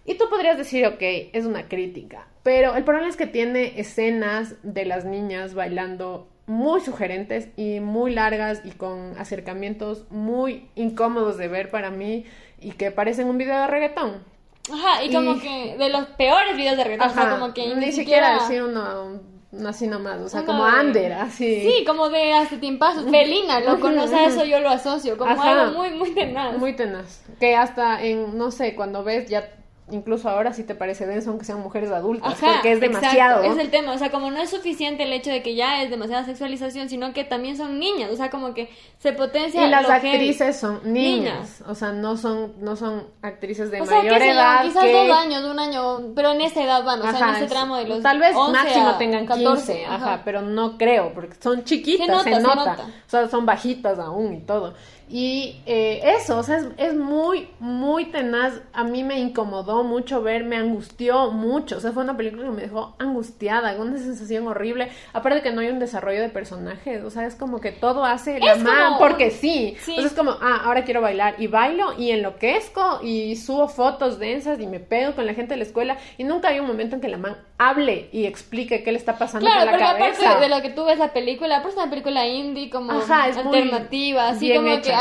Y 0.05 0.19
tú 0.19 0.27
podrías 0.31 0.57
decir, 0.57 0.87
ok, 0.87 1.03
es 1.33 1.47
una 1.47 1.67
crítica, 1.67 2.29
pero 2.45 2.77
el 2.77 2.85
problema 2.85 3.09
es 3.09 3.17
que 3.17 3.27
tiene 3.27 3.81
escenas 3.81 4.55
de 4.63 4.85
las 4.85 5.05
niñas 5.05 5.55
bailando 5.55 6.29
muy 6.47 6.81
sugerentes 6.81 7.49
y 7.57 7.81
muy 7.81 8.15
largas 8.15 8.61
y 8.65 8.73
con 8.73 9.19
acercamientos 9.19 10.05
muy 10.11 10.69
incómodos 10.75 11.39
de 11.39 11.49
ver 11.49 11.71
para 11.71 11.91
mí 11.91 12.25
y 12.61 12.73
que 12.73 12.91
parecen 12.91 13.29
un 13.29 13.39
video 13.39 13.59
de 13.59 13.67
reggaetón. 13.67 14.34
Ajá, 14.73 15.03
y 15.05 15.13
como 15.13 15.35
Y- 15.35 15.41
que 15.41 15.77
de 15.79 15.89
los 15.91 16.07
peores 16.07 16.57
videos 16.57 16.77
de 16.77 16.85
reggaetón, 16.85 17.09
o 17.11 17.13
sea, 17.15 17.23
Ajá, 17.25 17.39
como 17.39 17.53
que 17.53 17.75
ni, 17.75 17.93
siquiera 17.93 18.35
decir 18.35 18.63
uno, 18.63 19.21
así 19.69 19.87
nomás, 19.87 20.21
o 20.21 20.29
sea, 20.29 20.41
Uno 20.41 20.47
como 20.47 20.67
de- 20.67 20.81
under, 20.81 21.13
así. 21.13 21.63
Sí, 21.63 21.85
como 21.87 22.09
de 22.09 22.33
hace 22.33 22.57
tiempazos. 22.57 23.05
Felina, 23.11 23.61
loco, 23.61 23.91
no 23.91 24.07
sé, 24.09 24.25
eso 24.25 24.45
yo 24.45 24.61
lo 24.61 24.71
asocio, 24.71 25.19
como 25.19 25.33
Ajá. 25.33 25.65
algo 25.67 25.79
muy, 25.79 25.91
muy 25.91 26.11
tenaz. 26.15 26.57
Muy 26.57 26.75
tenaz. 26.75 27.23
Que 27.39 27.55
hasta 27.57 28.03
en, 28.03 28.39
no 28.39 28.51
sé, 28.51 28.75
cuando 28.75 29.05
ves 29.05 29.29
ya 29.29 29.51
incluso 29.91 30.31
ahora 30.31 30.53
sí 30.55 30.65
te 30.65 30.75
parece 30.75 31.07
denso 31.07 31.31
aunque 31.31 31.45
sean 31.45 31.61
mujeres 31.61 31.91
adultas, 31.91 32.35
porque 32.41 32.73
es 32.73 32.81
demasiado. 32.81 33.45
es 33.45 33.59
el 33.59 33.71
tema, 33.71 33.93
o 33.93 33.99
sea, 33.99 34.11
como 34.11 34.31
no 34.31 34.41
es 34.41 34.51
suficiente 34.51 35.03
el 35.03 35.13
hecho 35.13 35.31
de 35.31 35.43
que 35.43 35.55
ya 35.55 35.83
es 35.83 35.91
demasiada 35.91 36.25
sexualización, 36.25 36.89
sino 36.89 37.13
que 37.13 37.25
también 37.25 37.57
son 37.57 37.79
niñas, 37.79 38.11
o 38.11 38.17
sea, 38.17 38.31
como 38.31 38.55
que 38.55 38.71
se 38.99 39.13
potencia 39.13 39.67
Y 39.67 39.71
las 39.71 39.89
actrices 39.89 40.57
son 40.57 40.81
niñas, 40.85 41.63
o 41.67 41.75
sea, 41.75 41.93
no 41.93 42.17
son 42.17 42.55
no 42.61 42.77
son 42.77 43.09
actrices 43.21 43.71
de 43.71 43.83
mayor 43.83 44.23
edad, 44.23 44.65
quizás 44.65 44.91
dos 44.91 45.11
años, 45.11 45.45
un 45.45 45.59
año, 45.59 46.15
pero 46.15 46.33
en 46.33 46.41
esa 46.41 46.63
edad 46.63 46.83
van, 46.85 47.01
o 47.03 47.11
sea, 47.11 47.31
en 47.31 47.35
ese 47.37 47.47
tramo 47.47 47.77
de 47.77 47.87
los 47.87 48.03
Tal 48.03 48.19
vez 48.19 48.35
máximo 48.35 48.97
tengan 48.97 49.27
14, 49.27 49.85
ajá. 49.87 50.23
pero 50.25 50.41
no 50.41 50.79
creo, 50.79 51.13
porque 51.13 51.35
son 51.41 51.65
chiquitas, 51.65 52.23
se 52.23 52.41
nota, 52.41 52.77
o 53.07 53.11
sea, 53.11 53.29
son 53.29 53.45
bajitas 53.45 53.99
aún 53.99 54.35
y 54.35 54.41
todo. 54.41 54.75
Y 55.09 55.61
eh, 55.67 56.01
eso, 56.17 56.39
o 56.39 56.43
sea, 56.43 56.63
es, 56.77 56.95
muy, 56.95 57.49
muy 57.61 58.07
tenaz. 58.07 58.61
A 58.73 58.85
mí 58.85 59.05
me 59.05 59.19
incomodó 59.19 59.85
mucho 59.85 60.23
ver, 60.23 60.45
me 60.45 60.57
angustió 60.57 61.31
mucho. 61.31 61.77
O 61.77 61.81
sea, 61.81 61.93
fue 61.93 62.03
una 62.03 62.17
película 62.17 62.45
que 62.45 62.51
me 62.51 62.63
dejó 62.63 62.95
angustiada, 62.99 63.77
con 63.77 63.89
una 63.89 63.99
sensación 63.99 64.47
horrible. 64.49 64.91
Aparte 65.13 65.43
que 65.43 65.53
no 65.53 65.61
hay 65.61 65.69
un 65.69 65.79
desarrollo 65.79 66.21
de 66.21 66.31
personajes, 66.31 67.05
o 67.05 67.11
sea, 67.11 67.27
es 67.27 67.35
como 67.35 67.61
que 67.61 67.71
todo 67.71 68.05
hace 68.05 68.41
la 68.41 68.57
man, 68.57 68.95
porque 68.99 69.31
sí. 69.31 69.77
O 69.81 69.85
sea, 69.85 70.07
es 70.07 70.13
como, 70.13 70.33
ah, 70.33 70.63
ahora 70.65 70.85
quiero 70.85 71.01
bailar. 71.01 71.35
Y 71.39 71.49
bailo 71.49 71.99
y 71.99 72.11
enloquezco 72.11 73.01
y 73.03 73.37
subo 73.37 73.69
fotos 73.69 74.19
densas 74.19 74.59
y 74.61 74.67
me 74.67 74.81
pego 74.81 75.15
con 75.15 75.27
la 75.27 75.35
gente 75.35 75.55
de 75.55 75.59
la 75.59 75.65
escuela. 75.65 75.99
Y 76.17 76.25
nunca 76.25 76.49
hay 76.49 76.61
un 76.61 76.67
momento 76.67 76.97
en 76.97 77.03
que 77.03 77.09
la 77.09 77.19
man 77.19 77.37
hable 77.59 78.09
y 78.11 78.25
explique 78.25 78.83
qué 78.83 78.93
le 78.93 78.99
está 78.99 79.19
pasando 79.19 79.47
claro, 79.47 79.71
por 79.71 79.81
la 79.81 79.87
cabeza. 79.87 80.19
Claro, 80.19 80.31
aparte 80.31 80.49
de 80.49 80.57
lo 80.57 80.63
que 80.63 80.71
tú 80.71 80.85
ves 80.85 80.99
la 80.99 81.13
película, 81.13 81.57
aparte 81.57 81.77
es 81.77 81.83
una 81.83 81.91
película 81.91 82.27
indie 82.27 82.71
como 82.71 82.93
alternativa, 82.93 84.29
así 84.29 84.55
como 84.55 84.81
que 84.81 84.94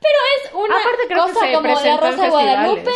pero 0.00 0.18
es 0.36 0.52
una 0.54 1.22
cosa 1.22 1.52
como 1.52 1.80
de 1.80 1.96
Rosa 1.96 2.22
de 2.22 2.30
Guadalupe, 2.30 2.90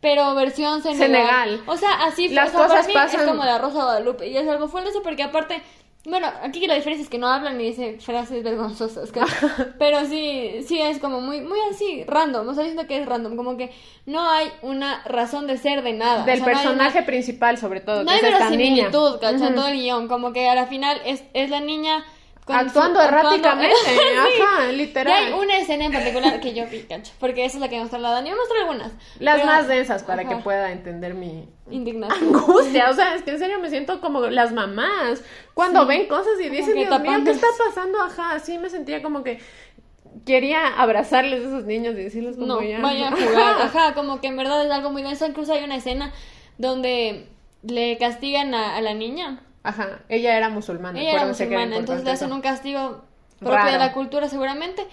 pero 0.00 0.34
versión 0.34 0.82
Senegal. 0.82 1.62
O 1.66 1.76
sea, 1.76 2.04
así 2.04 2.28
Las 2.28 2.50
cosas 2.50 2.86
pasan... 2.92 3.20
es 3.20 3.26
como 3.26 3.44
la 3.44 3.58
Rosa 3.58 3.78
de 3.78 3.84
Guadalupe. 3.84 4.26
Y 4.28 4.36
es 4.36 4.48
algo 4.48 4.68
fuerte 4.68 4.90
eso 4.90 5.02
porque 5.02 5.22
aparte... 5.22 5.62
Bueno, 6.04 6.26
aquí 6.42 6.66
la 6.66 6.74
diferencia 6.74 7.04
es 7.04 7.08
que 7.08 7.18
no 7.18 7.28
hablan 7.28 7.58
ni 7.58 7.66
dicen 7.66 8.00
frases 8.00 8.42
vergonzosas, 8.42 9.12
pero 9.78 10.04
sí, 10.04 10.64
sí 10.66 10.80
es 10.80 10.98
como 10.98 11.20
muy, 11.20 11.42
muy 11.42 11.60
así, 11.70 12.02
random, 12.08 12.48
o 12.48 12.54
sea, 12.54 12.64
diciendo 12.64 12.88
que 12.88 12.98
es 13.00 13.06
random, 13.06 13.36
como 13.36 13.56
que 13.56 13.72
no 14.04 14.28
hay 14.28 14.50
una 14.62 15.04
razón 15.04 15.46
de 15.46 15.58
ser 15.58 15.84
de 15.84 15.92
nada. 15.92 16.24
Del 16.24 16.42
personaje 16.42 17.04
principal, 17.04 17.56
sobre 17.56 17.78
todo. 17.82 18.02
No 18.02 18.10
hay 18.10 18.20
verosimilitud, 18.20 19.20
¿cachai? 19.20 19.54
Todo 19.54 19.68
el 19.68 19.74
guion, 19.74 20.08
como 20.08 20.32
que 20.32 20.48
a 20.48 20.56
la 20.56 20.66
final 20.66 21.00
es, 21.04 21.22
es 21.34 21.50
la 21.50 21.60
niña 21.60 22.04
Actuando 22.46 23.00
erráticamente, 23.00 23.76
ajá, 24.42 24.72
literal. 24.72 25.22
Y 25.22 25.26
hay 25.26 25.32
una 25.32 25.58
escena 25.58 25.84
en 25.84 25.92
particular 25.92 26.40
que 26.40 26.52
yo 26.52 26.66
vi, 26.66 26.80
cancho, 26.82 27.12
porque 27.20 27.44
esa 27.44 27.56
es 27.58 27.60
la 27.60 27.68
que 27.68 27.78
mostró 27.78 28.00
la 28.00 28.10
Dani. 28.10 28.30
Me 28.30 28.36
mostró 28.36 28.58
algunas. 28.60 28.92
Las 29.20 29.44
más 29.44 29.68
densas 29.68 30.02
para 30.02 30.24
que 30.24 30.36
pueda 30.36 30.72
entender 30.72 31.14
mi 31.14 31.48
indignación. 31.70 32.34
Angustia, 32.34 32.90
o 32.90 32.94
sea, 32.94 33.14
es 33.14 33.22
que 33.22 33.30
en 33.30 33.38
serio 33.38 33.60
me 33.60 33.70
siento 33.70 34.00
como 34.00 34.26
las 34.26 34.52
mamás 34.52 35.22
cuando 35.54 35.86
ven 35.86 36.08
cosas 36.08 36.32
y 36.40 36.48
dicen, 36.48 36.74
Dios 36.74 37.00
mío, 37.00 37.20
¿qué 37.24 37.30
está 37.30 37.46
pasando? 37.64 38.02
Ajá, 38.02 38.40
sí 38.40 38.58
me 38.58 38.68
sentía 38.68 39.02
como 39.02 39.22
que 39.22 39.38
quería 40.26 40.66
abrazarles 40.66 41.44
a 41.44 41.48
esos 41.48 41.64
niños 41.64 41.94
y 41.94 42.02
decirles 42.02 42.34
como 42.34 42.46
no, 42.46 42.62
ya. 42.62 42.80
Vaya 42.80 43.08
a 43.08 43.12
jugar, 43.12 43.62
ajá, 43.62 43.94
como 43.94 44.20
que 44.20 44.26
en 44.26 44.36
verdad 44.36 44.64
es 44.66 44.70
algo 44.72 44.90
muy 44.90 45.02
denso. 45.02 45.26
Incluso 45.26 45.52
hay 45.52 45.62
una 45.62 45.76
escena 45.76 46.12
donde 46.58 47.28
le 47.62 47.96
castigan 47.98 48.52
a 48.52 48.80
la 48.80 48.94
niña 48.94 49.42
Ajá, 49.62 50.00
ella 50.08 50.36
era 50.36 50.48
musulmana. 50.48 51.00
Ella 51.00 51.12
era 51.12 51.26
musulmana, 51.26 51.76
entonces 51.76 52.04
le 52.04 52.10
hacen 52.10 52.32
un 52.32 52.40
castigo 52.40 53.02
propio 53.38 53.72
de 53.72 53.78
la 53.78 53.92
cultura 53.92 54.28
seguramente, 54.28 54.86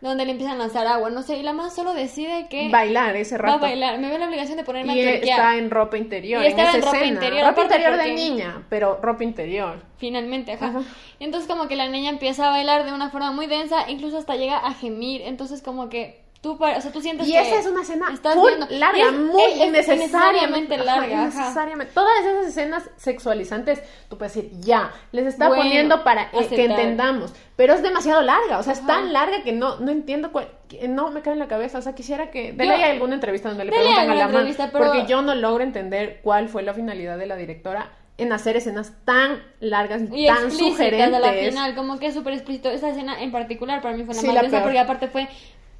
donde 0.00 0.24
le 0.24 0.32
empiezan 0.32 0.56
a 0.56 0.58
lanzar 0.58 0.86
agua, 0.86 1.10
no 1.10 1.22
sé, 1.22 1.38
y 1.38 1.42
la 1.42 1.52
más 1.52 1.74
solo 1.74 1.94
decide 1.94 2.48
que... 2.48 2.68
Bailar 2.70 3.16
ese 3.16 3.38
rato. 3.38 3.52
Va 3.52 3.66
a 3.66 3.70
bailar, 3.70 3.98
me 3.98 4.10
ve 4.10 4.18
la 4.18 4.26
obligación 4.26 4.58
de 4.58 4.64
ponerme 4.64 4.94
y 4.94 5.00
está 5.00 5.56
en 5.56 5.70
ropa 5.70 5.96
interior, 5.96 6.42
y 6.42 6.48
está 6.48 6.74
en, 6.74 6.82
ropa 6.82 7.04
interior. 7.04 7.48
Ropa 7.48 7.62
interior 7.62 7.96
de 7.96 8.14
niña, 8.14 8.62
pero 8.68 8.98
ropa 9.00 9.24
interior. 9.24 9.82
Finalmente, 9.96 10.52
ajá. 10.52 10.82
Entonces 11.18 11.48
como 11.48 11.66
que 11.68 11.76
la 11.76 11.88
niña 11.88 12.10
empieza 12.10 12.48
a 12.48 12.50
bailar 12.50 12.84
de 12.84 12.92
una 12.92 13.10
forma 13.10 13.32
muy 13.32 13.46
densa, 13.46 13.88
incluso 13.88 14.18
hasta 14.18 14.36
llega 14.36 14.58
a 14.58 14.74
gemir, 14.74 15.22
entonces 15.22 15.62
como 15.62 15.88
que 15.88 16.25
Tú, 16.46 16.52
o 16.52 16.80
sea, 16.80 16.92
tú 16.92 17.00
sientes 17.00 17.26
y 17.26 17.36
esa 17.36 17.58
es 17.58 17.66
una 17.66 17.82
escena 17.82 18.06
muy 18.36 18.52
larga, 18.78 19.10
muy 19.10 19.64
innecesariamente 19.64 20.76
larga. 20.76 21.22
Innecesariamente. 21.22 21.92
Todas 21.92 22.20
esas 22.20 22.46
escenas 22.46 22.88
sexualizantes, 22.94 23.82
tú 24.08 24.16
puedes 24.16 24.32
decir, 24.32 24.52
ya, 24.60 24.92
les 25.10 25.26
está 25.26 25.48
poniendo 25.48 26.04
para 26.04 26.30
que 26.30 26.66
entendamos. 26.66 27.34
Pero 27.56 27.74
es 27.74 27.82
demasiado 27.82 28.22
larga, 28.22 28.60
o 28.60 28.62
sea, 28.62 28.74
es 28.74 28.86
tan 28.86 29.12
larga 29.12 29.42
que 29.42 29.50
no, 29.50 29.80
no 29.80 29.90
entiendo 29.90 30.30
cuál, 30.30 30.52
no 30.88 31.10
me 31.10 31.20
cae 31.20 31.32
en 31.32 31.40
la 31.40 31.48
cabeza. 31.48 31.78
O 31.78 31.82
sea, 31.82 31.96
quisiera 31.96 32.30
que. 32.30 32.52
Dele 32.52 32.74
hay 32.74 32.92
alguna 32.92 33.14
entrevista 33.14 33.48
donde 33.48 33.64
le 33.64 33.72
preguntan 33.72 34.08
a 34.08 34.14
la 34.14 34.28
mamá. 34.28 34.46
Porque 34.70 35.04
yo 35.08 35.22
no 35.22 35.34
logro 35.34 35.64
entender 35.64 36.20
cuál 36.22 36.48
fue 36.48 36.62
la 36.62 36.74
finalidad 36.74 37.18
de 37.18 37.26
la 37.26 37.34
directora 37.34 37.90
en 38.18 38.32
hacer 38.32 38.56
escenas 38.56 38.92
tan 39.04 39.42
largas 39.60 40.02
y, 40.12 40.26
tan 40.26 40.50
sugerentes. 40.50 41.20
la 41.20 41.32
final, 41.32 41.74
como 41.74 41.98
que 41.98 42.06
es 42.06 42.14
súper 42.14 42.32
explícito. 42.34 42.70
Esa 42.70 42.90
escena 42.90 43.20
en 43.20 43.30
particular 43.30 43.82
para 43.82 43.96
mí 43.96 44.04
fue 44.04 44.14
la 44.14 44.22
más 44.22 44.42
densa 44.42 44.62
porque 44.62 44.78
aparte 44.78 45.08
fue 45.08 45.28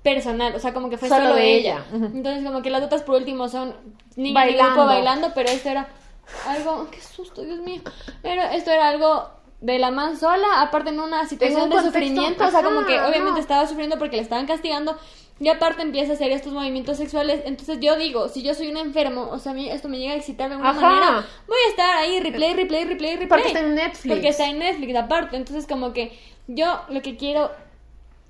personal, 0.07 0.55
o 0.55 0.61
sea, 0.61 0.73
como 0.73 0.89
que 0.89 0.99
fue 0.99 1.09
solo, 1.09 1.35
de 1.35 1.57
ella. 1.57 1.85
Entonces, 1.93 2.45
como 2.45 2.63
que 2.63 2.71
las 2.71 2.85
otras 2.85 3.03
por 3.03 3.17
último 3.17 3.49
son 3.49 3.75
niños 4.15 4.35
bailando. 4.35 4.87
bailando, 4.87 5.33
pero 5.35 5.51
esto 5.51 5.69
era 5.69 5.89
algo, 6.47 6.89
qué 6.93 7.01
susto, 7.01 7.43
Dios 7.43 7.59
mío. 7.59 7.81
Pero 8.23 8.43
esto 8.43 8.71
era 8.71 8.89
algo 8.89 9.29
de 9.61 9.81
la 9.81 9.91
man 9.91 10.17
sola, 10.17 10.61
aparte 10.61 10.91
en 10.91 11.01
una 11.01 11.27
situación 11.27 11.69
de 11.71 11.81
sufrimiento, 11.81 12.47
o 12.47 12.51
sea, 12.53 12.63
como 12.63 12.87
que 12.87 13.01
obviamente 13.01 13.41
estaba 13.41 13.67
sufriendo 13.67 13.99
porque 13.99 14.17
le 14.17 14.23
estaban 14.23 14.47
castigando. 14.47 14.97
Y 15.39 15.49
aparte 15.49 15.83
empieza 15.83 16.13
a 16.13 16.15
hacer 16.15 16.31
estos 16.31 16.53
movimientos 16.53 16.97
sexuales. 16.97 17.43
Entonces 17.45 17.79
yo 17.81 17.97
digo, 17.97 18.29
si 18.29 18.43
yo 18.43 18.55
soy 18.55 18.69
un 18.69 18.77
enfermo, 18.77 19.29
o 19.31 19.39
sea, 19.41 19.53
a 19.53 19.55
mí 19.57 19.69
esto 19.69 19.89
me 19.89 19.99
llega 19.99 20.15
a 20.15 20.17
excitar 20.17 20.49
de 20.49 20.55
alguna 20.55 20.73
manera, 20.73 21.27
voy 21.49 21.59
a 21.67 21.71
estar 21.71 21.97
ahí, 21.97 22.21
replay, 22.21 22.55
replay, 22.55 22.85
replay, 22.85 23.17
replay. 23.17 23.29
Porque 23.29 23.49
está 23.49 23.61
en 23.61 23.75
Netflix. 23.75 24.15
Porque 24.15 24.29
está 24.29 24.47
en 24.47 24.61
Netflix, 24.61 24.97
aparte. 24.97 25.37
Entonces 25.37 25.67
como 25.67 25.93
que 25.93 26.17
yo 26.47 26.81
lo 26.89 27.03
que 27.03 27.17
quiero, 27.17 27.51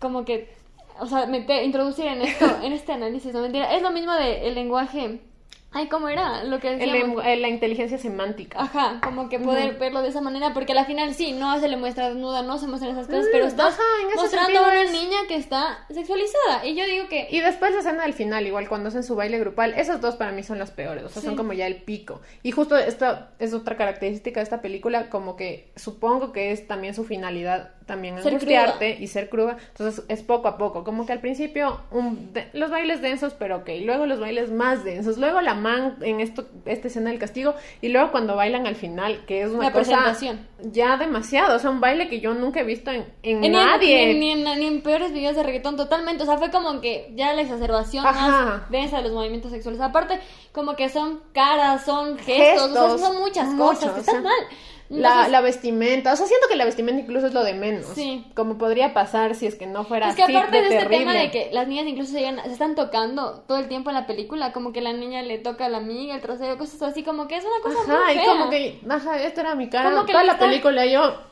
como 0.01 0.25
que 0.25 0.57
o 1.01 1.07
sea, 1.07 1.27
meter, 1.27 1.65
introducir 1.65 2.07
en 2.07 2.23
esto, 2.23 2.47
en 2.63 2.73
este 2.73 2.93
análisis, 2.93 3.33
no 3.33 3.41
mentira, 3.41 3.75
es 3.75 3.83
lo 3.83 3.91
mismo 3.91 4.13
del 4.13 4.43
el 4.43 4.55
lenguaje 4.55 5.21
Ay, 5.73 5.89
¿cómo 5.89 6.09
era 6.09 6.45
lo 6.45 6.59
que 6.59 6.77
decíamos? 6.77 7.23
la 7.25 7.49
inteligencia 7.49 7.99
semántica. 7.99 8.63
Ajá, 8.63 9.01
como 9.03 9.29
que 9.29 9.39
poder 9.39 9.79
verlo 9.79 10.01
de 10.01 10.09
esa 10.09 10.21
manera, 10.21 10.55
porque 10.55 10.73
al 10.73 10.87
final 10.87 11.15
sí, 11.15 11.33
no 11.33 11.59
se 11.61 11.69
le 11.69 11.77
muestra 11.77 12.09
desnuda, 12.09 12.43
no 12.43 12.59
se 12.59 12.67
muestran 12.67 12.93
esas 12.93 13.07
cosas, 13.07 13.27
pero 13.31 13.45
mm, 13.45 13.49
está 13.49 13.71
mostrando 14.15 14.59
a 14.61 14.69
una 14.69 14.85
niña 14.85 15.19
que 15.29 15.37
está 15.37 15.85
sexualizada. 15.91 16.65
Y 16.65 16.75
yo 16.77 16.87
digo 16.87 17.09
que... 17.09 17.29
Y 17.31 17.41
después 17.41 17.73
la 17.73 17.81
escena 17.81 18.05
del 18.05 18.15
final, 18.15 18.47
igual 18.47 18.69
cuando 18.69 18.89
hacen 18.89 19.03
su 19.03 19.17
baile 19.17 19.39
grupal, 19.39 19.75
esas 19.75 20.01
dos 20.01 20.17
para 20.17 20.33
mí 20.33 20.43
son 20.43 20.59
las 20.59 20.71
peores, 20.71 21.05
o 21.05 21.09
sea, 21.09 21.21
son 21.21 21.37
como 21.37 21.53
ya 21.53 21.67
el 21.67 21.77
pico. 21.77 22.21
Y 22.43 22.53
justo 22.53 22.77
esta 22.77 23.31
es 23.39 23.53
otra 23.53 23.77
característica 23.77 24.41
de 24.41 24.45
esta 24.45 24.63
película, 24.63 25.11
como 25.11 25.37
que 25.37 25.71
supongo 25.77 26.33
que 26.33 26.53
es 26.53 26.67
también 26.67 26.95
su 26.95 27.05
finalidad 27.05 27.73
también 27.87 28.19
angustiarte 28.19 28.97
y 29.01 29.07
ser 29.07 29.29
cruda. 29.29 29.57
Entonces 29.69 30.05
es 30.09 30.23
poco 30.23 30.49
a 30.49 30.59
poco. 30.59 30.85
Como 30.85 31.07
que 31.07 31.13
al 31.13 31.21
principio 31.21 31.81
un, 31.91 32.33
los 32.53 32.71
bailes 32.71 33.01
densos, 33.01 33.35
pero 33.35 33.59
ok. 33.59 33.71
Luego 33.83 34.07
los 34.07 34.21
bailes 34.21 34.51
más 34.51 34.85
densos. 34.85 35.19
Luego 35.19 35.41
la 35.41 35.55
en 36.01 36.21
esto, 36.21 36.47
esta 36.64 36.88
escena 36.88 37.11
del 37.11 37.19
castigo. 37.19 37.55
Y 37.81 37.88
luego 37.88 38.11
cuando 38.11 38.37
bailan 38.37 38.66
al 38.66 38.77
final, 38.77 39.25
que 39.27 39.42
es 39.42 39.51
una 39.51 39.73
cosa 39.73 40.16
ya 40.62 40.97
demasiado. 40.97 41.57
O 41.57 41.59
sea, 41.59 41.71
un 41.71 41.81
baile 41.81 42.09
que 42.09 42.21
yo 42.21 42.35
nunca 42.35 42.61
he 42.61 42.64
visto 42.64 42.90
en, 42.90 43.07
en, 43.23 43.53
nadie. 43.53 44.14
Ni, 44.14 44.33
en, 44.33 44.83
peores 44.83 45.12
videos 45.12 45.37
de 45.37 45.42
reggaetón, 45.42 45.77
totalmente. 45.77 46.23
O 46.23 46.27
sea, 46.27 46.38
fue 46.38 46.51
como 46.51 46.81
que 46.81 47.12
ya 47.14 47.33
la 47.33 47.42
exacerbación 47.42 48.05
más 48.05 48.71
densa 48.71 48.99
de 48.99 49.05
los 49.05 49.12
movimientos 49.12 49.51
sexuales. 49.51 49.81
Aparte, 49.81 50.21
como 50.53 50.77
que 50.77 50.88
son 50.88 51.21
caras, 51.33 51.85
son 51.85 52.19
gestos, 52.19 52.71
o 52.71 52.99
sea, 52.99 53.07
son 53.07 53.19
muchas 53.19 53.55
cosas. 53.55 53.92
Que 53.92 54.01
están 54.01 54.23
mal 54.23 54.33
la, 54.88 55.29
la, 55.29 55.40
vestimenta, 55.40 56.12
o 56.12 56.16
sea, 56.16 56.27
siento 56.27 56.46
que 56.49 56.57
la 56.57 56.64
vestimenta 56.64 57.03
incluso 57.03 57.27
es 57.27 57.35
lo 57.35 57.42
de 57.42 57.55
menos. 57.55 57.87
Sí. 57.94 58.25
Como 58.35 58.57
podría 58.57 58.94
pasar 58.94 59.35
si 59.35 59.46
es 59.46 59.57
que 59.57 59.66
no 59.66 59.85
fuera 59.85 60.09
así. 60.09 60.20
Es 60.20 60.27
que 60.27 60.37
aparte 60.37 60.62
de, 60.62 60.77
este 60.77 60.87
tema 60.87 61.12
de 61.12 61.31
que 61.31 61.51
las 61.53 61.66
niñas 61.66 61.87
incluso 61.87 62.12
se, 62.12 62.20
se, 62.20 62.53
están 62.53 62.75
tocando 62.75 63.44
todo 63.49 63.59
el 63.59 63.68
tiempo 63.68 63.90
en 63.90 63.94
la 63.94 64.07
película, 64.07 64.53
como 64.53 64.72
que 64.72 64.81
la 64.81 64.92
niña 64.92 65.22
le 65.22 65.38
toca 65.38 65.66
a 65.66 65.68
la 65.68 65.79
amiga, 65.79 66.14
el 66.14 66.20
trasero, 66.20 66.57
cosas 66.57 66.81
así, 66.83 67.03
como 67.03 67.27
que 67.27 67.37
es 67.37 67.44
una 67.44 67.62
cosa 67.62 67.81
ajá, 67.83 68.05
muy 68.05 68.22
y 68.22 68.27
como 68.27 68.51
que, 68.51 68.81
ajá, 68.88 69.22
esta 69.22 69.40
era 69.40 69.55
mi 69.55 69.68
cara, 69.68 70.05
toda 70.07 70.25
la 70.25 70.38
película 70.38 70.87
yo... 70.87 71.27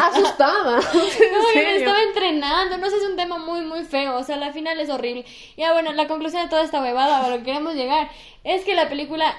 asustada 0.00 0.80
como 0.80 1.04
que 1.52 1.62
me 1.62 1.76
estaba 1.76 2.00
entrenando 2.00 2.78
no 2.78 2.88
sé 2.88 2.96
es 2.96 3.02
un 3.02 3.16
tema 3.16 3.38
muy 3.38 3.62
muy 3.62 3.82
feo 3.84 4.16
o 4.16 4.22
sea 4.22 4.36
la 4.36 4.52
final 4.52 4.78
es 4.78 4.88
horrible 4.88 5.24
y 5.56 5.60
ya 5.60 5.72
bueno 5.72 5.92
la 5.92 6.06
conclusión 6.06 6.44
de 6.44 6.48
toda 6.48 6.62
esta 6.62 6.80
huevada 6.80 7.24
a 7.24 7.28
lo 7.28 7.38
que 7.38 7.42
queremos 7.42 7.74
llegar 7.74 8.08
es 8.44 8.64
que 8.64 8.74
la 8.74 8.88
película 8.88 9.34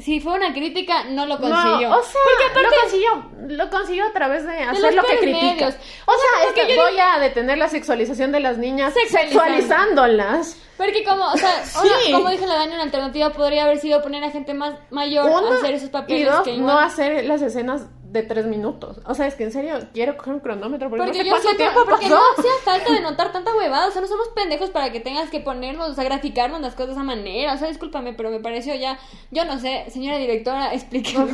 si 0.00 0.20
fue 0.20 0.34
una 0.34 0.52
crítica, 0.52 1.04
no 1.04 1.26
lo 1.26 1.38
consiguió. 1.38 1.90
o 1.90 2.02
sea, 2.02 2.62
lo 2.62 2.68
consiguió, 2.82 3.10
lo 3.48 3.70
consiguió 3.70 4.06
a 4.06 4.12
través 4.12 4.46
de 4.46 4.58
hacer 4.58 4.94
lo 4.94 5.02
que 5.02 5.18
critica. 5.18 5.68
O, 6.06 6.12
sea, 6.12 6.48
es 6.48 6.52
que 6.54 6.76
voy 6.76 6.98
a 6.98 7.18
detener 7.18 7.58
la 7.58 7.68
sexualización 7.68 8.32
de 8.32 8.40
las 8.40 8.58
niñas 8.58 8.94
sexualizándolas. 9.10 10.56
Porque 10.76 11.02
como, 11.04 11.24
o 11.26 11.36
sea, 11.36 11.62
como 12.12 12.30
dije 12.30 12.46
la 12.46 12.54
Dani, 12.54 12.74
una 12.74 12.84
alternativa 12.84 13.30
podría 13.30 13.64
haber 13.64 13.78
sido 13.78 14.00
poner 14.00 14.22
a 14.22 14.30
gente 14.30 14.54
más 14.54 14.74
mayor 14.90 15.28
a 15.28 15.56
hacer 15.56 15.74
esos 15.74 15.90
papeles 15.90 16.32
y 16.46 16.58
no 16.58 16.78
hacer 16.78 17.24
las 17.24 17.42
escenas 17.42 17.86
de 18.10 18.22
tres 18.22 18.46
minutos. 18.46 19.00
O 19.04 19.14
sea, 19.14 19.26
es 19.26 19.34
que 19.34 19.44
en 19.44 19.52
serio 19.52 19.78
quiero 19.92 20.16
coger 20.16 20.34
un 20.34 20.40
cronómetro 20.40 20.88
porque, 20.88 21.04
Porque 21.04 21.18
no 21.18 21.24
sé 21.24 21.28
yo 21.28 21.30
cuánto 21.30 21.48
siento, 21.48 21.62
tiempo 21.64 21.80
porque 21.90 22.08
pasó. 22.08 22.14
no 22.16 22.22
hacía 22.36 22.50
falta 22.64 22.92
de 22.92 23.00
notar 23.00 23.32
tanta 23.32 23.54
huevada, 23.54 23.88
o 23.88 23.90
sea, 23.90 24.00
no 24.00 24.08
somos 24.08 24.28
pendejos 24.28 24.70
para 24.70 24.90
que 24.90 25.00
tengas 25.00 25.30
que 25.30 25.40
ponernos, 25.40 25.90
o 25.90 25.94
sea, 25.94 26.04
graficarnos 26.04 26.60
las 26.60 26.72
cosas 26.74 26.88
de 26.88 26.92
esa 26.94 27.02
manera, 27.02 27.52
o 27.52 27.58
sea, 27.58 27.68
discúlpame, 27.68 28.14
pero 28.14 28.30
me 28.30 28.40
pareció 28.40 28.74
ya, 28.74 28.98
yo 29.30 29.44
no 29.44 29.58
sé, 29.58 29.84
señora 29.90 30.16
directora, 30.16 30.72
explíqueme. 30.74 31.32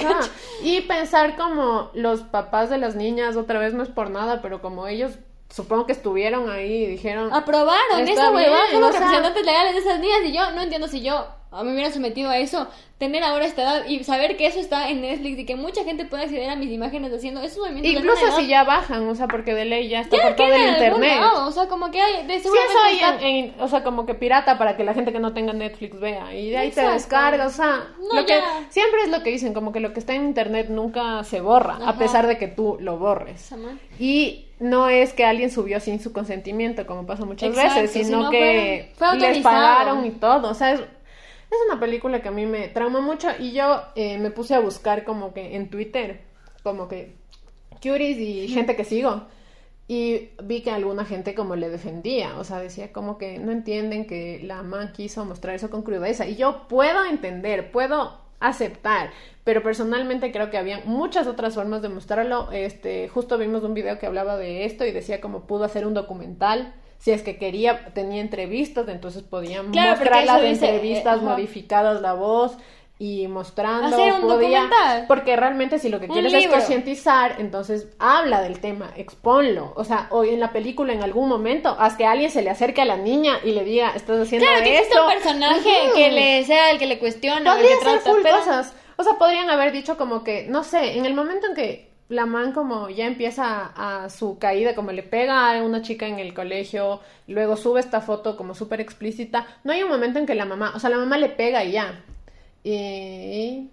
Y 0.63 0.81
pensar 0.83 1.37
como 1.37 1.91
los 1.95 2.23
papás 2.23 2.71
de 2.71 2.79
las 2.79 2.97
niñas, 2.97 3.37
otra 3.37 3.59
vez 3.61 3.73
no 3.75 3.83
es 3.83 3.89
por 3.89 4.11
nada, 4.11 4.43
pero 4.43 4.61
como 4.61 4.87
ellos 4.89 5.19
supongo 5.55 5.87
que 5.87 5.93
estuvieron 5.93 6.51
ahí 6.51 6.83
y 6.85 6.87
dijeron... 6.87 7.33
Aprobaron 7.33 8.01
esa 8.09 8.31
huevada, 8.33 8.71
son 8.73 8.81
los 8.81 8.91
sea- 8.91 9.01
representantes 9.01 9.45
legales 9.47 9.75
de 9.75 9.81
esas 9.81 10.01
niñas, 10.01 10.19
y 10.27 10.33
yo 10.33 10.51
no 10.51 10.63
entiendo 10.63 10.89
si 10.89 11.01
yo 11.03 11.27
me 11.63 11.73
hubiera 11.73 11.93
sometido 11.93 12.31
a 12.31 12.39
eso, 12.39 12.67
tener 12.99 13.23
ahora 13.23 13.45
esta 13.45 13.63
edad 13.63 13.87
y 13.87 14.03
saber 14.03 14.37
que 14.37 14.47
eso 14.49 14.59
está 14.59 14.89
en 14.91 15.03
Netflix 15.03 15.39
y 15.39 15.47
que 15.47 15.55
mucha 15.55 15.85
gente 15.85 16.05
puede 16.05 16.25
acceder 16.25 16.51
a 16.51 16.57
mis 16.57 16.69
imágenes 16.73 17.13
haciendo 17.13 17.41
esos 17.43 17.59
movimientos. 17.59 17.93
Incluso 17.93 18.27
si 18.35 18.41
edad, 18.43 18.49
ya 18.49 18.65
bajan, 18.65 19.09
o 19.09 19.15
sea, 19.15 19.29
porque 19.29 19.55
de 19.55 19.65
ley 19.65 19.89
ya 19.89 20.01
está 20.01 20.17
por 20.21 20.35
todo 20.35 20.53
el 20.53 20.69
internet. 20.71 21.21
lado, 21.21 21.47
o 21.47 21.53
sea, 21.53 21.69
como 21.69 21.93
que 21.93 22.01
hay, 22.01 22.27
de 22.27 22.41
Sí, 22.41 22.49
eso 22.49 22.79
hay 22.85 22.95
está- 22.97 23.15
en, 23.21 23.25
en- 23.25 23.55
o 23.61 23.69
sea, 23.69 23.85
como 23.85 24.05
que 24.05 24.15
pirata 24.15 24.59
para 24.59 24.77
que 24.77 24.83
la 24.83 24.95
gente 24.95 25.13
que 25.13 25.21
no 25.21 25.33
tenga 25.33 25.53
Netflix 25.53 26.01
vea 26.01 26.35
y 26.35 26.51
de 26.51 26.59
ahí 26.59 26.69
Exacto. 26.71 26.89
te 26.91 26.95
descarga, 26.95 27.47
o 27.47 27.51
sea, 27.51 27.87
No, 28.01 28.21
lo 28.21 28.27
que 28.27 28.41
siempre 28.71 29.03
es 29.03 29.11
lo 29.11 29.23
que 29.23 29.31
dicen, 29.31 29.55
como 29.55 29.71
que 29.71 29.79
lo 29.79 29.93
que 29.93 30.01
está 30.01 30.13
en 30.15 30.25
internet 30.25 30.67
nunca 30.71 31.23
se 31.23 31.41
borra, 31.41 31.79
a 31.87 31.97
pesar 31.97 32.27
de 32.27 32.37
que 32.37 32.49
tú 32.49 32.79
lo 32.81 32.97
borres. 32.99 33.41
Esa 33.45 33.57
man. 33.57 33.79
Y 34.01 34.44
no 34.61 34.89
es 34.89 35.13
que 35.13 35.25
alguien 35.25 35.51
subió 35.51 35.81
sin 35.81 36.01
su 36.01 36.13
consentimiento, 36.13 36.87
como 36.87 37.07
pasa 37.07 37.25
muchas 37.25 37.51
Exacto, 37.51 37.81
veces, 37.81 37.93
sino 37.93 38.19
sino 38.19 38.31
que 38.31 38.93
fue- 38.97 39.09
fue 39.09 39.19
les 39.19 39.39
pagaron 39.39 40.05
y 40.07 40.11
todo. 40.13 40.51
O 40.51 40.55
sea, 40.55 40.73
es, 40.73 40.81
es 40.81 41.59
una 41.71 41.79
película 41.81 42.23
que 42.23 42.29
a 42.29 42.33
mí 42.33 42.47
me 42.47 42.69
traumó 42.69 43.01
mucho 43.03 43.29
y 43.39 43.53
yo 43.53 43.83
eh, 43.97 44.19
me 44.19 44.31
puse 44.31 44.55
a 44.55 44.61
buscar 44.61 45.05
como 45.05 45.33
que 45.35 45.57
en 45.57 45.71
Twitter, 45.71 46.21
como 46.63 46.89
que 46.89 47.15
curies 47.83 48.19
y 48.19 48.49
gente 48.49 48.77
que 48.77 48.85
sigo. 48.85 49.25
Y 49.87 50.31
vi 50.43 50.63
que 50.63 50.71
alguna 50.71 51.05
gente 51.05 51.35
como 51.35 51.57
le 51.57 51.69
defendía, 51.69 52.39
o 52.39 52.45
sea, 52.45 52.59
decía 52.59 52.91
como 52.91 53.19
que 53.19 53.39
no 53.39 53.53
entienden 53.53 54.07
que 54.07 54.41
la 54.43 54.63
man 54.63 54.93
quiso 54.93 55.27
mostrar 55.27 55.55
eso 55.55 55.69
con 55.69 55.83
crudeza. 55.83 56.27
Y 56.27 56.37
yo 56.37 56.67
puedo 56.69 57.05
entender, 57.05 57.71
puedo 57.71 58.24
aceptar, 58.49 59.11
pero 59.45 59.63
personalmente 59.63 60.33
creo 60.33 60.51
que 60.51 60.59
había 60.59 60.81
muchas 60.85 61.27
otras 61.27 61.55
formas 61.55 61.83
de 61.83 61.89
mostrarlo. 61.89 62.51
Este, 62.53 63.09
justo 63.09 63.39
vimos 63.39 63.63
un 63.63 63.75
video 63.75 63.99
que 63.99 64.07
hablaba 64.07 64.37
de 64.37 64.65
esto 64.65 64.85
y 64.85 64.93
decía 64.93 65.21
como 65.21 65.47
pudo 65.47 65.65
hacer 65.65 65.87
un 65.87 65.95
documental. 65.95 66.75
Si 66.99 67.11
es 67.11 67.23
que 67.23 67.37
quería, 67.37 67.93
tenía 67.93 68.23
entrevistas, 68.23 68.89
entonces 68.89 69.23
podían 69.23 69.73
Claro, 69.73 69.97
mostrar 69.97 70.25
las 70.25 70.43
dice, 70.43 70.67
entrevistas 70.67 71.19
eh, 71.21 71.25
modificadas 71.25 72.01
la 72.01 72.15
voz 72.15 72.57
y 72.99 73.27
mostrando 73.27 73.97
Hacer 73.97 74.13
un 74.13 74.21
podía 74.23 74.63
documental. 74.63 75.05
porque 75.09 75.35
realmente 75.35 75.81
si 75.81 75.89
lo 75.89 75.99
que 75.99 76.07
quieres 76.07 76.33
es 76.33 76.47
concientizar 76.47 77.37
entonces 77.41 77.89
habla 77.99 78.41
del 78.41 78.61
tema 78.61 78.93
exponlo. 78.97 79.73
O 79.75 79.85
sea 79.85 80.07
hoy 80.11 80.31
en 80.31 80.39
la 80.39 80.53
película 80.53 80.93
en 80.93 81.03
algún 81.03 81.29
momento 81.29 81.77
haz 81.79 81.97
que 81.97 82.07
alguien 82.07 82.31
se 82.31 82.43
le 82.43 82.51
acerque 82.51 82.83
a 82.83 82.85
la 82.85 82.97
niña 82.97 83.39
y 83.43 83.51
le 83.51 83.65
diga 83.65 83.91
estás 83.97 84.21
haciendo 84.21 84.47
Claro, 84.47 84.63
que 84.63 84.79
esto 84.79 85.05
un 85.05 85.13
personaje 85.13 85.71
que 85.95 86.13
le 86.13 86.45
sea 86.45 86.71
el 86.71 86.79
que 86.79 86.87
le 86.87 86.99
cuestiona 87.01 87.53
podría 87.55 87.77
ser 87.79 87.99
full 87.99 88.21
pero 88.23 88.39
cosas 88.39 88.73
o 88.97 89.03
sea 89.03 89.15
podrían 89.15 89.51
haber 89.51 89.73
dicho 89.73 89.97
como 89.97 90.23
que 90.23 90.47
no 90.49 90.63
sé 90.63 90.97
en 90.97 91.05
el 91.05 91.15
momento 91.15 91.49
en 91.49 91.55
que 91.55 91.95
la 92.09 92.27
man 92.27 92.53
como 92.53 92.91
ya 92.91 93.07
empieza 93.07 93.73
a 93.75 94.11
su 94.11 94.39
caída, 94.39 94.75
como 94.75 94.93
le 94.93 95.03
pega 95.03 95.51
a 95.51 95.63
una 95.63 95.81
chica 95.81 96.07
en 96.07 96.19
el 96.19 96.35
colegio, 96.35 97.01
luego 97.27 97.57
sube 97.57 97.81
esta 97.81 98.03
foto 98.03 98.37
como 98.37 98.55
súper 98.55 98.81
explícita, 98.83 99.47
no 99.65 99.73
hay 99.73 99.83
un 99.83 99.89
momento 99.89 100.19
en 100.19 100.27
que 100.27 100.35
la 100.35 100.45
mamá, 100.45 100.73
o 100.77 100.79
sea, 100.79 100.91
la 100.91 100.99
mamá 100.99 101.17
le 101.17 101.31
pega 101.31 101.65
y 101.65 101.73
ya. 101.73 102.05
Y, 102.65 103.71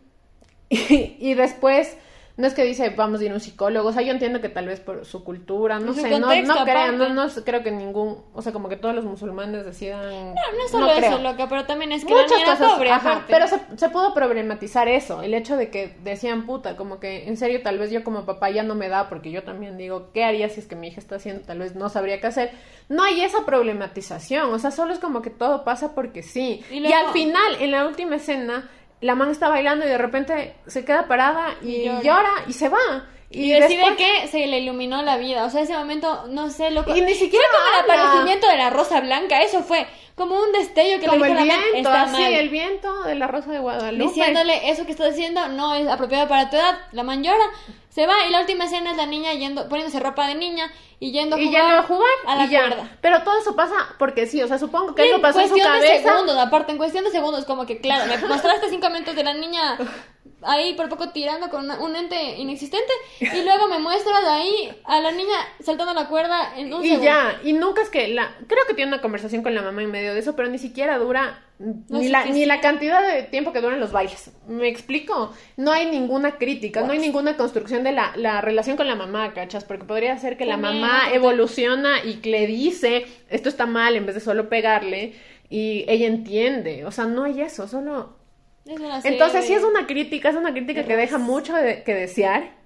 y, 0.69 1.17
y 1.19 1.33
después, 1.33 1.97
no 2.37 2.47
es 2.47 2.53
que 2.53 2.63
dice, 2.63 2.89
vamos 2.89 3.21
a 3.21 3.23
ir 3.23 3.31
a 3.31 3.35
un 3.35 3.39
psicólogo, 3.39 3.89
o 3.89 3.93
sea, 3.93 4.01
yo 4.01 4.11
entiendo 4.11 4.41
que 4.41 4.49
tal 4.49 4.67
vez 4.67 4.79
por 4.79 5.05
su 5.05 5.23
cultura, 5.23 5.79
no 5.79 5.93
su 5.93 6.01
sé, 6.01 6.09
no, 6.09 6.27
contexto 6.27 6.55
no 6.55 6.63
creo, 6.63 6.91
no, 6.93 7.09
no 7.09 7.27
creo 7.45 7.63
que 7.63 7.71
ningún, 7.71 8.23
o 8.33 8.41
sea, 8.41 8.51
como 8.51 8.67
que 8.67 8.77
todos 8.77 8.95
los 8.95 9.05
musulmanes 9.05 9.65
decidan... 9.65 10.33
No, 10.33 10.33
no 10.33 10.67
solo 10.69 10.89
eso, 10.91 10.99
creo. 10.99 11.17
loca, 11.19 11.47
pero 11.47 11.65
también 11.65 11.91
es 11.91 12.03
que 12.03 12.13
Muchas 12.13 12.41
era 12.41 12.51
cosas, 12.57 12.73
pobre, 12.73 12.91
ajá, 12.91 13.11
aparte. 13.11 13.33
pero 13.33 13.47
se, 13.47 13.59
se 13.77 13.89
pudo 13.89 14.13
problematizar 14.13 14.87
eso, 14.87 15.21
el 15.21 15.33
hecho 15.33 15.55
de 15.55 15.69
que 15.69 15.95
decían 16.03 16.45
puta, 16.45 16.75
como 16.75 16.99
que 16.99 17.27
en 17.27 17.37
serio 17.37 17.61
tal 17.61 17.77
vez 17.77 17.91
yo 17.91 18.03
como 18.03 18.25
papá 18.25 18.49
ya 18.49 18.63
no 18.63 18.75
me 18.75 18.89
da, 18.89 19.07
porque 19.07 19.31
yo 19.31 19.43
también 19.43 19.77
digo, 19.77 20.09
¿qué 20.13 20.23
haría 20.23 20.49
si 20.49 20.61
es 20.61 20.67
que 20.67 20.75
mi 20.75 20.87
hija 20.87 20.99
está 20.99 21.15
haciendo? 21.15 21.43
Tal 21.45 21.59
vez 21.59 21.75
no 21.75 21.89
sabría 21.89 22.19
qué 22.19 22.27
hacer. 22.27 22.51
No 22.89 23.03
hay 23.03 23.21
esa 23.21 23.45
problematización, 23.45 24.51
o 24.51 24.59
sea, 24.59 24.71
solo 24.71 24.93
es 24.93 24.99
como 24.99 25.21
que 25.21 25.29
todo 25.29 25.63
pasa 25.63 25.93
porque 25.93 26.23
sí. 26.23 26.63
Y 26.71 26.91
al 26.91 27.11
final, 27.11 27.55
en 27.59 27.71
la 27.71 27.85
última 27.85 28.15
escena, 28.15 28.69
la 29.01 29.15
man 29.15 29.29
está 29.29 29.49
bailando 29.49 29.85
y 29.85 29.89
de 29.89 29.97
repente 29.97 30.55
se 30.67 30.85
queda 30.85 31.07
parada 31.07 31.55
y, 31.61 31.75
Y 31.75 31.85
llora. 31.85 32.01
llora. 32.01 32.31
y 32.47 32.53
se 32.53 32.69
va. 32.69 32.77
Y, 33.31 33.45
Y, 33.45 33.59
decide 33.59 33.77
después- 33.77 33.95
que 33.97 34.27
se 34.27 34.45
le 34.47 34.59
iluminó 34.59 35.01
la 35.03 35.17
vida. 35.17 35.45
O 35.45 35.49
sea, 35.49 35.61
ese 35.61 35.77
momento, 35.77 36.25
no 36.29 36.49
sé, 36.49 36.69
loco. 36.71 36.95
Y 36.95 37.01
ni 37.01 37.13
siquiera 37.13 37.45
Fue 37.49 37.59
como 37.59 37.69
el 37.77 37.83
aparecimiento 38.01 38.47
de 38.47 38.57
la 38.57 38.69
rosa 38.69 38.99
blanca. 38.99 39.41
Eso 39.41 39.61
fue 39.63 39.87
como 40.15 40.35
un 40.35 40.51
destello 40.51 40.99
que 40.99 41.07
como 41.07 41.23
le 41.25 41.31
el 41.31 41.37
dijo 41.37 41.45
la 41.47 41.53
man, 41.55 41.63
viento, 41.71 41.89
está 41.89 42.01
así, 42.03 42.21
mal. 42.21 42.33
el 42.33 42.49
viento 42.49 43.03
de 43.03 43.15
la 43.15 43.27
Rosa 43.27 43.51
de 43.51 43.59
Guadalupe. 43.59 44.03
Diciéndole, 44.13 44.69
eso 44.69 44.85
que 44.85 44.91
estás 44.91 45.11
haciendo 45.13 45.47
no 45.47 45.73
es 45.75 45.87
apropiado 45.87 46.27
para 46.27 46.49
tu 46.49 46.57
edad. 46.57 46.77
La 46.91 47.03
man 47.03 47.23
llora, 47.23 47.45
se 47.89 48.05
va. 48.05 48.13
Y 48.27 48.31
la 48.31 48.41
última 48.41 48.65
escena 48.65 48.91
es 48.91 48.97
la 48.97 49.05
niña 49.05 49.33
yendo, 49.33 49.67
poniéndose 49.69 49.99
ropa 50.01 50.27
de 50.27 50.35
niña 50.35 50.69
y 50.99 51.11
yendo 51.13 51.37
a 51.37 51.39
y 51.39 51.47
jugar, 51.47 51.63
no 51.63 51.69
va 51.73 51.79
a 51.79 51.83
jugar 51.83 52.09
a 52.27 52.35
la 52.35 52.45
y 52.45 52.49
cuerda. 52.49 52.89
Pero 53.01 53.23
todo 53.23 53.39
eso 53.39 53.55
pasa 53.55 53.73
porque 53.97 54.27
sí, 54.27 54.43
o 54.43 54.47
sea, 54.47 54.59
supongo 54.59 54.93
que 54.93 55.05
Y 55.05 55.09
algo 55.09 55.21
pasó 55.21 55.39
en 55.39 55.47
su 55.47 55.53
cuestión 55.53 55.79
de 55.79 55.87
cabeza. 55.87 56.09
segundos, 56.11 56.37
aparte, 56.37 56.71
en 56.73 56.77
cuestión 56.77 57.03
de 57.05 57.11
segundos, 57.11 57.45
como 57.45 57.65
que, 57.65 57.79
claro, 57.79 58.05
me 58.05 58.17
mostraste 58.27 58.69
cinco 58.69 58.89
minutos 58.89 59.15
de 59.15 59.23
la 59.23 59.33
niña 59.33 59.77
ahí 60.43 60.73
por 60.73 60.89
poco 60.89 61.09
tirando 61.09 61.49
con 61.49 61.65
una- 61.65 61.79
un 61.79 61.95
ente 61.95 62.37
inexistente 62.37 62.91
y 63.19 63.43
luego 63.43 63.67
me 63.67 63.79
muestras 63.79 64.23
ahí 64.25 64.71
a 64.85 64.99
la 65.01 65.11
niña 65.11 65.35
saltando 65.63 65.93
la 65.93 66.07
cuerda 66.07 66.57
en 66.57 66.73
un 66.73 66.83
Y 66.83 66.89
segundo. 66.89 67.05
ya, 67.05 67.39
y 67.43 67.53
nunca 67.53 67.81
es 67.81 67.89
que 67.89 68.07
la... 68.09 68.35
Creo 68.47 68.65
que 68.67 68.73
tiene 68.73 68.91
una 68.93 69.01
conversación 69.01 69.43
con 69.43 69.53
la 69.55 69.61
mamá 69.61 69.81
en 69.83 69.91
medio 69.91 70.13
de 70.13 70.19
eso, 70.19 70.35
pero 70.35 70.49
ni 70.49 70.57
siquiera 70.57 70.97
dura 70.97 71.43
ni, 71.89 72.07
la, 72.09 72.25
ni 72.25 72.45
la 72.45 72.59
cantidad 72.59 73.05
de 73.07 73.21
tiempo 73.23 73.53
que 73.53 73.61
duran 73.61 73.79
los 73.79 73.91
bailes. 73.91 74.31
¿Me 74.47 74.67
explico? 74.67 75.31
No 75.57 75.71
hay 75.71 75.85
ninguna 75.91 76.37
crítica, 76.37 76.81
no 76.81 76.91
hay 76.91 76.97
ninguna 76.99 77.37
construcción 77.37 77.83
de 77.83 77.91
la, 77.91 78.13
la 78.15 78.41
relación 78.41 78.77
con 78.77 78.87
la 78.87 78.95
mamá, 78.95 79.33
¿cachas? 79.33 79.63
Porque 79.63 79.85
podría 79.85 80.17
ser 80.17 80.37
que 80.37 80.45
la 80.45 80.53
También, 80.59 80.81
mamá 80.81 81.13
evoluciona 81.13 82.03
y 82.03 82.15
le 82.27 82.47
dice, 82.47 83.05
esto 83.29 83.47
está 83.47 83.67
mal, 83.67 83.95
en 83.95 84.07
vez 84.07 84.15
de 84.15 84.21
solo 84.21 84.49
pegarle, 84.49 85.13
y 85.51 85.85
ella 85.87 86.07
entiende. 86.07 86.83
O 86.85 86.91
sea, 86.91 87.05
no 87.05 87.25
hay 87.25 87.41
eso, 87.41 87.67
solo... 87.67 88.19
Es 88.65 88.79
una 88.79 89.01
serie 89.01 89.17
Entonces 89.17 89.45
sí 89.45 89.53
es 89.53 89.63
una 89.63 89.87
crítica, 89.87 90.29
es 90.29 90.35
una 90.35 90.51
crítica 90.51 90.83
que 90.85 90.95
deja 90.95 91.17
mucho 91.17 91.53
de- 91.55 91.83
que 91.83 91.93
desear 91.95 92.59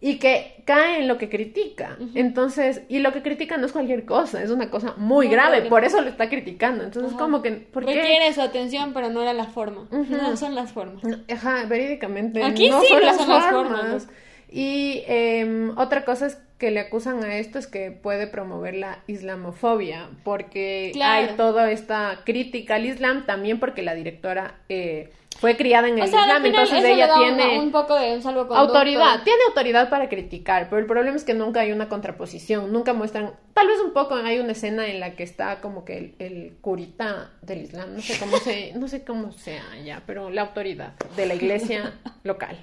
y 0.00 0.18
que 0.18 0.62
cae 0.64 0.98
en 1.00 1.06
lo 1.08 1.16
que 1.18 1.28
critica. 1.28 1.96
Entonces, 2.14 2.82
y 2.88 2.98
lo 2.98 3.12
que 3.12 3.22
critica 3.22 3.56
no 3.56 3.66
es 3.66 3.72
cualquier 3.72 4.04
cosa, 4.04 4.42
es 4.42 4.50
una 4.50 4.68
cosa 4.70 4.94
muy 4.96 5.26
Muy 5.26 5.28
grave, 5.28 5.62
por 5.68 5.84
eso 5.84 6.00
lo 6.00 6.08
está 6.08 6.28
criticando. 6.28 6.82
Entonces, 6.84 7.12
Ajá. 7.12 7.20
como 7.22 7.40
que, 7.42 7.52
¿por 7.52 7.84
qué? 7.84 7.94
Requiere 7.94 8.32
su 8.32 8.40
atención, 8.40 8.92
pero 8.94 9.10
no 9.10 9.22
era 9.22 9.32
la 9.32 9.44
forma. 9.44 9.86
No 9.92 10.36
son 10.36 10.54
las 10.56 10.72
formas. 10.72 11.04
Ajá, 11.32 11.66
verídicamente. 11.68 12.42
Aquí 12.42 12.68
no 12.68 12.80
sí 12.80 12.88
son 12.88 13.00
no 13.00 13.06
las 13.06 13.16
son 13.18 13.28
las 13.28 13.46
formas. 13.46 14.08
Y 14.50 15.02
em, 15.06 15.76
otra 15.78 16.04
cosa 16.04 16.26
es 16.26 16.38
que 16.58 16.70
le 16.70 16.80
acusan 16.80 17.22
a 17.24 17.36
esto 17.36 17.58
es 17.58 17.66
que 17.66 17.90
puede 17.90 18.26
promover 18.26 18.74
la 18.74 18.98
islamofobia, 19.06 20.08
porque 20.24 20.90
Claro. 20.92 21.30
hay 21.30 21.36
toda 21.36 21.70
esta 21.70 22.20
crítica 22.24 22.74
al 22.74 22.86
Islam, 22.86 23.24
también 23.24 23.58
porque 23.60 23.82
la 23.82 23.94
directora 23.94 24.56
eh, 24.68 25.10
fue 25.38 25.56
criada 25.56 25.88
en 25.88 25.98
el 25.98 26.04
O 26.04 26.06
sea, 26.06 26.22
Islam, 26.22 26.42
final 26.42 26.62
entonces 26.62 26.84
ella 26.84 27.10
tiene... 27.14 27.58
un 27.58 27.72
poco 27.72 27.94
de 27.96 28.16
un. 28.16 28.26
Autoridad, 28.26 29.22
tiene 29.24 29.40
autoridad 29.48 29.90
para 29.90 30.08
criticar, 30.08 30.68
pero 30.68 30.80
el 30.80 30.86
problema 30.86 31.16
es 31.16 31.24
que 31.24 31.34
nunca 31.34 31.60
hay 31.60 31.72
una 31.72 31.88
contraposición, 31.88 32.72
nunca 32.72 32.92
muestran, 32.92 33.32
tal 33.54 33.66
vez 33.66 33.80
un 33.80 33.92
poco 33.92 34.14
hay 34.14 34.38
una 34.38 34.52
escena 34.52 34.86
en 34.86 35.00
la 35.00 35.14
que 35.16 35.22
está 35.22 35.60
como 35.60 35.84
que 35.84 35.98
el, 35.98 36.14
el 36.18 36.56
curita 36.60 37.30
del 37.42 37.62
Islam, 37.62 37.94
no 37.94 38.00
sé 38.00 38.18
cómo 38.18 38.36
se, 38.38 38.72
no 38.74 38.88
sé 38.88 39.04
cómo 39.04 39.32
sea 39.32 39.64
ya, 39.84 40.02
pero 40.06 40.30
la 40.30 40.42
autoridad 40.42 40.92
de 41.16 41.26
la 41.26 41.34
iglesia 41.34 41.94
local. 42.24 42.56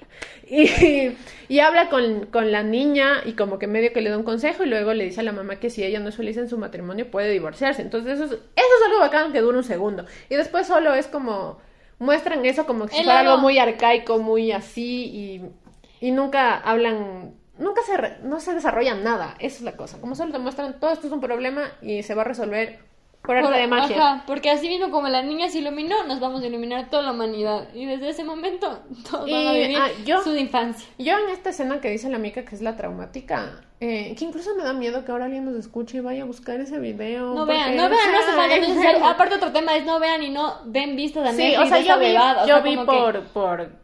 Y, 0.48 1.12
y 1.48 1.60
habla 1.60 1.88
con, 1.88 2.26
con 2.26 2.50
la 2.50 2.62
niña 2.62 3.22
y 3.24 3.32
como 3.32 3.58
que 3.58 3.66
medio 3.66 3.92
que 3.92 4.00
le 4.00 4.10
da 4.10 4.18
un 4.18 4.24
consejo 4.24 4.64
y 4.64 4.66
luego 4.66 4.94
le 4.94 5.04
dice 5.04 5.20
a 5.20 5.24
la 5.24 5.32
mamá 5.32 5.56
que 5.56 5.70
si 5.70 5.84
ella 5.84 6.00
no 6.00 6.08
es 6.08 6.16
feliz 6.16 6.36
en 6.36 6.48
su 6.48 6.58
matrimonio 6.58 7.10
puede 7.10 7.30
divorciarse. 7.30 7.82
Entonces 7.82 8.14
eso 8.14 8.24
es, 8.24 8.32
eso 8.32 8.40
es 8.56 8.86
algo 8.86 9.00
bacán 9.00 9.32
que 9.32 9.40
dura 9.40 9.58
un 9.58 9.64
segundo. 9.64 10.06
Y 10.28 10.34
después 10.34 10.66
solo 10.66 10.94
es 10.94 11.06
como, 11.06 11.58
muestran 12.00 12.44
eso 12.44 12.66
como 12.66 12.88
si 12.88 12.96
fuera 13.04 13.20
algo 13.20 13.38
muy 13.38 13.58
arcaico, 13.60 14.18
muy 14.18 14.50
así 14.50 15.04
y, 16.00 16.06
y 16.06 16.10
nunca 16.10 16.56
hablan, 16.56 17.34
nunca 17.58 17.82
se, 17.82 17.96
re- 17.96 18.18
no 18.24 18.40
se 18.40 18.54
desarrolla 18.54 18.94
nada, 18.94 19.36
esa 19.38 19.58
es 19.58 19.62
la 19.62 19.76
cosa, 19.76 20.00
como 20.00 20.16
solo 20.16 20.32
te 20.32 20.38
muestran 20.40 20.80
todo 20.80 20.90
esto 20.90 21.06
es 21.06 21.12
un 21.12 21.20
problema 21.20 21.70
y 21.80 22.02
se 22.02 22.14
va 22.16 22.22
a 22.22 22.24
resolver 22.24 22.80
por 23.22 23.36
arte 23.36 23.48
Por- 23.50 23.58
de 23.58 23.66
magia. 23.66 23.96
Ajá, 23.96 24.24
porque 24.26 24.50
así 24.50 24.68
mismo 24.68 24.90
como 24.90 25.08
la 25.08 25.22
niña 25.22 25.48
se 25.50 25.58
iluminó, 25.58 26.04
nos 26.04 26.20
vamos 26.20 26.42
a 26.42 26.46
iluminar 26.46 26.88
toda 26.90 27.02
la 27.02 27.12
humanidad. 27.12 27.68
Y 27.74 27.84
desde 27.86 28.08
ese 28.08 28.24
momento 28.24 28.80
todos 29.10 29.28
Y, 29.28 29.32
van 29.32 29.46
a 29.48 29.52
vivir 29.52 29.76
ah, 29.78 29.88
yo- 30.04 30.22
su 30.22 30.34
infancia. 30.36 30.88
Yo 30.98 31.18
en 31.18 31.28
esta 31.30 31.50
escena 31.50 31.80
que 31.80 31.90
dice 31.90 32.08
la 32.08 32.18
mica 32.18 32.44
que 32.44 32.54
es 32.54 32.62
la 32.62 32.76
traumática, 32.76 33.60
eh, 33.80 34.14
que 34.18 34.24
incluso 34.24 34.54
me 34.56 34.62
da 34.64 34.72
miedo 34.72 35.04
que 35.04 35.12
ahora 35.12 35.24
alguien 35.26 35.44
nos 35.44 35.54
escuche 35.54 35.98
y 35.98 36.00
vaya 36.00 36.22
a 36.22 36.26
buscar 36.26 36.60
ese 36.60 36.78
video. 36.78 37.34
No 37.34 37.46
vean, 37.46 37.76
no 37.76 37.88
vean, 37.88 38.12
no 38.12 38.18
hace 38.18 38.32
falta 38.32 38.56
necesario. 38.58 39.04
Aparte 39.06 39.34
otro 39.36 39.52
tema 39.52 39.74
es 39.76 39.84
no 39.84 39.98
vean 40.00 40.22
y 40.22 40.30
no 40.30 40.56
den 40.66 40.96
vistas 40.96 41.28
a 41.28 41.32
Sí, 41.32 41.54
o 41.56 41.66
sea, 41.66 41.78
de 41.78 41.84
yo 41.84 41.98
vi, 41.98 42.04
huevada, 42.06 42.44
o 42.44 42.46
yo 42.46 42.54
sea, 42.54 42.60
vi 42.62 42.76
como 42.76 42.90
que- 42.92 42.98
por, 42.98 43.22
por 43.28 43.79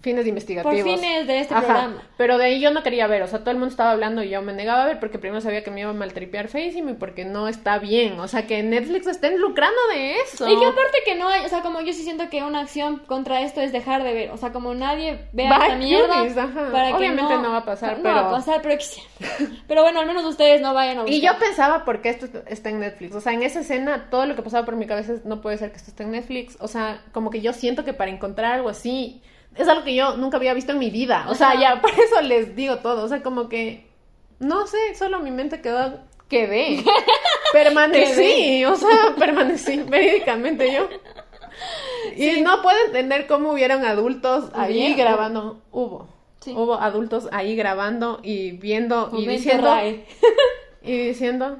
fines 0.00 0.26
investigativos. 0.26 0.74
Por 0.74 0.84
fines 0.84 1.26
de 1.26 1.40
este 1.40 1.54
programa. 1.54 2.02
Pero 2.16 2.38
de 2.38 2.44
ahí 2.44 2.60
yo 2.60 2.70
no 2.70 2.82
quería 2.82 3.06
ver, 3.06 3.22
o 3.22 3.26
sea, 3.26 3.40
todo 3.40 3.50
el 3.50 3.58
mundo 3.58 3.70
estaba 3.70 3.90
hablando 3.90 4.22
y 4.22 4.30
yo 4.30 4.42
me 4.42 4.52
negaba 4.52 4.84
a 4.84 4.86
ver 4.86 5.00
porque 5.00 5.18
primero 5.18 5.40
sabía 5.40 5.62
que 5.62 5.70
me 5.70 5.80
iba 5.80 5.90
a 5.90 5.94
maltripear 5.94 6.48
feísimo 6.48 6.90
y 6.90 6.94
porque 6.94 7.24
no 7.24 7.48
está 7.48 7.78
bien, 7.78 8.18
o 8.18 8.28
sea, 8.28 8.46
que 8.46 8.62
Netflix 8.62 9.06
estén 9.06 9.40
lucrando 9.40 9.80
de 9.92 10.16
eso. 10.20 10.48
Y 10.48 10.58
que 10.58 10.64
aparte 10.64 10.98
que 11.04 11.14
no 11.14 11.28
hay, 11.28 11.44
o 11.44 11.48
sea, 11.48 11.62
como 11.62 11.80
yo 11.80 11.92
sí 11.92 12.02
siento 12.02 12.28
que 12.30 12.42
una 12.42 12.60
acción 12.60 12.98
contra 13.06 13.42
esto 13.42 13.60
es 13.60 13.72
dejar 13.72 14.02
de 14.02 14.12
ver, 14.12 14.30
o 14.30 14.36
sea, 14.36 14.52
como 14.52 14.74
nadie 14.74 15.26
vea 15.32 15.50
esta 15.50 15.76
mierda. 15.76 16.48
Para 16.72 16.96
Obviamente 16.96 17.36
no, 17.38 17.50
va 17.50 17.58
a 17.58 17.64
pasar, 17.64 17.98
no 17.98 18.02
pero... 18.02 18.14
va 18.14 18.28
a 18.28 18.30
pasar, 18.30 18.62
pero 18.62 18.72
Pero 19.68 19.82
bueno, 19.82 20.00
al 20.00 20.06
menos 20.06 20.24
ustedes 20.24 20.60
no 20.60 20.74
vayan 20.74 20.98
a 20.98 21.02
buscar. 21.02 21.16
Y 21.16 21.20
yo 21.20 21.38
pensaba 21.38 21.84
porque 21.84 22.08
esto 22.08 22.26
está 22.46 22.70
en 22.70 22.80
Netflix, 22.80 23.14
o 23.14 23.20
sea, 23.20 23.32
en 23.32 23.42
esa 23.42 23.60
escena 23.60 24.08
todo 24.10 24.26
lo 24.26 24.36
que 24.36 24.42
pasaba 24.42 24.64
por 24.64 24.76
mi 24.76 24.86
cabeza 24.86 25.12
es, 25.12 25.24
no 25.24 25.40
puede 25.40 25.58
ser 25.58 25.70
que 25.70 25.76
esto 25.76 25.90
esté 25.90 26.02
en 26.02 26.12
Netflix, 26.12 26.56
o 26.60 26.68
sea, 26.68 27.02
como 27.12 27.30
que 27.30 27.40
yo 27.40 27.52
siento 27.52 27.84
que 27.84 27.92
para 27.92 28.10
encontrar 28.10 28.52
algo 28.52 28.68
así 28.68 29.22
es 29.56 29.68
algo 29.68 29.84
que 29.84 29.94
yo 29.94 30.16
nunca 30.16 30.36
había 30.36 30.54
visto 30.54 30.72
en 30.72 30.78
mi 30.78 30.90
vida. 30.90 31.26
O 31.28 31.34
sea, 31.34 31.58
ya 31.58 31.80
por 31.82 31.90
eso 31.90 32.20
les 32.22 32.56
digo 32.56 32.78
todo. 32.78 33.04
O 33.04 33.08
sea, 33.08 33.22
como 33.22 33.48
que, 33.48 33.86
no 34.38 34.66
sé, 34.66 34.94
solo 34.94 35.20
mi 35.20 35.30
mente 35.30 35.60
quedó, 35.60 36.00
quedé. 36.28 36.84
Permanecí, 37.52 38.64
o 38.64 38.76
sea, 38.76 39.14
permanecí 39.18 39.82
verídicamente 39.82 40.72
yo. 40.72 40.88
Y 42.16 42.40
no 42.40 42.62
puedo 42.62 42.78
entender 42.86 43.26
cómo 43.26 43.52
hubieron 43.52 43.84
adultos 43.84 44.50
ahí 44.54 44.94
grabando. 44.94 45.60
Hubo. 45.70 46.08
Hubo 46.46 46.74
adultos 46.74 47.28
ahí 47.30 47.54
grabando 47.54 48.18
y 48.22 48.52
viendo 48.52 49.10
y 49.16 49.26
diciendo. 49.26 49.70
y 50.82 50.96
diciendo. 50.96 51.58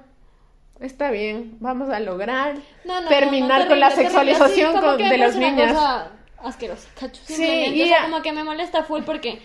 Está 0.80 1.12
bien, 1.12 1.58
vamos 1.60 1.90
a 1.90 2.00
lograr 2.00 2.56
terminar 3.08 3.68
con 3.68 3.78
la 3.78 3.92
sexualización 3.92 4.98
de 4.98 5.18
los 5.18 5.36
niños 5.36 5.78
asquerosa, 6.42 6.88
cacho. 6.98 7.22
Sí, 7.24 7.82
o 7.82 7.86
sea, 7.86 8.04
como 8.04 8.22
que 8.22 8.32
me 8.32 8.44
molesta 8.44 8.84
full 8.84 9.02
porque 9.02 9.40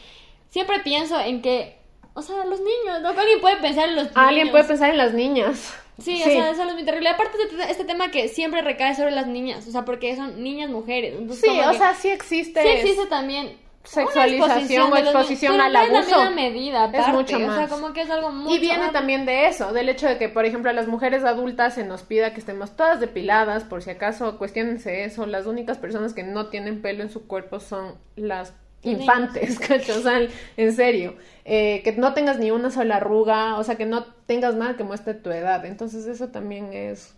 siempre 0.50 0.80
pienso 0.80 1.20
en 1.20 1.42
que, 1.42 1.78
o 2.14 2.22
sea, 2.22 2.46
los 2.46 2.60
niños, 2.60 3.02
¿no? 3.02 3.10
Alguien 3.10 3.42
puede 3.42 3.58
pensar 3.58 3.90
en 3.90 3.96
los 3.96 4.06
niños. 4.06 4.18
Alguien 4.18 4.52
puede 4.52 4.64
pensar 4.64 4.90
en 4.90 4.98
las 4.98 5.14
niñas. 5.14 5.74
Sí, 6.00 6.22
o 6.22 6.26
sea, 6.26 6.52
eso 6.52 6.64
es 6.64 6.74
muy 6.74 6.84
terrible. 6.84 7.10
Aparte 7.10 7.38
de 7.38 7.72
este 7.72 7.84
tema 7.84 8.12
que 8.12 8.28
siempre 8.28 8.62
recae 8.62 8.96
sobre 8.96 9.12
las 9.12 9.26
niñas, 9.26 9.68
o 9.68 9.72
sea, 9.72 9.84
porque 9.84 10.16
son 10.16 10.44
niñas 10.44 10.70
mujeres. 10.70 11.16
sí, 11.40 11.60
o 11.60 11.74
sea, 11.74 11.96
sí 11.96 12.10
existe. 12.10 12.62
Sí 12.62 12.68
existe 12.68 13.08
también 13.08 13.58
sexualización 13.88 14.92
o 14.92 14.98
exposición 14.98 15.62
al 15.62 15.76
abuso. 15.76 16.24
Es 16.24 16.36
medida, 16.36 16.92
es 16.94 17.08
mucho 17.10 17.40
más. 17.40 17.50
O 17.50 17.56
sea, 17.56 17.68
como 17.68 17.94
que 17.94 18.02
es 18.02 18.10
algo 18.10 18.32
Y 18.50 18.60
viene 18.60 18.90
también 18.90 19.26
de 19.26 19.48
eso, 19.48 19.72
del 19.72 19.90
hecho 19.90 20.08
de 20.08 20.18
que, 20.18 20.30
por 20.30 20.46
ejemplo, 20.46 20.70
a 20.70 20.74
las 20.74 20.88
mujeres 20.88 21.24
adultas 21.24 21.76
se 21.76 21.86
nos 21.86 22.04
pida 22.04 22.34
que 22.34 22.40
estemos 22.40 22.76
todas 22.76 23.00
depiladas, 23.00 23.64
por 23.64 23.82
si 23.82 23.90
acaso, 23.90 24.38
cuestionense 24.38 25.06
eso, 25.06 25.26
las 25.26 25.46
únicas 25.46 25.78
personas 25.78 26.14
que 26.14 26.24
no 26.24 26.48
tienen 26.48 26.82
pelo 26.82 27.04
en 27.04 27.10
su 27.10 27.28
cuerpo 27.28 27.60
son 27.60 27.96
las 28.16 28.54
infantes, 28.84 29.60
¿cachos? 29.68 29.98
O 29.98 30.02
sea, 30.02 30.20
en 30.58 30.74
serio, 30.74 31.16
eh, 31.46 31.82
que 31.84 31.94
no 31.94 32.14
tengas 32.14 32.40
ni 32.40 32.52
una 32.52 32.70
sola 32.70 32.98
arruga, 32.98 33.58
o 33.58 33.64
sea, 33.64 33.76
que 33.76 33.86
no 33.86 34.06
tengas 34.26 34.56
nada 34.56 34.76
que 34.76 34.84
muestre 34.84 35.14
tu 35.14 35.32
edad, 35.32 35.66
entonces 35.66 36.06
eso 36.08 36.28
también 36.28 36.74
es 36.74 37.16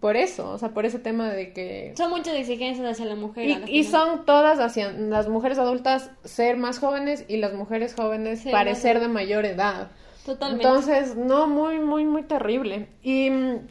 por 0.00 0.16
eso, 0.16 0.50
o 0.50 0.58
sea, 0.58 0.70
por 0.70 0.86
ese 0.86 0.98
tema 0.98 1.30
de 1.30 1.52
que... 1.52 1.92
Son 1.96 2.10
muchas 2.10 2.34
exigencias 2.34 2.86
hacia 2.86 3.04
la 3.06 3.16
mujer. 3.16 3.68
Y, 3.68 3.84
son 3.84 4.24
todas 4.24 4.58
hacia 4.58 4.92
las 4.92 5.28
mujeres 5.28 5.58
adultas 5.58 6.10
ser 6.24 6.56
más 6.56 6.78
jóvenes 6.78 7.24
y 7.28 7.38
las 7.38 7.54
mujeres 7.54 7.94
jóvenes 7.94 8.44
parecer 8.50 9.00
de 9.00 9.08
mayor 9.08 9.46
edad. 9.46 9.90
Totalmente. 10.24 10.66
Entonces, 10.66 11.16
no, 11.16 11.46
muy, 11.46 11.78
muy, 11.78 12.04
muy 12.04 12.22
terrible. 12.22 12.88
Y 13.02 13.30
mm, 13.30 13.66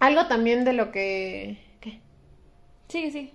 algo 0.00 0.26
también 0.26 0.64
de 0.64 0.74
lo 0.74 0.92
que... 0.92 1.58
¿Qué? 1.80 2.00
Sí, 2.88 3.10
sí. 3.10 3.32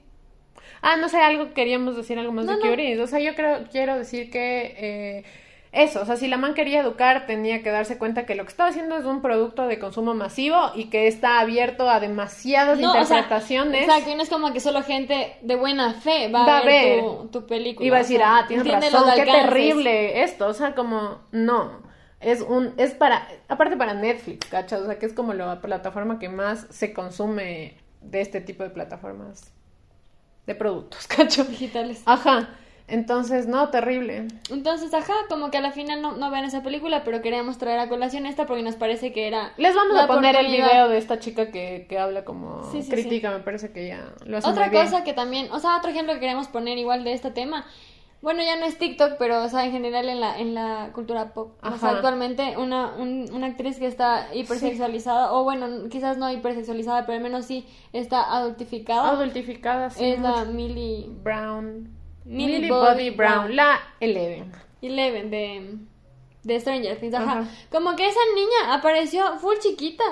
Ah, 0.82 0.96
no 0.98 1.10
sé, 1.10 1.18
algo 1.18 1.54
queríamos 1.54 1.98
decir 1.98 2.18
algo 2.20 2.32
más 2.32 2.48
de 2.48 2.54
no. 2.54 3.04
O 3.04 3.08
sea, 3.08 3.20
yo 3.20 3.36
creo, 3.36 3.68
quiero 3.72 3.98
decir 3.98 4.30
que... 4.30 4.76
Eh, 4.78 5.24
eso, 5.72 6.02
o 6.02 6.06
sea, 6.06 6.16
si 6.16 6.28
la 6.28 6.38
man 6.38 6.56
quería 6.56 6.82
educar, 6.82 7.28
tenía 7.28 7.62
que 7.62 7.70
darse 7.70 8.00
cuenta 8.00 8.26
que 8.26 8.34
lo 8.34 8.44
que 8.44 8.50
estaba 8.50 8.70
haciendo 8.70 8.98
es 8.98 9.06
un 9.06 9.22
producto 9.22 9.68
de 9.68 9.78
consumo 9.78 10.16
masivo 10.16 10.58
y 10.74 10.86
que 10.86 11.08
está 11.08 11.40
abierto 11.40 11.88
a 11.88 12.00
demasiadas 12.00 12.80
interpretaciones. 12.80 13.88
O 13.88 13.92
sea, 13.92 14.04
que 14.04 14.16
no 14.16 14.24
es 14.24 14.30
como 14.30 14.52
que 14.52 14.62
solo 14.62 14.82
gente 14.82 15.38
de 15.44 15.56
buena 15.56 15.94
fe 15.94 16.28
va, 16.32 16.58
a 16.58 16.64
ver, 16.64 17.04
Tu, 17.32 17.46
película. 17.46 17.86
Y 17.86 17.92
va 17.92 17.98
a 17.98 18.00
decir, 18.00 18.22
ah, 18.24 18.46
tienes 18.48 18.66
razón, 18.68 19.12
qué 19.16 19.26
terrible 19.26 20.24
esto. 20.24 20.48
O 20.48 20.54
sea, 20.54 20.74
como, 20.74 21.20
no. 21.32 21.88
Es 22.20 22.42
un, 22.42 22.74
es 22.78 22.96
para, 22.96 23.28
aparte 23.48 23.78
para 23.78 23.94
Netflix, 23.94 24.48
¿cachas? 24.48 24.82
O 24.82 24.86
sea, 24.88 24.98
que 24.98 25.06
es 25.06 25.14
como 25.14 25.34
la 25.34 25.62
plataforma 25.62 26.18
que 26.18 26.30
más 26.30 26.66
se 26.72 26.94
consume 26.94 27.78
de 28.02 28.22
este 28.22 28.42
tipo 28.42 28.64
de 28.64 28.72
plataformas 28.72 29.54
de 30.48 30.56
productos, 30.56 31.06
¿cachos? 31.16 31.48
Digitales. 31.48 32.02
Ajá. 32.08 32.50
Entonces, 32.90 33.48
no, 33.48 33.70
terrible. 33.70 34.28
Entonces, 34.50 34.94
ajá, 34.94 35.14
como 35.30 35.52
que 35.52 35.58
a 35.58 35.62
la 35.62 35.72
final 35.72 36.02
no, 36.02 36.14
no 36.14 36.32
ven 36.32 36.46
esa 36.46 36.64
película, 36.64 37.04
pero 37.04 37.22
queríamos 37.22 37.58
traer 37.58 37.80
a 37.80 37.90
colación 37.90 38.26
esta 38.26 38.46
porque 38.46 38.64
nos 38.64 38.76
parece 38.76 39.14
que 39.14 39.28
era... 39.28 39.54
Les 39.58 39.76
vamos 39.76 39.98
a 39.98 40.08
poner 40.08 40.36
el 40.36 40.48
video 40.48 40.90
de 40.90 40.98
esta 40.98 41.20
chica 41.20 41.52
que, 41.52 41.86
que 41.88 42.00
habla 42.00 42.26
como 42.26 42.62
crítica, 42.90 43.32
me 43.32 43.40
parece 43.40 43.72
que 43.72 43.88
ya 43.88 44.14
lo 44.26 44.38
hace 44.38 44.50
Otra 44.50 44.68
muy 44.68 44.76
cosa 44.76 45.04
que 45.04 45.14
también, 45.14 45.52
o 45.52 45.60
sea, 45.60 45.78
otro 45.78 45.92
ejemplo 45.92 46.14
que 46.14 46.20
queremos 46.20 46.48
poner 46.48 46.78
igual 46.78 47.04
de 47.04 47.14
este 47.14 47.32
tema, 47.32 47.66
bueno, 48.22 48.44
ya 48.44 48.58
no 48.58 48.66
es 48.66 48.78
TikTok, 48.78 49.14
pero, 49.18 49.44
o 49.44 49.48
sea, 49.48 49.66
en 49.66 49.72
general 49.72 50.10
en 50.10 50.20
la, 50.20 50.38
en 50.40 50.54
la 50.54 50.90
cultura 50.94 51.34
pop. 51.34 51.54
O 51.64 51.78
sea, 51.78 51.92
actualmente 51.92 52.58
una, 52.58 52.96
una 52.98 53.48
actriz 53.48 53.80
que 53.80 53.86
está 53.88 54.28
hipersexualizada, 54.34 55.32
o 55.32 55.46
bueno, 55.46 55.88
quizás 55.90 56.18
no 56.18 56.30
hipersexualizada, 56.30 57.06
pero 57.06 57.18
al 57.18 57.24
menos 57.24 57.46
sí 57.46 57.66
está 57.94 58.36
adultificada. 58.36 59.10
Adultificada, 59.10 59.90
sí. 59.90 60.04
Es 60.04 60.20
la 60.20 60.44
Millie 60.44 61.08
Brown. 61.24 61.99
Millie, 62.30 62.70
Bobby, 62.70 63.10
Brown, 63.10 63.56
la 63.56 63.80
Eleven. 64.00 64.52
Eleven 64.82 65.32
de, 65.32 65.78
de 66.44 66.60
Stranger 66.60 66.98
Things, 67.00 67.16
ajá. 67.16 67.46
Como 67.72 67.96
que 67.96 68.08
esa 68.08 68.20
niña 68.36 68.74
apareció 68.74 69.38
full 69.40 69.58
chiquita. 69.60 70.04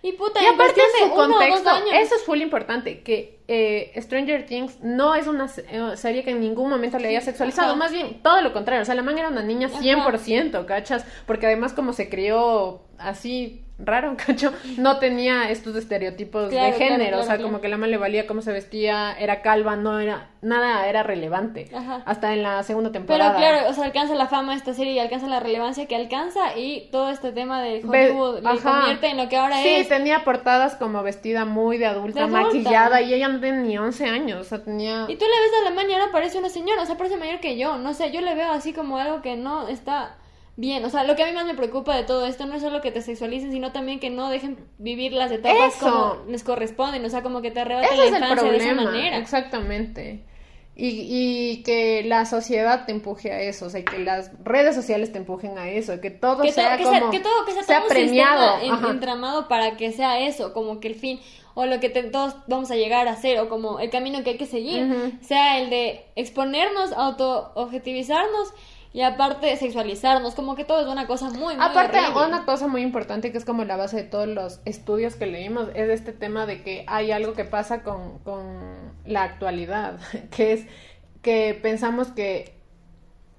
Y 0.00 0.12
puta, 0.12 0.42
y 0.42 0.46
aparte 0.46 0.82
de 0.82 1.08
su 1.08 1.14
contexto, 1.14 1.70
eso 1.94 2.14
es 2.14 2.24
full 2.24 2.42
importante, 2.42 3.02
que 3.02 3.40
eh, 3.48 3.90
Stranger 3.96 4.44
Things 4.44 4.80
no 4.82 5.14
es 5.14 5.26
una 5.26 5.46
eh, 5.46 5.96
serie 5.96 6.22
que 6.22 6.32
en 6.32 6.40
ningún 6.40 6.68
momento 6.68 6.98
le 6.98 7.08
haya 7.08 7.22
sexualizado, 7.22 7.74
más 7.74 7.90
bien 7.90 8.20
todo 8.22 8.42
lo 8.42 8.52
contrario, 8.52 8.82
o 8.82 8.84
sea, 8.84 8.94
la 8.94 9.02
man 9.02 9.16
era 9.16 9.28
una 9.28 9.42
niña 9.42 9.70
100%, 9.70 10.66
¿cachas? 10.66 11.06
Porque 11.26 11.46
además 11.46 11.72
como 11.72 11.94
se 11.94 12.10
crió 12.10 12.82
así 12.98 13.63
raro, 13.78 14.16
cacho, 14.26 14.52
no 14.78 14.98
tenía 14.98 15.50
estos 15.50 15.74
estereotipos 15.76 16.50
de 16.50 16.72
género, 16.72 17.20
o 17.20 17.22
sea, 17.22 17.38
como 17.38 17.60
que 17.60 17.68
la 17.68 17.76
man 17.76 17.90
le 17.90 17.96
valía 17.96 18.26
cómo 18.26 18.42
se 18.42 18.52
vestía, 18.52 19.12
era 19.18 19.42
calva, 19.42 19.76
no 19.76 19.98
era, 19.98 20.28
nada 20.42 20.86
era 20.88 21.02
relevante, 21.02 21.70
hasta 22.04 22.32
en 22.32 22.42
la 22.42 22.62
segunda 22.62 22.92
temporada. 22.92 23.36
Pero 23.36 23.38
claro, 23.38 23.70
o 23.70 23.72
sea, 23.72 23.84
alcanza 23.84 24.14
la 24.14 24.26
fama 24.26 24.54
esta 24.54 24.74
serie 24.74 24.92
y 24.92 24.98
alcanza 24.98 25.26
la 25.26 25.40
relevancia 25.40 25.86
que 25.86 25.96
alcanza 25.96 26.56
y 26.56 26.88
todo 26.90 27.10
este 27.10 27.32
tema 27.32 27.62
de 27.62 27.82
Hollywood 27.84 28.40
le 28.40 28.60
convierte 28.60 29.08
en 29.08 29.16
lo 29.16 29.28
que 29.28 29.36
ahora 29.36 29.62
es. 29.62 29.84
Sí, 29.84 29.88
tenía 29.88 30.24
portadas 30.24 30.76
como 30.76 31.02
vestida 31.02 31.44
muy 31.44 31.78
de 31.78 31.86
adulta, 31.86 32.26
maquillada, 32.26 33.02
y 33.02 33.14
ella 33.14 33.28
no 33.28 33.40
tenía 33.40 33.60
ni 33.60 33.78
11 33.78 34.06
años, 34.06 34.40
o 34.40 34.44
sea, 34.44 34.62
tenía... 34.62 35.06
Y 35.08 35.16
tú 35.16 35.24
le 35.24 35.40
ves 35.40 35.52
a 35.60 35.70
la 35.70 35.74
ahora 35.84 36.12
parece 36.12 36.38
una 36.38 36.48
señora, 36.48 36.82
o 36.82 36.86
sea, 36.86 36.96
parece 36.96 37.16
mayor 37.16 37.40
que 37.40 37.58
yo, 37.58 37.76
no 37.76 37.94
sé, 37.94 38.10
yo 38.10 38.20
le 38.20 38.34
veo 38.34 38.50
así 38.50 38.72
como 38.72 38.98
algo 38.98 39.20
que 39.20 39.36
no 39.36 39.68
está 39.68 40.16
bien. 40.56 40.84
O 40.84 40.90
sea, 40.90 41.04
lo 41.04 41.16
que 41.16 41.22
a 41.22 41.26
mí 41.26 41.32
más 41.32 41.46
me 41.46 41.54
preocupa 41.54 41.96
de 41.96 42.04
todo 42.04 42.26
esto 42.26 42.46
no 42.46 42.54
es 42.54 42.62
solo 42.62 42.80
que 42.80 42.90
te 42.90 43.02
sexualicen, 43.02 43.52
sino 43.52 43.72
también 43.72 44.00
que 44.00 44.10
no 44.10 44.30
dejen 44.30 44.58
vivir 44.78 45.12
las 45.12 45.30
etapas 45.30 45.76
como 45.76 46.18
les 46.28 46.44
corresponden. 46.44 47.04
O 47.04 47.10
sea, 47.10 47.22
como 47.22 47.42
que 47.42 47.50
te 47.50 47.60
arrebaten 47.60 47.96
la 47.96 48.06
infancia 48.06 48.50
de 48.50 48.56
esa 48.56 48.74
manera. 48.74 49.18
Exactamente. 49.18 50.24
Y, 50.76 50.88
y, 50.88 51.62
que 51.62 52.02
la 52.02 52.26
sociedad 52.26 52.84
te 52.84 52.90
empuje 52.90 53.30
a 53.30 53.40
eso, 53.40 53.66
o 53.66 53.70
sea, 53.70 53.84
que 53.84 54.00
las 54.00 54.32
redes 54.42 54.74
sociales 54.74 55.12
te 55.12 55.18
empujen 55.18 55.56
a 55.56 55.70
eso, 55.70 56.00
que 56.00 56.10
todo 56.10 56.42
sea 56.50 56.76
como 56.82 57.12
que 57.12 57.20
todo 57.20 57.44
que 57.46 57.62
sea, 57.62 57.84
premiado, 57.88 58.90
entramado 58.90 59.46
para 59.46 59.76
que 59.76 59.92
sea 59.92 60.18
eso, 60.18 60.52
como 60.52 60.80
que 60.80 60.88
el 60.88 60.96
fin 60.96 61.20
o 61.54 61.66
lo 61.66 61.78
que 61.78 61.90
todos 61.90 62.34
vamos 62.48 62.72
a 62.72 62.74
llegar 62.74 63.06
a 63.06 63.12
hacer 63.12 63.38
o 63.38 63.48
como 63.48 63.78
el 63.78 63.88
camino 63.90 64.24
que 64.24 64.30
hay 64.30 64.36
que 64.36 64.46
seguir 64.46 65.16
sea 65.22 65.60
el 65.60 65.70
de 65.70 66.06
exponernos, 66.16 66.92
auto 66.92 67.52
objetivizarnos 67.54 68.52
y 68.94 69.02
aparte 69.02 69.56
sexualizarnos, 69.56 70.36
como 70.36 70.54
que 70.54 70.64
todo 70.64 70.80
es 70.80 70.86
una 70.86 71.08
cosa 71.08 71.28
muy, 71.28 71.56
muy 71.56 71.66
Aparte, 71.66 71.98
una 72.14 72.44
cosa 72.44 72.68
muy 72.68 72.80
importante 72.80 73.32
que 73.32 73.38
es 73.38 73.44
como 73.44 73.64
la 73.64 73.76
base 73.76 73.96
de 73.96 74.02
todos 74.04 74.28
los 74.28 74.60
estudios 74.64 75.16
que 75.16 75.26
leímos, 75.26 75.68
es 75.74 75.88
este 75.90 76.12
tema 76.12 76.46
de 76.46 76.62
que 76.62 76.84
hay 76.86 77.10
algo 77.10 77.32
que 77.32 77.44
pasa 77.44 77.82
con, 77.82 78.22
la 79.04 79.24
actualidad, 79.24 79.98
que 80.30 80.52
es 80.52 80.66
que 81.22 81.58
pensamos 81.60 82.12
que 82.12 82.54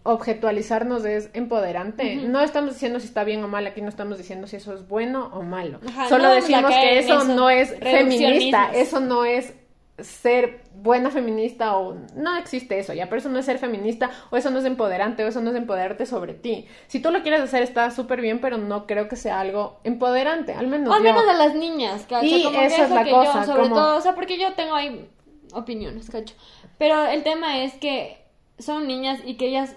objetualizarnos 0.03 1.05
es 1.05 1.29
empoderante. 1.33 2.17
No 2.17 2.41
estamos 2.41 2.73
diciendo 2.73 2.99
si 2.99 3.07
está 3.07 3.23
bien 3.23 3.41
o 3.41 3.47
mal, 3.47 3.65
aquí 3.65 3.81
no 3.81 3.87
estamos 3.87 4.17
diciendo 4.17 4.47
si 4.47 4.57
eso 4.57 4.73
es 4.73 4.85
bueno 4.89 5.29
o 5.33 5.41
malo. 5.41 5.79
Solo 6.09 6.31
decimos 6.31 6.69
que 6.69 6.99
eso 6.99 7.23
no 7.23 7.49
es 7.49 7.73
feminista, 7.79 8.71
eso 8.73 8.99
no 8.99 9.23
es 9.23 9.53
ser 9.97 10.61
buena 10.75 11.09
feminista 11.09 11.77
o 11.77 11.95
no 12.15 12.35
existe 12.37 12.77
eso 12.79 12.93
ya, 12.93 13.05
pero 13.07 13.19
eso 13.19 13.29
no 13.29 13.39
es 13.39 13.45
ser 13.45 13.59
feminista 13.59 14.11
o 14.29 14.35
eso 14.35 14.49
no 14.49 14.59
es 14.59 14.65
empoderante 14.65 15.23
o 15.23 15.27
eso 15.29 15.39
no 15.41 15.51
es 15.51 15.55
empoderarte 15.55 16.05
sobre 16.05 16.33
ti. 16.33 16.65
Si 16.87 16.99
tú 16.99 17.11
lo 17.11 17.21
quieres 17.21 17.39
hacer 17.41 17.63
está 17.63 17.89
súper 17.91 18.19
bien, 18.19 18.39
pero 18.41 18.57
no 18.57 18.87
creo 18.87 19.07
que 19.07 19.15
sea 19.15 19.39
algo 19.39 19.79
empoderante, 19.85 20.53
al 20.53 20.67
menos 20.67 20.93
al 20.93 21.01
menos 21.01 21.25
de 21.25 21.33
las 21.33 21.55
niñas, 21.55 22.05
cacho. 22.09 22.25
Y 22.25 22.45
esa 22.45 22.83
es 22.83 22.89
la 22.91 23.09
cosa, 23.09 23.45
sobre 23.45 23.69
todo, 23.69 23.97
o 23.97 24.01
sea, 24.01 24.15
porque 24.15 24.37
yo 24.37 24.53
tengo 24.53 24.75
ahí 24.75 25.07
opiniones, 25.53 26.09
cacho. 26.09 26.35
Pero 26.77 27.05
el 27.05 27.23
tema 27.23 27.59
es 27.63 27.73
que 27.75 28.17
son 28.59 28.87
niñas 28.87 29.21
y 29.25 29.35
que 29.35 29.47
ellas 29.47 29.75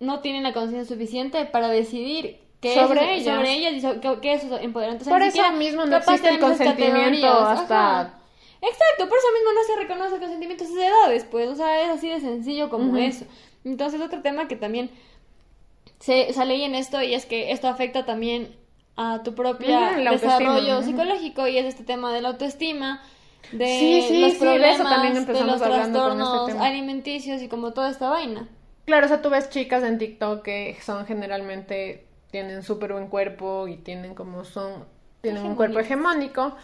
no 0.00 0.20
tienen 0.20 0.42
la 0.42 0.52
conciencia 0.52 0.92
suficiente 0.94 1.46
para 1.46 1.68
decidir 1.68 2.40
qué 2.60 2.74
Sobre 2.74 3.14
es, 3.16 3.22
ellas. 3.22 3.36
sobre 3.36 3.52
ellas 3.54 3.72
y 3.72 3.80
so- 3.80 4.00
qué, 4.00 4.18
qué 4.20 4.32
es. 4.34 4.44
O 4.44 4.48
sea, 4.48 4.60
Por 5.08 5.22
eso 5.22 5.50
mismo 5.52 5.86
no 5.86 5.96
existe 5.96 6.28
el 6.28 6.38
consentimiento 6.40 7.26
hasta- 7.26 8.00
Ajá. 8.00 8.18
Exacto, 8.66 9.08
por 9.08 9.18
eso 9.18 9.26
mismo 9.34 9.52
no 9.52 9.64
se 9.64 9.82
reconoce 9.82 10.14
el 10.14 10.20
consentimiento 10.20 10.64
a 10.64 10.66
esas 10.66 10.78
edades, 10.78 11.24
pues, 11.24 11.48
o 11.50 11.54
sea, 11.54 11.82
es 11.82 11.90
así 11.90 12.08
de 12.08 12.20
sencillo 12.20 12.70
como 12.70 12.96
eso. 12.96 13.26
Entonces, 13.64 14.00
otro 14.00 14.22
tema 14.22 14.48
que 14.48 14.56
también 14.56 14.90
se 16.00 16.32
sale 16.32 16.64
en 16.64 16.74
esto 16.74 17.02
y 17.02 17.14
es 17.14 17.26
que 17.26 17.52
esto 17.52 17.68
afecta 17.68 18.04
también 18.04 18.56
a 18.96 19.22
tu 19.22 19.30
autoestima, 19.30 20.10
desarrollo 20.10 20.82
psicológico 20.82 21.46
y 21.46 21.58
es 21.58 21.66
este 21.66 21.84
tema 21.84 22.12
de 22.12 22.22
la 22.22 22.28
autoestima, 22.28 23.02
de 23.52 23.66
Sí, 23.66 24.02
sí, 24.02 24.20
los 24.20 24.32
sí, 24.32 24.38
de 24.38 24.44
problemas, 24.44 25.02
de 25.26 25.44
los 25.44 25.60
este 25.60 25.66
trastornos 25.66 26.50
alimenticios 26.54 27.42
y 27.42 27.48
como 27.48 27.72
toda 27.72 27.90
esta 27.90 28.08
vaina. 28.08 28.48
Claro, 28.84 29.06
o 29.06 29.08
sea, 29.08 29.22
tú 29.22 29.30
ves 29.30 29.50
chicas 29.50 29.82
en 29.82 29.98
TikTok 29.98 30.42
que 30.42 30.76
son 30.82 31.06
generalmente, 31.06 32.06
tienen 32.30 32.62
súper 32.62 32.92
buen 32.92 33.08
cuerpo 33.08 33.66
y 33.66 33.76
tienen 33.76 34.14
como 34.14 34.44
son, 34.44 34.84
tienen 35.22 35.44
un 35.44 35.54
cuerpo 35.54 35.80
hegemónico, 35.80 36.54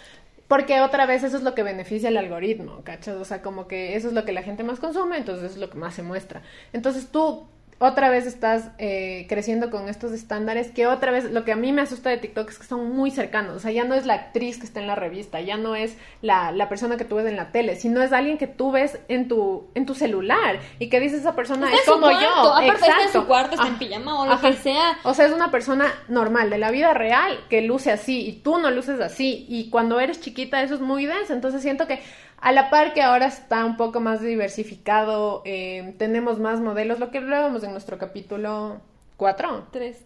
porque 0.51 0.81
otra 0.81 1.07
vez 1.07 1.23
eso 1.23 1.37
es 1.37 1.45
lo 1.45 1.55
que 1.55 1.63
beneficia 1.63 2.09
el 2.09 2.17
algoritmo, 2.17 2.83
¿cachas? 2.83 3.15
O 3.15 3.25
sea, 3.25 3.41
como 3.41 3.69
que 3.69 3.95
eso 3.95 4.09
es 4.09 4.15
lo 4.15 4.25
que 4.25 4.33
la 4.33 4.43
gente 4.43 4.65
más 4.65 4.81
consume, 4.81 5.17
entonces 5.17 5.45
eso 5.45 5.55
es 5.55 5.61
lo 5.61 5.71
que 5.71 5.79
más 5.79 5.95
se 5.95 6.03
muestra. 6.03 6.43
Entonces 6.73 7.07
tú 7.07 7.47
otra 7.83 8.11
vez 8.11 8.27
estás 8.27 8.69
eh, 8.79 9.25
creciendo 9.29 9.71
con 9.71 9.89
estos 9.89 10.13
estándares 10.13 10.71
que 10.71 10.87
otra 10.87 11.11
vez 11.13 11.25
lo 11.33 11.45
que 11.45 11.53
a 11.53 11.57
mí 11.57 11.73
me 11.73 11.81
asusta 11.81 12.11
de 12.11 12.19
TikTok 12.19 12.51
es 12.51 12.59
que 12.59 12.67
son 12.67 12.95
muy 12.95 13.11
cercanos, 13.11 13.57
o 13.57 13.59
sea, 13.59 13.71
ya 13.73 13.85
no 13.85 13.95
es 13.95 14.05
la 14.07 14.15
actriz 14.15 14.59
que 14.59 14.67
está 14.67 14.81
en 14.81 14.87
la 14.87 14.95
revista, 14.95 15.41
ya 15.41 15.57
no 15.57 15.75
es 15.75 15.97
la, 16.21 16.53
la 16.53 16.69
persona 16.69 16.99
que 16.99 17.07
tú 17.07 17.17
ves 17.17 17.27
en 17.27 17.37
la 17.37 17.53
tele, 17.53 17.77
sino 17.77 18.03
es 18.03 18.13
alguien 18.13 18.37
que 18.39 18.47
tú 18.47 18.71
ves 18.71 19.01
en 19.09 19.29
tu, 19.29 19.71
en 19.75 19.87
tu 19.87 19.95
celular 19.95 20.61
y 20.79 20.91
que 20.91 21.01
dices 21.01 21.21
esa 21.21 21.35
persona 21.35 21.69
Está 21.69 21.79
es 21.81 21.89
como 21.89 22.03
cuarto, 22.03 22.21
yo. 22.23 22.55
aparte 22.55 22.73
está 22.87 23.03
en 23.03 23.13
su 23.13 23.27
cuarto, 23.27 23.55
está 23.55 23.67
en 23.67 23.75
Ah, 23.75 23.79
pijama 23.79 24.21
o 24.21 24.27
lo 24.27 24.33
ajá. 24.33 24.51
que 24.51 24.57
sea. 24.57 24.99
O 25.03 25.15
sea, 25.15 25.25
es 25.27 25.33
una 25.33 25.51
persona 25.51 25.87
normal 26.09 26.51
de 26.51 26.59
la 26.59 26.71
vida 26.71 26.93
real 26.93 27.39
que 27.49 27.63
luce 27.63 27.91
así 27.91 28.27
y 28.29 28.33
tú 28.43 28.59
no 28.59 28.71
luces 28.71 29.01
así. 29.01 29.47
Y 29.49 29.71
cuando 29.71 29.99
eres 30.01 30.21
chiquita 30.21 30.63
eso 30.63 30.75
es 30.75 30.81
muy 30.83 31.07
denso. 31.07 31.33
Entonces 31.33 31.63
siento 31.63 31.87
que 31.87 32.03
a 32.41 32.53
la 32.53 32.71
par 32.71 32.95
que 32.95 33.03
ahora 33.03 33.27
está 33.27 33.65
un 33.65 33.77
poco 33.77 34.01
más 34.01 34.21
diversificado, 34.21 35.43
eh, 35.45 35.95
tenemos 35.99 36.39
más 36.39 36.61
modelos, 36.61 36.99
lo 36.99 37.11
que 37.11 37.19
hablábamos 37.19 37.63
en 37.65 37.73
nuestro 37.73 37.99
capítulo 37.99 38.81
4. 39.17 39.67
Tres. 39.71 40.05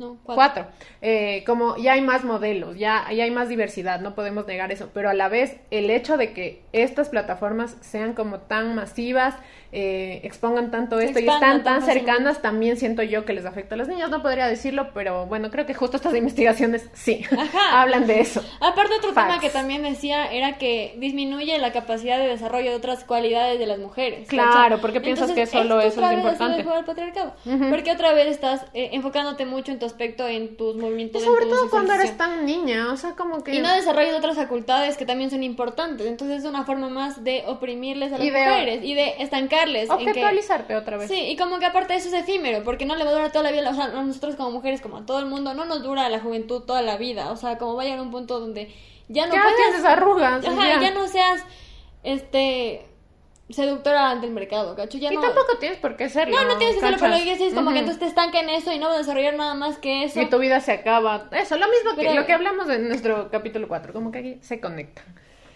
No, 0.00 0.16
cuatro. 0.22 0.34
Cuatro. 0.34 0.66
Eh, 1.02 1.44
como 1.46 1.76
ya 1.76 1.92
hay 1.92 2.00
más 2.00 2.24
modelos, 2.24 2.78
ya, 2.78 3.04
ya 3.12 3.24
hay 3.24 3.30
más 3.30 3.50
diversidad, 3.50 4.00
no 4.00 4.14
podemos 4.14 4.46
negar 4.46 4.72
eso, 4.72 4.88
pero 4.94 5.10
a 5.10 5.14
la 5.14 5.28
vez 5.28 5.58
el 5.70 5.90
hecho 5.90 6.16
de 6.16 6.32
que 6.32 6.62
estas 6.72 7.10
plataformas 7.10 7.76
sean 7.82 8.14
como 8.14 8.38
tan 8.38 8.74
masivas, 8.74 9.34
eh, 9.72 10.20
expongan 10.24 10.70
tanto 10.70 10.98
esto 10.98 11.20
y 11.20 11.28
están 11.28 11.62
tan 11.62 11.82
cercanas, 11.82 12.42
también 12.42 12.76
siento 12.76 13.02
yo 13.02 13.24
que 13.24 13.32
les 13.32 13.44
afecta 13.46 13.76
a 13.76 13.78
los 13.78 13.86
niños, 13.88 14.10
no 14.10 14.20
podría 14.22 14.46
decirlo, 14.46 14.90
pero 14.92 15.26
bueno, 15.26 15.50
creo 15.50 15.64
que 15.66 15.74
justo 15.74 15.96
estas 15.96 16.14
investigaciones 16.14 16.88
sí, 16.92 17.22
Ajá. 17.30 17.80
hablan 17.82 18.06
de 18.06 18.20
eso. 18.20 18.44
Aparte 18.60 18.94
otro 18.94 19.12
Facts. 19.12 19.28
tema 19.28 19.40
que 19.40 19.50
también 19.50 19.82
decía 19.82 20.30
era 20.32 20.58
que 20.58 20.94
disminuye 20.98 21.56
la 21.58 21.72
capacidad 21.72 22.18
de 22.18 22.26
desarrollo 22.26 22.70
de 22.70 22.76
otras 22.76 23.04
cualidades 23.04 23.58
de 23.58 23.66
las 23.66 23.78
mujeres. 23.78 24.28
Claro, 24.28 24.52
¿cachai? 24.52 24.80
porque 24.80 25.00
piensas 25.00 25.30
Entonces, 25.30 25.50
que 25.50 25.58
solo 25.58 25.80
eso 25.80 26.04
es 26.04 26.12
importante. 26.16 26.64
Porque 27.70 27.92
otra 27.92 28.12
vez 28.12 28.26
estás 28.28 28.62
eh, 28.74 28.90
enfocándote 28.92 29.46
mucho 29.46 29.72
en 29.72 29.78
tu 29.78 29.86
aspecto, 29.86 30.26
en 30.28 30.56
tus 30.56 30.76
Y 30.76 30.78
movimientos, 30.78 31.22
sobre 31.22 31.44
en 31.44 31.48
tu 31.50 31.54
todo 31.54 31.70
cuando 31.70 31.94
eres 31.94 32.16
tan 32.16 32.44
niña, 32.44 32.92
o 32.92 32.96
sea, 32.96 33.12
como 33.12 33.42
que... 33.42 33.54
Y 33.54 33.60
no 33.60 33.72
desarrollas 33.74 34.14
otras 34.14 34.36
facultades 34.36 34.96
que 34.96 35.06
también 35.06 35.30
son 35.30 35.42
importantes. 35.42 36.06
Entonces 36.06 36.40
es 36.40 36.44
una 36.44 36.64
forma 36.64 36.88
más 36.88 37.22
de 37.24 37.44
oprimirles 37.46 38.12
a 38.12 38.18
las 38.18 38.26
Y 38.26 38.30
de- 38.30 38.40
mujeres 38.40 38.80
y 38.84 38.94
de 38.94 39.14
estancarles. 39.20 39.59
Que- 39.66 40.10
Objetualizarte 40.10 40.76
otra 40.76 40.96
vez. 40.96 41.08
Sí, 41.08 41.20
y 41.30 41.36
como 41.36 41.58
que 41.58 41.66
aparte 41.66 41.94
eso 41.94 42.08
es 42.08 42.14
efímero, 42.14 42.62
porque 42.64 42.86
no 42.86 42.96
le 42.96 43.04
va 43.04 43.10
a 43.10 43.12
durar 43.14 43.32
toda 43.32 43.44
la 43.44 43.52
vida, 43.52 43.70
o 43.70 43.74
sea, 43.74 43.84
a 43.84 44.02
nosotros 44.02 44.36
como 44.36 44.50
mujeres, 44.50 44.80
como 44.80 44.98
a 44.98 45.06
todo 45.06 45.18
el 45.18 45.26
mundo, 45.26 45.54
no 45.54 45.64
nos 45.64 45.82
dura 45.82 46.08
la 46.08 46.20
juventud 46.20 46.62
toda 46.62 46.82
la 46.82 46.96
vida, 46.96 47.30
o 47.30 47.36
sea, 47.36 47.58
como 47.58 47.74
va 47.76 47.84
a 47.84 48.02
un 48.02 48.10
punto 48.10 48.40
donde 48.40 48.74
ya 49.08 49.26
no 49.26 49.34
ya 49.34 49.42
tienes 49.56 49.84
arrugas. 49.84 50.44
Ajá, 50.46 50.68
ya. 50.68 50.80
ya 50.80 50.90
no 50.92 51.08
seas, 51.08 51.44
este, 52.02 52.86
seductora 53.48 54.10
ante 54.10 54.26
el 54.26 54.32
mercado, 54.32 54.76
¿cacho? 54.76 54.98
Ya 54.98 55.12
Y 55.12 55.16
no... 55.16 55.20
tampoco 55.22 55.58
tienes 55.58 55.78
por 55.78 55.96
qué 55.96 56.08
serlo. 56.08 56.36
No, 56.36 56.46
no 56.46 56.56
tienes 56.58 56.76
que 56.76 56.84
hacerlo, 56.86 56.98
pero 57.00 57.18
lo 57.18 57.24
que 57.24 57.46
es 57.46 57.54
como 57.54 57.72
que 57.72 57.78
entonces 57.80 58.00
te 58.00 58.06
estanca 58.06 58.40
en 58.40 58.48
eso 58.48 58.72
y 58.72 58.78
no 58.78 58.86
vas 58.86 58.96
a 58.96 58.98
desarrollar 58.98 59.34
nada 59.34 59.54
más 59.54 59.78
que 59.78 60.04
eso. 60.04 60.20
Y 60.20 60.26
tu 60.28 60.38
vida 60.38 60.60
se 60.60 60.72
acaba. 60.72 61.28
Eso, 61.32 61.56
lo 61.56 61.66
mismo 61.68 61.90
que 61.96 62.02
Pero- 62.02 62.14
lo 62.14 62.26
que 62.26 62.32
hablamos 62.32 62.68
en 62.68 62.88
nuestro 62.88 63.28
capítulo 63.30 63.66
4, 63.68 63.92
como 63.92 64.12
que 64.12 64.18
aquí 64.18 64.38
se 64.40 64.60
conectan. 64.60 65.04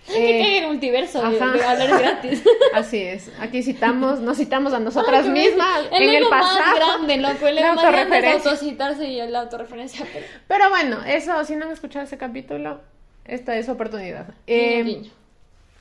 Que 0.07 0.41
Eh, 0.41 0.59
el 0.59 0.67
multiverso 0.67 1.23
de, 1.23 1.39
de 1.39 1.65
hablar 1.65 1.99
gratis. 1.99 2.43
así 2.75 2.99
es. 3.03 3.31
Aquí 3.41 3.63
citamos, 3.63 4.21
nos 4.21 4.37
citamos 4.37 4.73
a 4.75 4.81
nosotras 4.81 5.25
Ay, 5.25 5.31
mismas 5.31 5.87
en 5.93 6.03
el 6.03 6.15
ego 6.17 6.31
más 6.31 6.57
pasado. 6.57 6.77
grande, 6.77 7.17
loco, 7.19 7.47
el 7.47 7.55
La 7.57 7.73
más 7.75 7.85
grande 7.85 8.29
autocitarse 8.29 9.07
y 9.07 9.27
la 9.27 9.41
autorreferencia. 9.41 10.07
Pero... 10.13 10.27
Pero 10.47 10.71
bueno, 10.71 11.03
eso, 11.07 11.43
si 11.45 11.57
no 11.57 11.65
han 11.67 11.73
escuchado 11.73 12.05
ese 12.05 12.19
capítulo, 12.19 12.81
esta 13.25 13.57
es 13.57 13.67
su 13.67 13.73
oportunidad. 13.73 14.35
Eh. 14.47 15.03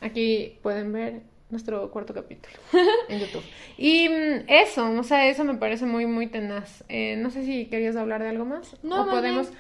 Aquí 0.02 0.58
pueden 0.62 0.92
ver 0.94 1.22
nuestro 1.50 1.92
cuarto 1.92 2.14
capítulo 2.14 2.56
en 3.10 3.20
YouTube. 3.20 3.44
Y 3.78 4.10
mm, 4.10 4.46
eso, 4.48 4.90
o 4.92 5.04
sea, 5.04 5.28
eso 5.28 5.44
me 5.44 5.56
parece 5.56 5.86
muy, 5.86 6.06
muy 6.06 6.28
tenaz. 6.28 6.84
Eh, 6.90 7.16
no 7.18 7.30
sé 7.30 7.46
si 7.46 7.66
querías 7.66 7.96
hablar 7.96 8.22
de 8.22 8.30
algo 8.30 8.46
más. 8.46 8.76
No, 8.84 9.04
o 9.04 9.10
podemos. 9.10 9.50
bien. 9.50 9.60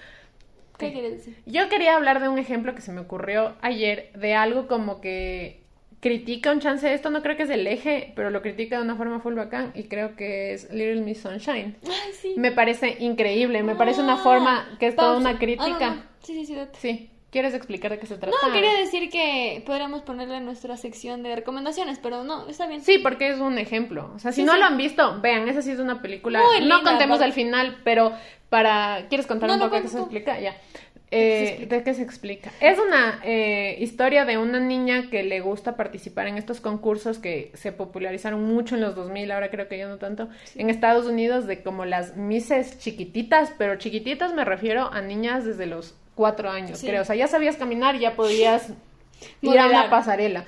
¿Qué 0.88 0.94
quieres 0.94 1.12
decir? 1.14 1.36
Yo 1.46 1.70
quería 1.70 1.96
hablar 1.96 2.22
de 2.22 2.30
un 2.30 2.38
ejemplo 2.40 2.76
que 2.76 2.82
se 2.82 2.92
me 2.92 3.02
ocurrió 3.02 3.56
ayer, 3.62 4.12
de 4.14 4.34
algo 4.36 4.68
como 4.68 5.02
que 5.02 5.62
critica 6.00 6.52
un 6.52 6.60
chance 6.60 6.94
esto, 6.94 7.10
no 7.10 7.22
creo 7.22 7.38
que 7.38 7.44
es 7.44 7.50
el 7.50 7.66
eje, 7.66 8.12
pero 8.16 8.30
lo 8.30 8.42
critica 8.42 8.78
de 8.78 8.84
una 8.84 8.96
forma 8.98 9.22
full 9.22 9.36
bacán 9.36 9.72
y 9.74 9.84
creo 9.84 10.16
que 10.18 10.54
es 10.54 10.70
Little 10.72 11.02
Miss 11.02 11.22
Sunshine. 11.22 11.78
Ay, 11.86 12.12
sí. 12.14 12.34
Me 12.36 12.52
parece 12.52 12.98
increíble, 13.00 13.64
me 13.64 13.76
parece 13.76 14.02
una 14.02 14.16
Ah, 14.16 14.24
forma 14.24 14.76
que 14.80 14.88
es 14.88 14.96
toda 14.98 15.18
una 15.18 15.40
crítica. 15.40 15.78
Ah, 15.78 15.90
no, 15.90 15.96
no. 15.96 16.04
Sí, 16.22 16.34
sí, 16.34 16.46
sí, 16.46 16.56
date. 16.56 16.78
Sí, 16.80 17.10
¿quieres 17.34 17.54
explicar 17.54 17.92
de 17.92 18.00
qué 18.00 18.06
se 18.06 18.16
trata? 18.18 18.38
No, 18.48 18.54
quería 18.54 18.74
decir 18.76 19.10
que 19.10 19.62
podríamos 19.66 20.04
ponerle 20.04 20.38
en 20.38 20.46
nuestra 20.46 20.78
sección 20.78 21.22
de 21.24 21.36
recomendaciones, 21.36 22.00
pero 22.00 22.24
no, 22.24 22.48
está 22.48 22.68
bien. 22.68 22.80
Sí, 22.82 23.00
porque 23.00 23.30
es 23.32 23.40
un 23.40 23.58
ejemplo. 23.58 24.14
O 24.16 24.20
sea, 24.20 24.32
si 24.32 24.42
Sí, 24.42 24.46
no 24.48 24.54
sí. 24.54 24.60
lo 24.60 24.66
han 24.66 24.78
visto, 24.78 25.20
vean, 25.20 25.50
esa 25.50 25.62
sí 25.62 25.72
es 25.72 25.80
una 25.80 26.02
película. 26.02 26.40
Muy 26.42 26.66
no 26.66 26.78
linda, 26.78 26.92
contemos 26.92 27.20
al 27.20 27.34
final, 27.34 27.82
pero 27.84 28.14
para... 28.50 29.08
¿Quieres 29.10 29.28
contar 29.28 29.50
No, 29.50 29.56
un 29.56 29.62
poco 29.62 29.76
de 29.76 29.82
qué 29.82 29.88
se 29.90 29.98
tú. 29.98 30.04
explica? 30.04 30.40
Ya. 30.40 30.56
Eh? 31.16 31.68
¿De 31.70 31.84
qué 31.84 31.94
se 31.94 32.02
explica? 32.02 32.52
Es 32.60 32.80
una 32.80 33.20
eh, 33.24 33.76
historia 33.80 34.26
de 34.26 34.40
una 34.40 34.60
niña 34.60 35.10
que 35.12 35.22
le 35.22 35.42
gusta 35.42 35.76
participar 35.76 36.26
en 36.28 36.38
estos 36.40 36.60
concursos 36.60 37.20
que 37.20 37.52
se 37.54 37.72
popularizaron 37.72 38.44
mucho 38.44 38.74
en 38.76 38.82
los 38.82 38.96
2000, 38.96 39.32
ahora 39.32 39.52
creo 39.52 39.68
que 39.68 39.78
ya 39.78 39.88
no 39.88 39.98
tanto, 39.98 40.30
en 40.56 40.72
Estados 40.72 41.06
Unidos, 41.06 41.46
de 41.46 41.62
como 41.62 41.86
las 41.86 42.16
Misses 42.18 42.80
chiquititas, 42.80 43.54
pero 43.60 43.76
chiquititas 43.76 44.34
me 44.34 44.44
refiero 44.44 44.92
a 44.92 45.02
niñas 45.02 45.46
desde 45.46 45.68
los 45.68 45.94
cuatro 46.16 46.50
años, 46.50 46.80
Sí. 46.80 46.88
creo. 46.88 47.02
O 47.02 47.06
sea, 47.06 47.16
ya 47.16 47.28
sabías 47.28 47.58
caminar, 47.58 47.98
ya 47.98 48.16
podías 48.16 48.70
ir 49.42 49.60
a 49.60 49.68
una 49.68 49.90
pasarela. 49.90 50.46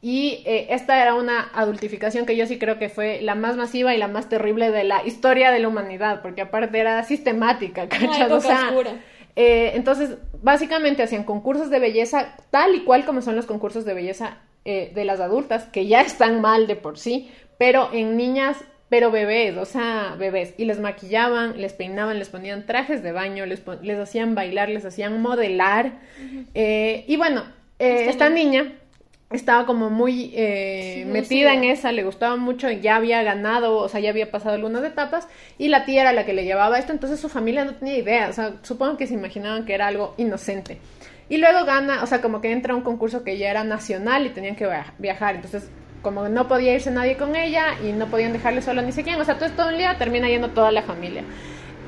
Y 0.00 0.44
eh, 0.46 0.68
esta 0.70 1.02
era 1.02 1.14
una 1.14 1.50
adultificación 1.54 2.24
que 2.24 2.36
yo 2.36 2.46
sí 2.46 2.58
creo 2.58 2.78
que 2.78 2.88
fue 2.88 3.20
la 3.20 3.34
más 3.34 3.56
masiva 3.56 3.94
y 3.94 3.98
la 3.98 4.06
más 4.06 4.28
terrible 4.28 4.70
de 4.70 4.84
la 4.84 5.04
historia 5.04 5.50
de 5.50 5.58
la 5.58 5.68
humanidad, 5.68 6.22
porque 6.22 6.42
aparte 6.42 6.78
era 6.78 7.02
sistemática, 7.02 7.88
O 8.30 8.40
sea, 8.40 8.72
eh, 9.34 9.72
entonces, 9.74 10.16
básicamente 10.42 11.02
hacían 11.02 11.24
concursos 11.24 11.70
de 11.70 11.78
belleza 11.78 12.34
tal 12.50 12.74
y 12.74 12.84
cual 12.84 13.04
como 13.04 13.22
son 13.22 13.36
los 13.36 13.46
concursos 13.46 13.84
de 13.84 13.94
belleza 13.94 14.38
eh, 14.64 14.92
de 14.94 15.04
las 15.04 15.20
adultas, 15.20 15.64
que 15.64 15.86
ya 15.86 16.00
están 16.00 16.40
mal 16.40 16.66
de 16.66 16.76
por 16.76 16.98
sí, 16.98 17.30
pero 17.58 17.90
en 17.92 18.16
niñas, 18.16 18.56
pero 18.88 19.10
bebés, 19.10 19.56
o 19.56 19.64
sea, 19.64 20.14
bebés. 20.18 20.54
Y 20.56 20.64
les 20.64 20.80
maquillaban, 20.80 21.60
les 21.60 21.72
peinaban, 21.72 22.18
les 22.18 22.28
ponían 22.28 22.64
trajes 22.66 23.02
de 23.02 23.12
baño, 23.12 23.44
les, 23.46 23.62
les 23.82 23.98
hacían 23.98 24.34
bailar, 24.34 24.68
les 24.68 24.84
hacían 24.84 25.20
modelar. 25.20 25.92
Eh, 26.54 27.04
y 27.06 27.16
bueno, 27.16 27.44
eh, 27.78 28.06
esta 28.08 28.30
niña 28.30 28.72
estaba 29.30 29.66
como 29.66 29.90
muy 29.90 30.32
eh, 30.34 31.02
Sí, 31.04 31.04
metida 31.04 31.52
en 31.52 31.64
esa, 31.64 31.92
le 31.92 32.02
gustaba 32.02 32.36
mucho, 32.36 32.70
ya 32.70 32.96
había 32.96 33.22
ganado, 33.22 33.76
o 33.76 33.88
sea, 33.90 34.00
ya 34.00 34.08
había 34.08 34.30
pasado 34.30 34.54
algunas 34.54 34.82
etapas, 34.84 35.28
y 35.58 35.68
la 35.68 35.84
tía 35.84 36.00
era 36.00 36.12
la 36.14 36.24
que 36.24 36.32
le 36.32 36.44
llevaba 36.44 36.78
esto, 36.78 36.92
entonces 36.92 37.20
su 37.20 37.28
familia 37.28 37.66
no 37.66 37.74
tenía 37.74 37.98
idea, 37.98 38.28
o 38.30 38.32
sea, 38.32 38.54
supongo 38.62 38.96
que 38.96 39.06
se 39.06 39.12
imaginaban 39.12 39.66
que 39.66 39.74
era 39.74 39.86
algo 39.86 40.14
inocente. 40.16 40.78
Y 41.28 41.36
luego 41.36 41.66
gana, 41.66 42.02
o 42.02 42.06
sea, 42.06 42.22
como 42.22 42.40
que 42.40 42.50
entra 42.50 42.72
a 42.72 42.76
un 42.76 42.82
concurso 42.82 43.22
que 43.22 43.36
ya 43.36 43.50
era 43.50 43.64
nacional 43.64 44.24
y 44.24 44.30
tenían 44.30 44.56
que 44.56 44.64
via- 44.66 44.94
viajar, 44.96 45.34
entonces 45.34 45.68
como 46.08 46.26
no 46.30 46.48
podía 46.48 46.74
irse 46.74 46.90
nadie 46.90 47.18
con 47.18 47.36
ella 47.36 47.74
y 47.84 47.92
no 47.92 48.06
podían 48.06 48.32
dejarle 48.32 48.62
sola 48.62 48.80
ni 48.80 48.92
sé 48.92 49.04
quién, 49.04 49.20
o 49.20 49.24
sea, 49.26 49.34
todo 49.34 49.44
esto 49.44 49.68
un 49.68 49.76
día 49.76 49.98
termina 49.98 50.26
yendo 50.26 50.48
toda 50.48 50.72
la 50.72 50.80
familia. 50.80 51.22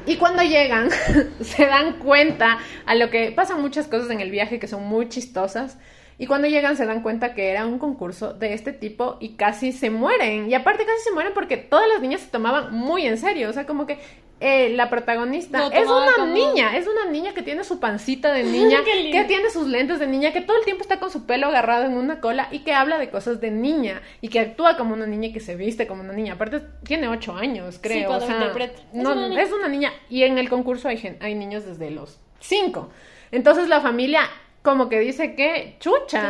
Y 0.05 0.17
cuando 0.17 0.43
llegan, 0.43 0.91
se 1.41 1.65
dan 1.65 1.95
cuenta 1.95 2.59
a 2.85 2.95
lo 2.97 3.09
que 3.09 3.33
pasan 3.33 3.63
muchas 3.63 3.89
cosas 3.89 4.11
en 4.11 4.21
el 4.21 4.31
viaje 4.31 4.59
que 4.59 4.67
son 4.67 4.85
muy 4.85 5.09
chistosas. 5.09 5.79
Y 6.19 6.27
cuando 6.27 6.49
llegan 6.49 6.77
se 6.77 6.85
dan 6.85 7.03
cuenta 7.03 7.33
que 7.33 7.49
era 7.49 7.65
un 7.65 7.79
concurso 7.79 8.35
de 8.35 8.53
este 8.53 8.75
tipo 8.75 9.17
y 9.21 9.37
casi 9.37 9.73
se 9.73 9.89
mueren. 9.89 10.51
Y 10.51 10.55
aparte 10.55 10.85
casi 10.85 11.03
se 11.03 11.13
mueren 11.13 11.33
porque 11.33 11.57
todas 11.57 11.89
las 11.89 12.03
niñas 12.03 12.21
se 12.21 12.29
tomaban 12.29 12.75
muy 12.75 13.07
en 13.07 13.17
serio. 13.17 13.49
O 13.49 13.55
sea, 13.55 13.65
como 13.65 13.87
que 13.87 14.01
eh, 14.41 14.71
la 14.71 14.89
protagonista 14.89 15.67
es 15.67 15.87
una 15.87 16.27
niña, 16.27 16.77
es 16.77 16.87
una 16.87 17.11
niña 17.11 17.35
que 17.35 17.43
tiene 17.43 17.63
su 17.63 17.79
pancita 17.79 18.33
de 18.33 18.43
niña, 18.45 18.79
que 18.85 19.25
tiene 19.29 19.51
sus 19.51 19.67
lentes 19.67 19.99
de 19.99 20.07
niña, 20.07 20.33
que 20.33 20.41
todo 20.41 20.57
el 20.57 20.65
tiempo 20.65 20.83
está 20.83 20.99
con 20.99 21.11
su 21.11 21.27
pelo 21.27 21.49
agarrado 21.49 21.85
en 21.85 21.93
una 21.93 22.21
cola 22.21 22.49
y 22.51 22.61
que 22.61 22.73
habla 22.73 22.99
de 22.99 23.11
cosas 23.11 23.41
de 23.41 23.51
niña 23.51 24.01
y 24.23 24.29
que 24.29 24.41
actúa 24.41 24.79
como 24.79 24.95
una 24.95 25.07
niña 25.07 25.29
y 25.29 25.33
que 25.35 25.41
se 25.41 25.57
viste 25.57 25.87
como 25.87 26.03
una 26.03 26.15
niña. 26.15 26.35
Aparte 26.35 26.63
tiene 26.85 27.09
ocho 27.09 27.37
años, 27.37 27.79
creo. 27.83 28.13
o 28.13 28.21
sea, 28.21 28.53
no, 28.95 29.39
es 29.39 29.53
una, 29.53 29.69
niña. 29.69 29.93
y 30.09 30.23
en 30.23 30.39
el 30.39 30.49
concurso 30.49 30.89
hay, 30.89 31.19
hay 31.21 31.35
niños 31.35 31.67
desde 31.67 31.91
los 31.91 32.19
cinco. 32.41 32.91
Entonces 33.31 33.69
la 33.69 33.83
familia 33.83 34.23
como 34.63 34.89
que 34.89 35.01
dice 35.01 35.35
que 35.35 35.77
chucha. 35.81 36.23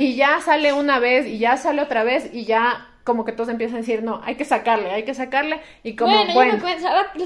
Y 0.00 0.16
ya 0.16 0.40
sale 0.40 0.72
una 0.72 0.98
vez 0.98 1.26
y 1.26 1.38
ya 1.38 1.56
sale 1.56 1.82
otra 1.82 2.04
vez 2.04 2.30
y 2.32 2.44
ya 2.44 2.88
como 3.04 3.24
que 3.24 3.32
todos 3.32 3.50
empiezan 3.50 3.76
a 3.76 3.80
decir, 3.80 4.02
no, 4.02 4.20
hay 4.24 4.34
que 4.34 4.44
sacarle, 4.44 4.90
hay 4.90 5.04
que 5.04 5.14
sacarle, 5.14 5.60
y 5.82 5.94
como, 5.94 6.24
bueno, 6.32 6.58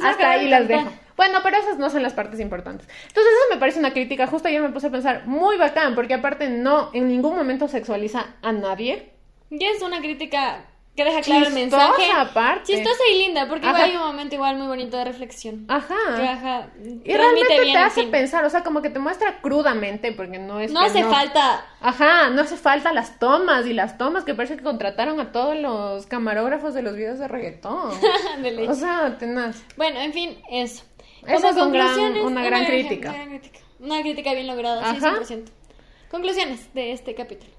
hasta 0.02 0.30
ahí 0.30 0.48
las 0.48 0.68
dejo. 0.68 0.90
Bueno, 1.16 1.38
pero 1.42 1.56
esas 1.56 1.78
no 1.78 1.88
son 1.90 2.02
las 2.02 2.12
partes 2.12 2.38
importantes. 2.38 2.88
Entonces, 3.08 3.32
eso 3.32 3.54
me 3.54 3.58
parece 3.58 3.78
una 3.78 3.92
crítica, 3.92 4.26
justo 4.26 4.48
ayer 4.48 4.60
me 4.60 4.68
puse 4.68 4.88
a 4.88 4.90
pensar, 4.90 5.26
muy 5.26 5.56
bacán, 5.56 5.94
porque 5.94 6.14
aparte 6.14 6.48
no, 6.48 6.90
en 6.92 7.08
ningún 7.08 7.34
momento 7.36 7.66
sexualiza 7.66 8.26
a 8.42 8.52
nadie. 8.52 9.12
Y 9.50 9.64
es 9.64 9.82
una 9.82 9.98
crítica 10.00 10.64
que 10.98 11.04
deja 11.04 11.20
claro 11.20 11.46
el 11.46 11.54
mensaje. 11.54 12.10
aparte. 12.10 12.72
Chistosa 12.72 13.02
y 13.12 13.18
linda, 13.18 13.46
porque 13.48 13.68
hay 13.68 13.94
un 13.94 14.02
momento 14.02 14.34
igual 14.34 14.56
muy 14.56 14.66
bonito 14.66 14.96
de 14.96 15.04
reflexión. 15.04 15.64
Ajá. 15.68 16.70
y 16.82 17.12
realmente 17.14 17.56
te 17.56 17.76
hace 17.76 18.02
pensar, 18.04 18.44
o 18.44 18.50
sea, 18.50 18.64
como 18.64 18.82
que 18.82 18.90
te 18.90 18.98
muestra 18.98 19.40
crudamente, 19.40 20.10
porque 20.10 20.40
no 20.40 20.58
es. 20.58 20.72
No 20.72 20.80
hace 20.80 21.04
falta. 21.04 21.64
Ajá, 21.80 22.30
no 22.30 22.42
hace 22.42 22.56
falta 22.56 22.92
las 22.92 23.20
tomas 23.20 23.64
y 23.66 23.74
las 23.74 23.96
tomas 23.96 24.24
que 24.24 24.34
parece 24.34 24.56
que 24.56 24.64
contrataron 24.64 25.20
a 25.20 25.30
todos 25.30 25.56
los 25.56 26.06
camarógrafos 26.06 26.74
de 26.74 26.82
los 26.82 26.96
videos 26.96 27.20
de 27.20 27.28
reggaetón. 27.28 27.92
de 28.42 28.68
O 28.68 28.74
sea, 28.74 29.16
tenaz. 29.18 29.62
Bueno, 29.76 30.00
en 30.00 30.12
fin, 30.12 30.36
eso. 30.50 30.82
Esa 31.24 31.50
es 31.50 31.56
una 31.56 32.42
gran, 32.42 32.64
crítica. 32.64 33.14
Una 33.78 34.00
crítica 34.00 34.34
bien 34.34 34.48
lograda, 34.48 34.94
100%. 34.96 35.44
Conclusiones 36.10 36.74
de 36.74 36.90
este 36.92 37.14
capítulo. 37.14 37.57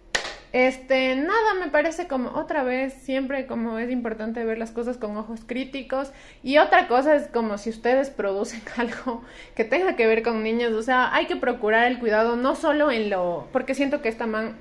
Este, 0.52 1.16
nada, 1.16 1.54
me 1.60 1.68
parece 1.68 2.08
como 2.08 2.32
otra 2.32 2.64
vez, 2.64 2.94
siempre 2.94 3.46
como 3.46 3.78
es 3.78 3.92
importante 3.92 4.44
ver 4.44 4.58
las 4.58 4.72
cosas 4.72 4.98
con 4.98 5.16
ojos 5.16 5.42
críticos. 5.46 6.12
Y 6.44 6.58
otra 6.58 6.88
cosa 6.88 7.16
es 7.16 7.28
como 7.28 7.58
si 7.58 7.70
ustedes 7.70 8.10
producen 8.10 8.62
algo 8.78 9.24
que 9.56 9.64
tenga 9.64 9.96
que 9.96 10.08
ver 10.08 10.24
con 10.24 10.44
niños, 10.44 10.74
o 10.74 10.82
sea, 10.82 11.14
hay 11.14 11.28
que 11.28 11.36
procurar 11.36 11.86
el 11.86 12.00
cuidado 12.00 12.36
no 12.36 12.56
solo 12.56 12.92
en 12.92 13.10
lo, 13.10 13.48
porque 13.52 13.76
siento 13.76 14.02
que 14.02 14.10
esta 14.10 14.26
man, 14.26 14.56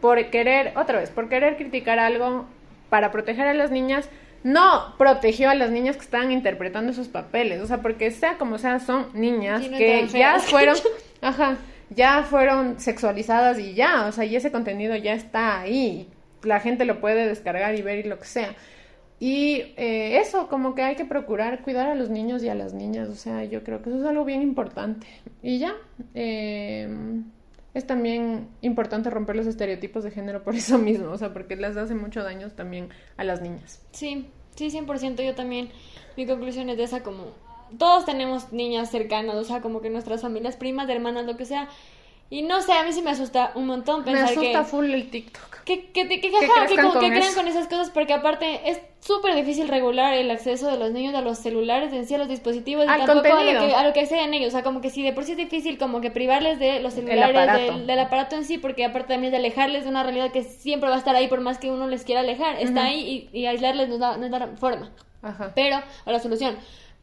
por 0.00 0.22
querer, 0.30 0.72
otra 0.76 0.98
vez, 0.98 1.10
por 1.10 1.28
querer 1.28 1.56
criticar 1.56 1.98
algo 1.98 2.46
para 2.90 3.10
proteger 3.10 3.46
a 3.46 3.54
las 3.54 3.70
niñas, 3.70 4.10
no 4.42 4.94
protegió 4.98 5.50
a 5.50 5.54
las 5.54 5.70
niñas 5.70 5.96
que 5.96 6.02
estaban 6.02 6.32
interpretando 6.32 6.92
esos 6.92 7.08
papeles, 7.08 7.60
o 7.62 7.66
sea, 7.66 7.78
porque 7.78 8.10
sea 8.10 8.36
como 8.36 8.58
sea, 8.58 8.80
son 8.80 9.08
niñas 9.14 9.66
que 9.68 10.06
ya 10.08 10.38
fueron, 10.38 10.76
ajá, 11.22 11.56
ya 11.90 12.22
fueron 12.22 12.80
sexualizadas 12.80 13.58
y 13.58 13.74
ya, 13.74 14.06
o 14.06 14.12
sea, 14.12 14.24
y 14.24 14.36
ese 14.36 14.52
contenido 14.52 14.96
ya 14.96 15.14
está 15.14 15.60
ahí, 15.60 16.08
la 16.42 16.60
gente 16.60 16.84
lo 16.84 17.00
puede 17.00 17.26
descargar 17.26 17.74
y 17.74 17.82
ver 17.82 18.04
y 18.04 18.08
lo 18.08 18.18
que 18.18 18.26
sea. 18.26 18.54
Y 19.18 19.74
eh, 19.76 20.18
eso, 20.18 20.48
como 20.48 20.74
que 20.74 20.82
hay 20.82 20.96
que 20.96 21.04
procurar 21.04 21.60
cuidar 21.62 21.88
a 21.88 21.94
los 21.94 22.08
niños 22.08 22.42
y 22.42 22.48
a 22.48 22.54
las 22.54 22.72
niñas, 22.72 23.08
o 23.10 23.14
sea, 23.14 23.44
yo 23.44 23.62
creo 23.62 23.82
que 23.82 23.90
eso 23.90 23.98
es 23.98 24.06
algo 24.06 24.24
bien 24.24 24.40
importante. 24.40 25.06
Y 25.42 25.58
ya, 25.58 25.74
eh, 26.14 26.88
es 27.74 27.86
también 27.86 28.48
importante 28.62 29.10
romper 29.10 29.36
los 29.36 29.46
estereotipos 29.46 30.04
de 30.04 30.10
género 30.10 30.42
por 30.42 30.54
eso 30.56 30.78
mismo, 30.78 31.10
o 31.10 31.18
sea, 31.18 31.32
porque 31.32 31.56
les 31.56 31.76
hace 31.76 31.94
mucho 31.94 32.22
daño 32.22 32.50
también 32.50 32.88
a 33.16 33.24
las 33.24 33.42
niñas. 33.42 33.82
Sí, 33.92 34.26
sí, 34.54 34.70
100%, 34.70 35.22
yo 35.22 35.34
también, 35.34 35.68
mi 36.16 36.26
conclusión 36.26 36.70
es 36.70 36.78
de 36.78 36.84
esa 36.84 37.02
como 37.02 37.34
todos 37.78 38.04
tenemos 38.04 38.52
niñas 38.52 38.90
cercanas, 38.90 39.36
o 39.36 39.44
sea, 39.44 39.60
como 39.60 39.80
que 39.80 39.90
nuestras 39.90 40.22
familias, 40.22 40.56
primas, 40.56 40.88
hermanas, 40.88 41.24
lo 41.24 41.36
que 41.36 41.44
sea. 41.44 41.68
Y 42.32 42.42
no 42.42 42.62
sé, 42.62 42.72
a 42.74 42.84
mí 42.84 42.92
sí 42.92 43.02
me 43.02 43.10
asusta 43.10 43.50
un 43.56 43.66
montón 43.66 44.04
pensar 44.04 44.28
que... 44.28 44.38
Me 44.38 44.46
asusta 44.46 44.64
full 44.64 44.88
el 44.88 45.10
TikTok. 45.10 45.64
Que, 45.64 45.90
que, 45.90 46.06
que, 46.06 46.20
que, 46.20 46.30
como 46.30 47.00
que 47.00 47.10
crean 47.10 47.34
con 47.34 47.48
esas 47.48 47.66
cosas, 47.66 47.90
porque 47.90 48.12
aparte 48.12 48.70
es 48.70 48.80
súper 49.00 49.34
difícil 49.34 49.66
regular 49.66 50.14
el 50.14 50.30
acceso 50.30 50.68
de 50.68 50.76
los 50.76 50.92
niños 50.92 51.12
a 51.16 51.22
los 51.22 51.38
celulares, 51.38 51.92
en 51.92 52.06
sí 52.06 52.14
a 52.14 52.18
los 52.18 52.28
dispositivos, 52.28 52.84
y 52.84 52.88
tampoco 52.88 53.34
a 53.34 53.42
lo, 53.42 53.66
que, 53.66 53.74
a 53.74 53.84
lo 53.84 53.92
que 53.92 54.06
sean 54.06 54.32
ellos. 54.32 54.48
O 54.48 54.50
sea, 54.52 54.62
como 54.62 54.80
que 54.80 54.90
si 54.90 55.02
de 55.02 55.12
por 55.12 55.24
sí 55.24 55.32
es 55.32 55.38
difícil 55.38 55.76
como 55.76 56.00
que 56.00 56.12
privarles 56.12 56.60
de 56.60 56.78
los 56.78 56.94
celulares, 56.94 57.86
Del, 57.86 57.98
aparato 57.98 58.36
en 58.36 58.44
sí, 58.44 58.58
porque 58.58 58.84
aparte 58.84 59.14
también 59.14 59.32
de 59.32 59.38
alejarles 59.38 59.82
de 59.82 59.90
una 59.90 60.04
realidad 60.04 60.30
que 60.30 60.44
siempre 60.44 60.88
va 60.88 60.94
a 60.94 60.98
estar 60.98 61.16
ahí 61.16 61.26
por 61.26 61.40
más 61.40 61.58
que 61.58 61.70
uno 61.70 61.88
les 61.88 62.04
quiera 62.04 62.20
alejar. 62.20 62.60
Está 62.60 62.84
ahí 62.84 63.28
y, 63.32 63.38
y 63.40 63.46
aislarles 63.46 63.88
no 63.88 63.98
da, 63.98 64.16
no 64.16 64.28
da 64.28 64.46
forma. 64.56 64.92
Ajá. 65.22 65.50
Pero, 65.56 65.76
a 66.04 66.12
la 66.12 66.20
solución 66.20 66.56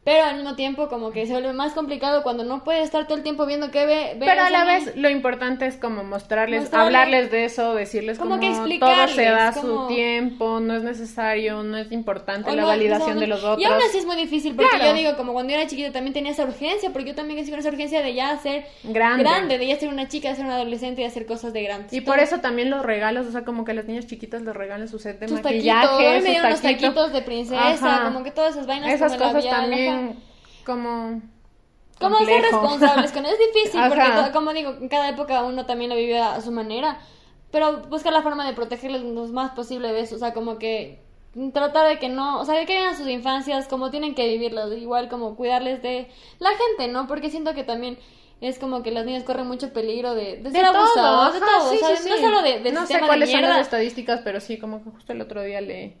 pero 0.04 0.24
al 0.24 0.36
mismo 0.36 0.54
tiempo 0.54 0.88
como 0.88 1.10
que 1.10 1.26
se 1.26 1.32
vuelve 1.32 1.52
más 1.52 1.72
complicado 1.72 2.22
cuando 2.22 2.44
no 2.44 2.64
puede 2.64 2.82
estar 2.82 3.06
todo 3.06 3.18
el 3.18 3.22
tiempo 3.22 3.44
viendo 3.46 3.70
qué 3.70 3.84
ve. 3.84 4.16
pero 4.18 4.42
a 4.42 4.50
la 4.50 4.64
vez 4.64 4.96
lo 4.96 5.10
importante 5.10 5.66
es 5.66 5.76
como 5.76 6.04
mostrarles, 6.04 6.72
hablarles 6.72 7.30
de 7.30 7.44
eso, 7.44 7.74
decirles 7.74 8.18
como, 8.18 8.40
que 8.40 8.50
todo 8.78 9.08
se 9.08 9.24
da 9.24 9.52
su 9.52 9.86
tiempo, 9.88 10.60
no 10.60 10.76
es 10.76 10.82
necesario, 10.82 11.62
no 11.62 11.76
es 11.76 11.92
importante 11.92 12.54
la 12.54 12.64
validación 12.64 13.18
de 13.18 13.26
los 13.26 13.42
otros. 13.44 13.60
Y 13.60 13.64
aún 13.64 13.82
así 13.86 13.98
es 13.98 14.06
muy 14.06 14.16
difícil 14.16 14.54
porque 14.54 14.78
yo 14.78 14.94
digo, 14.94 15.16
como 15.16 15.32
cuando 15.32 15.52
yo 15.52 15.58
era 15.58 15.68
chiquita 15.68 15.92
también 15.92 16.14
tenía 16.14 16.32
esa 16.32 16.44
urgencia, 16.44 16.90
porque 16.90 17.10
yo 17.10 17.14
también 17.14 17.44
tengo 17.44 17.58
esa 17.58 17.68
urgencia 17.68 18.02
de 18.02 18.14
ya 18.14 18.36
ser 18.38 18.66
grande. 18.84 19.24
grande, 19.24 19.58
de 19.58 19.66
ya 19.66 19.76
ser 19.76 19.88
una 19.88 20.08
chica, 20.08 20.30
de 20.30 20.36
ser 20.36 20.44
una 20.44 20.56
adolescente 20.56 21.02
y 21.02 21.04
hacer 21.04 21.26
cosas 21.26 21.52
de 21.52 21.62
grandes. 21.62 21.92
Y 21.92 22.00
por 22.00 22.18
eso 22.18 22.38
también 22.40 22.70
los 22.70 22.82
regalos, 22.84 23.26
o 23.26 23.32
sea, 23.32 23.44
como 23.44 23.64
que 23.64 23.74
las 23.74 23.86
niñas 23.86 24.06
chiquitas 24.06 24.42
les 24.42 24.54
regalan 24.54 24.88
su 24.88 24.98
set 24.98 25.18
de 25.18 25.28
maquillaje, 25.28 26.20
sus 26.20 26.24
taquitos, 26.24 26.62
taquitos 26.62 27.12
de 27.12 27.22
princesa, 27.22 28.02
como 28.04 28.22
que 28.22 28.30
todas 28.30 28.54
esas 28.54 28.66
vainas 28.66 28.92
esas 28.92 29.16
cosas 29.16 29.44
también 29.48 29.87
como 30.64 31.22
como 31.98 32.18
ser 32.24 32.42
responsables 32.42 33.12
con 33.12 33.26
es 33.26 33.36
difícil 33.38 33.80
porque 33.88 34.32
como 34.32 34.52
digo 34.52 34.70
en 34.80 34.88
cada 34.88 35.08
época 35.08 35.42
uno 35.42 35.66
también 35.66 35.90
lo 35.90 35.96
vive 35.96 36.18
a 36.18 36.40
su 36.40 36.52
manera 36.52 36.98
pero 37.50 37.82
buscar 37.88 38.12
la 38.12 38.22
forma 38.22 38.46
de 38.46 38.52
protegerles 38.52 39.02
lo 39.02 39.26
más 39.28 39.52
posible 39.52 39.92
de 39.92 40.00
eso 40.00 40.16
o 40.16 40.18
sea 40.18 40.32
como 40.32 40.58
que 40.58 41.00
tratar 41.52 41.88
de 41.88 41.98
que 41.98 42.08
no 42.08 42.40
o 42.40 42.44
sea 42.44 42.64
que 42.64 42.78
vivan 42.78 42.96
sus 42.96 43.08
infancias 43.08 43.68
como 43.68 43.90
tienen 43.90 44.14
que 44.14 44.28
vivirlas 44.28 44.72
igual 44.72 45.08
como 45.08 45.36
cuidarles 45.36 45.82
de 45.82 46.08
la 46.38 46.50
gente 46.50 46.92
no 46.92 47.06
porque 47.06 47.30
siento 47.30 47.54
que 47.54 47.64
también 47.64 47.98
es 48.40 48.58
como 48.58 48.82
que 48.82 48.90
las 48.90 49.04
niñas 49.04 49.24
corren 49.24 49.46
mucho 49.46 49.72
peligro 49.72 50.14
de, 50.14 50.36
de, 50.36 50.50
ser 50.50 50.64
abusadas, 50.64 51.34
de 51.34 51.40
todo, 51.40 51.72
no 51.72 52.16
solo 52.18 52.42
de, 52.42 52.72
no 52.72 52.86
sé 52.86 53.00
cuáles 53.00 53.30
son 53.30 53.42
las 53.42 53.62
estadísticas, 53.62 54.20
pero 54.22 54.40
sí, 54.40 54.58
como 54.58 54.82
que 54.82 54.90
justo 54.90 55.12
el 55.12 55.20
otro 55.20 55.42
día 55.42 55.60
le, 55.60 55.96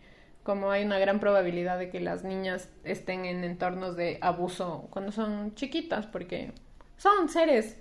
como 0.48 0.70
hay 0.70 0.82
una 0.82 0.98
gran 0.98 1.20
probabilidad 1.20 1.78
de 1.78 1.90
que 1.90 2.00
las 2.00 2.24
niñas 2.24 2.70
estén 2.82 3.26
en 3.26 3.44
entornos 3.44 3.96
de 3.96 4.16
abuso 4.22 4.88
cuando 4.88 5.12
son 5.12 5.54
chiquitas, 5.54 6.06
porque 6.06 6.54
son 6.96 7.28
seres 7.28 7.76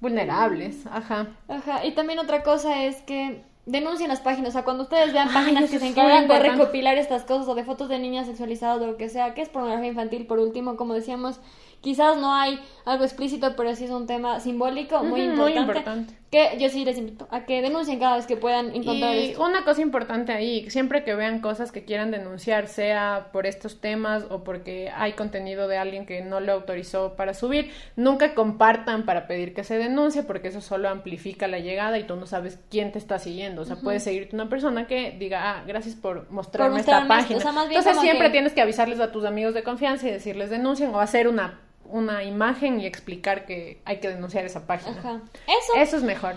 vulnerables, 0.00 0.86
ajá. 0.86 1.26
Ajá, 1.46 1.84
y 1.84 1.92
también 1.92 2.18
otra 2.20 2.42
cosa 2.42 2.84
es 2.84 3.02
que 3.02 3.44
denuncien 3.66 4.08
las 4.08 4.22
páginas, 4.22 4.48
o 4.48 4.52
sea, 4.52 4.64
cuando 4.64 4.84
ustedes 4.84 5.12
vean 5.12 5.30
páginas 5.30 5.70
que 5.70 5.78
se 5.78 5.88
encargan 5.88 6.26
de 6.26 6.38
recopilar 6.38 6.96
estas 6.96 7.24
cosas 7.24 7.48
o 7.48 7.54
de 7.54 7.64
fotos 7.64 7.90
de 7.90 7.98
niñas 7.98 8.28
sexualizadas 8.28 8.80
o 8.80 8.86
lo 8.86 8.96
que 8.96 9.10
sea, 9.10 9.34
que 9.34 9.42
es 9.42 9.50
pornografía 9.50 9.88
infantil, 9.88 10.26
por 10.26 10.38
último, 10.38 10.76
como 10.76 10.94
decíamos, 10.94 11.38
Quizás 11.84 12.16
no 12.16 12.32
hay 12.32 12.58
algo 12.86 13.04
explícito, 13.04 13.54
pero 13.56 13.76
sí 13.76 13.84
es 13.84 13.90
un 13.90 14.06
tema 14.06 14.40
simbólico 14.40 15.04
muy, 15.04 15.20
importante, 15.20 16.14
Que 16.34 16.58
yo 16.58 16.68
sí 16.68 16.84
les 16.84 16.98
invito 16.98 17.28
a 17.30 17.44
que 17.44 17.62
denuncien 17.62 18.00
cada 18.00 18.16
vez 18.16 18.26
que 18.26 18.36
puedan 18.36 18.74
encontrar 18.74 19.14
y 19.14 19.36
una 19.36 19.64
cosa 19.64 19.82
importante 19.82 20.32
ahí, 20.32 20.68
siempre 20.68 21.04
que 21.04 21.14
vean 21.14 21.40
cosas 21.40 21.70
que 21.70 21.84
quieran 21.84 22.10
denunciar, 22.10 22.66
sea 22.66 23.28
por 23.32 23.46
estos 23.46 23.80
temas 23.80 24.24
o 24.30 24.42
porque 24.42 24.90
hay 24.96 25.12
contenido 25.12 25.68
de 25.68 25.78
alguien 25.78 26.06
que 26.06 26.22
no 26.22 26.40
lo 26.40 26.50
autorizó 26.50 27.14
para 27.14 27.34
subir, 27.34 27.70
nunca 27.94 28.34
compartan 28.34 29.04
para 29.04 29.28
pedir 29.28 29.54
que 29.54 29.62
se 29.62 29.78
denuncie, 29.78 30.24
porque 30.24 30.48
eso 30.48 30.60
solo 30.60 30.88
amplifica 30.88 31.46
la 31.46 31.60
llegada 31.60 32.00
y 32.00 32.02
tú 32.02 32.16
no 32.16 32.26
sabes 32.26 32.58
quién 32.68 32.90
te 32.90 32.98
está 32.98 33.20
siguiendo. 33.20 33.62
O 33.62 33.64
sea, 33.64 33.76
puede 33.76 34.00
seguirte 34.00 34.34
una 34.34 34.48
persona 34.48 34.88
que 34.88 35.14
diga, 35.16 35.52
ah, 35.52 35.64
gracias 35.64 35.94
por 35.94 36.28
mostrarme, 36.32 36.80
esta 36.80 37.06
página. 37.06 37.38
Entonces 37.68 38.00
siempre 38.00 38.30
tienes 38.30 38.54
que 38.54 38.60
avisarles 38.60 38.98
a 38.98 39.12
tus 39.12 39.24
amigos 39.24 39.54
de 39.54 39.62
confianza 39.62 40.08
y 40.08 40.10
decirles 40.10 40.50
denuncien 40.50 40.92
o 40.92 40.98
hacer 40.98 41.28
una 41.28 41.60
una 41.86 42.24
imagen 42.24 42.80
y 42.80 42.86
explicar 42.86 43.46
que 43.46 43.80
hay 43.84 43.98
que 43.98 44.08
denunciar 44.08 44.44
esa 44.44 44.66
página. 44.66 44.98
Ajá. 44.98 45.22
Eso. 45.46 45.72
Eso 45.76 45.96
es 45.96 46.02
mejor. 46.02 46.36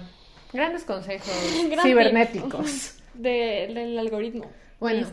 Grandes 0.54 0.84
consejos 0.84 1.28
cibernéticos. 1.84 2.93
del 3.14 3.98
algoritmo. 3.98 4.45
Bueno. 4.80 5.08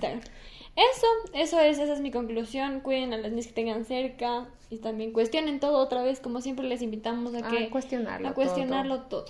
Eso, 0.77 1.07
eso 1.35 1.61
es, 1.61 1.79
esa 1.79 1.93
es 1.93 2.01
mi 2.01 2.11
conclusión. 2.11 2.81
Cuiden 2.81 3.13
a 3.13 3.19
las 3.19 3.31
niñas 3.31 3.47
que 3.47 3.53
tengan 3.53 3.85
cerca 3.85 4.47
y 4.71 4.79
también 4.79 5.13
cuestionen 5.13 5.61
todo 5.61 5.79
otra 5.79 6.03
vez, 6.03 6.21
como 6.21 6.41
siempre 6.41 6.67
les 6.67 6.83
invitamos 6.83 7.35
a 7.35 7.49
que 7.49 7.71
cuestionarlo, 7.71 8.29
a 8.29 8.35
cuestionarlo 8.35 9.03
todo. 9.03 9.27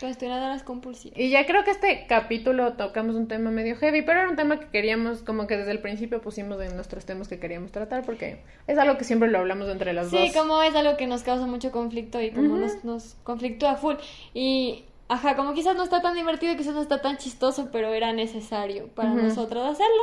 Cuestionadoras 0.00 0.62
compulsivas. 0.62 1.18
Y 1.18 1.30
ya 1.30 1.44
creo 1.44 1.64
que 1.64 1.72
este 1.72 2.06
capítulo 2.08 2.74
tocamos 2.74 3.16
un 3.16 3.26
tema 3.26 3.50
medio 3.50 3.76
heavy, 3.76 4.02
pero 4.02 4.20
era 4.20 4.30
un 4.30 4.36
tema 4.36 4.60
que 4.60 4.66
queríamos, 4.66 5.22
como 5.22 5.46
que 5.46 5.56
desde 5.56 5.72
el 5.72 5.80
principio 5.80 6.20
pusimos 6.22 6.60
en 6.62 6.76
nuestros 6.76 7.04
temas 7.04 7.26
que 7.26 7.40
queríamos 7.40 7.72
tratar, 7.72 8.04
porque 8.04 8.42
es 8.68 8.78
algo 8.78 8.96
que 8.96 9.04
siempre 9.04 9.28
lo 9.28 9.38
hablamos 9.38 9.68
entre 9.68 9.92
las 9.92 10.10
dos. 10.10 10.20
Sí, 10.20 10.32
como 10.32 10.62
es 10.62 10.74
algo 10.76 10.96
que 10.96 11.06
nos 11.06 11.24
causa 11.24 11.46
mucho 11.46 11.72
conflicto 11.72 12.20
y 12.20 12.30
como 12.30 12.56
nos, 12.56 12.84
nos 12.84 13.16
conflictúa 13.24 13.74
full. 13.74 13.96
Y, 14.34 14.84
ajá, 15.08 15.34
como 15.34 15.52
quizás 15.52 15.74
no 15.74 15.82
está 15.82 16.00
tan 16.00 16.14
divertido, 16.14 16.56
quizás 16.56 16.74
no 16.74 16.82
está 16.82 17.02
tan 17.02 17.16
chistoso, 17.16 17.70
pero 17.72 17.92
era 17.92 18.12
necesario 18.12 18.88
para 18.88 19.10
nosotros 19.10 19.66
hacerlo. 19.66 20.02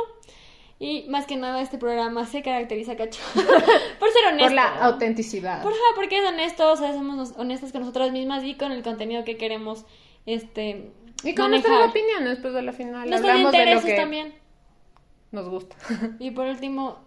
Y 0.78 1.06
más 1.08 1.26
que 1.26 1.36
nada 1.36 1.62
este 1.62 1.78
programa 1.78 2.26
se 2.26 2.42
caracteriza, 2.42 2.96
cacho, 2.96 3.20
por 3.34 4.10
ser 4.10 4.26
honesto. 4.26 4.44
Por 4.44 4.52
la 4.52 4.84
autenticidad. 4.84 5.62
Por, 5.62 5.72
porque 5.94 6.18
es 6.18 6.28
honesto, 6.28 6.70
o 6.70 6.76
sea, 6.76 6.92
somos 6.92 7.32
honestas 7.38 7.72
con 7.72 7.80
nosotras 7.80 8.12
mismas 8.12 8.44
y 8.44 8.54
con 8.56 8.72
el 8.72 8.82
contenido 8.82 9.24
que 9.24 9.36
queremos, 9.36 9.86
este... 10.26 10.90
Y 11.24 11.34
con 11.34 11.50
nuestras 11.50 11.88
opiniones, 11.88 12.38
pues 12.42 12.54
a 12.54 12.60
la 12.60 12.72
final. 12.72 13.08
Nuestros 13.08 13.30
hablamos 13.30 13.54
intereses 13.54 13.84
de 13.84 13.90
lo 13.90 13.94
que 13.96 14.00
también. 14.00 14.34
Nos 15.32 15.48
gusta. 15.48 15.76
Y 16.18 16.30
por 16.32 16.46
último, 16.46 16.98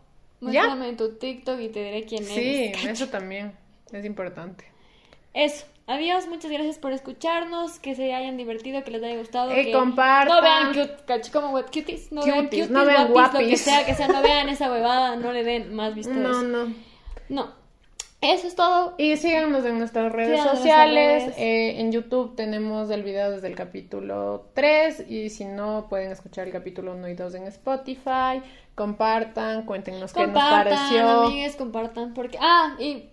muéstrame 0.42 0.94
tu 0.94 1.18
TikTok 1.18 1.60
y 1.60 1.70
te 1.70 1.84
diré 1.84 2.06
quién 2.06 2.26
Sí, 2.26 2.66
eres. 2.66 2.86
eso 2.86 3.08
también 3.08 3.54
es 3.92 4.04
importante. 4.04 4.66
Eso. 5.34 5.66
Adiós, 5.90 6.28
muchas 6.28 6.52
gracias 6.52 6.78
por 6.78 6.92
escucharnos, 6.92 7.80
que 7.80 7.96
se 7.96 8.14
hayan 8.14 8.38
divertido, 8.38 8.84
que 8.84 8.92
les 8.92 9.02
haya 9.02 9.18
gustado. 9.18 9.50
Eh, 9.50 9.66
que 9.66 9.72
compartan. 9.72 10.36
No 10.36 10.42
vean 10.44 10.68
cute, 10.68 11.32
como 11.32 11.50
what, 11.50 11.66
cuties, 11.74 12.12
no 12.12 12.24
vean 12.24 12.46
Cuties, 12.46 12.68
cuties, 12.68 12.70
no 12.70 12.86
vean 12.86 13.12
guapis, 13.12 13.42
lo 13.42 13.48
que 13.48 13.58
sea, 13.58 13.84
que 13.88 13.96
sea, 13.96 14.08
no 14.08 14.22
vean 14.22 14.50
esa 14.50 14.72
huevada, 14.72 15.16
no 15.16 15.34
le 15.34 15.44
den 15.44 15.74
más 15.74 15.96
vistas. 15.96 16.16
No, 16.16 16.44
no. 16.44 16.72
No. 17.28 17.60
Eso 18.22 18.46
es 18.46 18.56
todo. 18.56 18.94
Y 19.00 19.18
síganos 19.18 19.66
en 19.66 19.80
nuestras 19.80 20.12
redes 20.12 20.40
Síganos 20.40 20.60
sociales. 20.60 21.24
nuestras 21.24 21.40
Eh, 21.40 21.80
en 21.80 21.92
YouTube 21.92 22.36
tenemos 22.36 22.92
el 22.92 23.02
video 23.02 23.32
desde 23.32 23.48
el 23.48 23.56
capítulo 23.56 24.46
3 24.54 25.06
y 25.10 25.32
si 25.32 25.46
no 25.46 25.88
pueden 25.90 26.12
escuchar 26.12 26.46
el 26.46 26.54
capítulo 26.54 26.94
1 26.94 27.08
y 27.08 27.16
2 27.16 27.34
en 27.34 27.44
Spotify. 27.48 28.44
Compartan, 28.76 29.66
cuéntenos 29.66 30.14
qué 30.14 30.20
nos 30.20 30.34
Compartan, 30.34 30.78
pareció. 30.78 31.10
amigues, 31.10 31.56
compartan, 31.56 32.14
porque... 32.14 32.38
Ah, 32.40 32.76
y... 32.78 33.10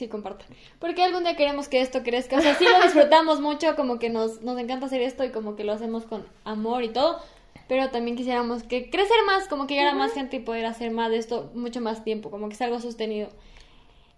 Sí, 0.00 0.08
compartan. 0.08 0.46
Porque 0.78 1.02
algún 1.02 1.24
día 1.24 1.36
queremos 1.36 1.68
que 1.68 1.82
esto 1.82 2.02
crezca. 2.02 2.38
O 2.38 2.40
sea, 2.40 2.54
sí 2.54 2.64
lo 2.64 2.80
disfrutamos 2.82 3.42
mucho, 3.42 3.76
como 3.76 3.98
que 3.98 4.08
nos, 4.08 4.40
nos 4.40 4.58
encanta 4.58 4.86
hacer 4.86 5.02
esto 5.02 5.24
y 5.24 5.30
como 5.30 5.56
que 5.56 5.64
lo 5.64 5.74
hacemos 5.74 6.04
con 6.04 6.26
amor 6.44 6.82
y 6.84 6.88
todo. 6.88 7.20
Pero 7.68 7.90
también 7.90 8.16
quisiéramos 8.16 8.62
que 8.62 8.88
crecer 8.88 9.18
más, 9.26 9.46
como 9.46 9.66
que 9.66 9.74
llegar 9.74 9.92
a 9.92 9.94
más 9.94 10.12
gente 10.14 10.36
y 10.36 10.40
poder 10.40 10.64
hacer 10.64 10.90
más 10.90 11.10
de 11.10 11.18
esto 11.18 11.50
mucho 11.54 11.82
más 11.82 12.02
tiempo, 12.02 12.30
como 12.30 12.48
que 12.48 12.54
sea 12.54 12.68
algo 12.68 12.80
sostenido. 12.80 13.28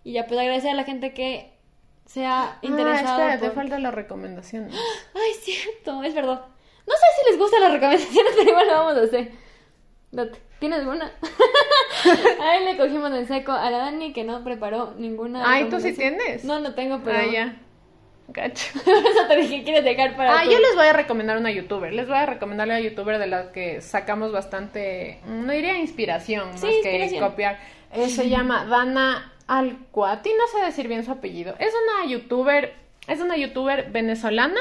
Y 0.05 0.13
ya, 0.13 0.29
pues 0.29 0.39
agradecer 0.39 0.71
a 0.71 0.75
la 0.75 0.85
gente 0.85 1.13
que 1.15 1.53
se 2.07 2.25
ha 2.27 2.59
interesado. 2.63 3.23
Ah, 3.23 3.35
espera, 3.35 3.41
te 3.41 3.47
por- 3.47 3.55
faltan 3.57 3.83
las 3.83 3.93
recomendaciones. 3.93 4.73
Ay, 5.15 5.33
cierto, 5.41 6.01
es 6.05 6.15
verdad. 6.15 6.43
No 6.87 6.93
sé 6.95 7.07
si 7.25 7.31
les 7.33 7.41
gustan 7.41 7.61
las 7.61 7.73
recomendaciones, 7.73 8.33
pero 8.37 8.51
igual 8.51 8.67
lo 8.69 8.73
vamos 8.73 8.97
a 8.99 9.01
hacer. 9.03 9.33
Date, 10.13 10.39
¿tienes 10.59 10.81
alguna? 10.81 11.11
a 12.43 12.57
él 12.59 12.67
le 12.67 12.77
cogimos 12.77 13.11
en 13.13 13.27
seco 13.27 13.53
a 13.53 13.71
la 13.71 13.79
Dani 13.79 14.13
que 14.13 14.25
no 14.25 14.45
preparó 14.45 14.93
ninguna. 14.99 15.43
Ay, 15.51 15.71
¿tú 15.71 15.81
sí 15.81 15.95
tienes? 15.95 16.45
No, 16.45 16.61
no 16.61 16.75
tengo, 16.75 17.01
pero. 17.03 17.19
Ah, 17.19 17.25
ya. 17.33 17.57
Gacho. 18.29 18.73
Por 18.85 18.95
eso 18.95 19.27
te 19.27 19.37
dije, 19.37 19.63
¿quieres 19.65 19.85
dejar 19.85 20.15
para.? 20.17 20.41
Ah, 20.41 20.45
yo 20.45 20.59
les 20.59 20.75
voy 20.75 20.87
a 20.87 20.93
recomendar 20.93 21.39
una 21.39 21.51
youtuber. 21.51 21.95
Les 21.95 22.07
voy 22.07 22.17
a 22.17 22.27
recomendar 22.27 22.67
una 22.69 22.79
youtuber 22.81 23.19
de 23.19 23.27
la 23.27 23.53
que 23.53 23.81
sacamos 23.81 24.33
bastante, 24.33 25.21
no 25.27 25.51
diría 25.51 25.79
inspiración, 25.79 26.59
Sí, 26.59 26.67
más 26.67 26.75
inspiración. 26.75 27.25
que 27.25 27.31
copiar. 27.31 27.59
Eh, 27.95 28.11
se 28.11 28.29
llama 28.29 28.67
Dana 28.67 29.33
Alcuati, 29.47 30.31
no 30.35 30.47
sé 30.49 30.65
decir 30.65 30.89
bien 30.89 31.05
su 31.05 31.11
apellido. 31.11 31.55
Es 31.59 31.73
una 31.73 32.11
youtuber, 32.11 32.75
es 33.09 33.21
una 33.21 33.37
youtuber 33.39 33.91
venezolana 33.91 34.61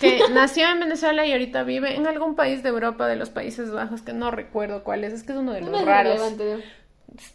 que 0.00 0.20
nació 0.32 0.68
en 0.68 0.80
Venezuela 0.80 1.26
y 1.26 1.32
ahorita 1.32 1.62
vive 1.62 1.94
en 1.94 2.06
algún 2.06 2.34
país 2.34 2.62
de 2.62 2.70
Europa, 2.70 3.06
de 3.06 3.16
los 3.16 3.30
Países 3.30 3.70
Bajos, 3.70 4.02
que 4.02 4.12
no 4.12 4.30
recuerdo 4.30 4.82
cuál 4.84 5.04
es, 5.04 5.12
es 5.12 5.22
que 5.22 5.32
es 5.32 5.38
uno 5.38 5.52
de 5.52 5.60
los 5.60 5.84
raros. 5.84 6.14
relevante. 6.14 6.64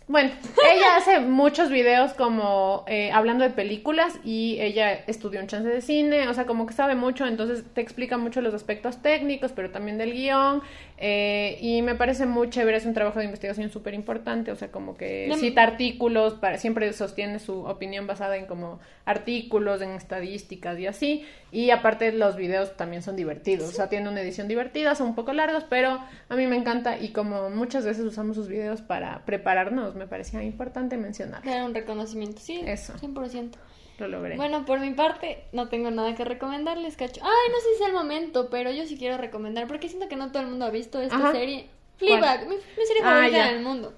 Bueno, 0.08 0.32
ella 0.70 0.98
hace 0.98 1.20
muchos 1.22 1.70
videos 1.70 2.14
como 2.14 2.84
eh, 2.88 3.12
hablando 3.12 3.44
de 3.46 3.52
películas 3.52 4.20
y 4.26 4.58
ella 4.60 4.92
estudió 5.08 5.40
un 5.40 5.48
chance 5.48 5.70
de 5.70 5.82
cine, 5.82 6.28
o 6.28 6.34
sea, 6.34 6.46
como 6.46 6.66
que 6.66 6.74
sabe 6.74 6.96
mucho, 6.96 7.26
entonces 7.26 7.64
te 7.74 7.80
explica 7.80 8.18
mucho 8.18 8.42
los 8.42 8.54
aspectos 8.54 9.02
técnicos, 9.02 9.52
pero 9.54 9.70
también 9.72 9.98
del 9.98 10.12
guion, 10.14 10.62
eh, 10.98 11.58
y 11.62 11.82
me 11.82 11.96
parece 11.96 12.26
muy 12.26 12.50
chévere, 12.50 12.76
es 12.78 12.86
un 12.86 12.94
trabajo 12.94 13.20
de 13.20 13.26
investigación 13.26 13.70
súper 13.70 13.94
importante, 13.94 14.52
o 14.52 14.56
sea, 14.56 14.70
como 14.72 14.98
que 14.98 15.28
De- 15.30 15.36
cita 15.38 15.64
artículos, 15.64 16.34
para, 16.34 16.58
siempre 16.58 16.92
sostiene 16.92 17.40
su 17.40 17.62
opinión 17.66 18.06
basada 18.08 18.36
en 18.36 18.48
como 18.48 18.80
artículos, 19.06 19.82
en 19.82 19.92
estadísticas 19.92 20.78
y 20.80 20.88
así, 20.88 21.26
y 21.52 21.70
aparte 21.72 22.12
los 22.12 22.36
videos 22.36 22.76
también 22.78 23.02
son 23.02 23.16
divertidos, 23.16 23.70
o 23.70 23.72
sea, 23.72 23.90
tiene 23.90 24.10
una 24.10 24.22
edición 24.22 24.48
divertida, 24.48 24.96
son 24.96 25.08
un 25.08 25.16
poco 25.16 25.34
largos, 25.34 25.64
pero 25.70 26.00
a 26.30 26.36
mí 26.36 26.48
me 26.48 26.56
encanta 26.58 27.00
y 27.00 27.10
como 27.10 27.50
muchas 27.50 27.86
veces 27.86 28.04
usamos 28.06 28.36
sus 28.36 28.48
videos 28.48 28.82
para 28.82 29.24
me 29.72 30.08
parecía 30.08 30.44
importante 30.44 30.98
mencionar. 30.98 31.44
Dar 31.44 31.64
un 31.64 31.74
reconocimiento, 31.74 32.40
sí. 32.42 32.62
Eso. 32.66 32.94
100%. 32.94 33.52
Lo 34.00 34.08
logré. 34.08 34.38
Bueno, 34.38 34.66
por 34.66 34.80
mi 34.80 34.92
parte, 34.92 35.44
no 35.52 35.68
tengo 35.68 35.92
nada 35.92 36.16
que 36.16 36.24
recomendarles, 36.24 36.96
cacho. 36.96 37.22
Ay, 37.24 37.52
no 37.52 37.58
sé 37.60 37.68
si 37.78 37.84
es 37.84 37.90
el 37.90 37.94
momento, 37.94 38.50
pero 38.50 38.72
yo 38.72 38.86
sí 38.86 38.98
quiero 38.98 39.18
recomendar, 39.18 39.68
porque 39.68 39.90
siento 39.90 40.08
que 40.08 40.16
no 40.16 40.32
todo 40.32 40.44
el 40.44 40.50
mundo 40.50 40.66
ha 40.66 40.70
visto 40.70 41.02
esta 41.02 41.18
Ajá. 41.18 41.32
serie. 41.34 41.68
Fleabag, 41.98 42.48
mi, 42.48 42.56
mi 42.56 42.86
serie 42.86 43.02
Ah, 43.04 43.10
favorita 43.12 43.38
ya. 43.38 43.50
en 43.52 43.58
el 43.58 43.64
mundo. 43.64 43.94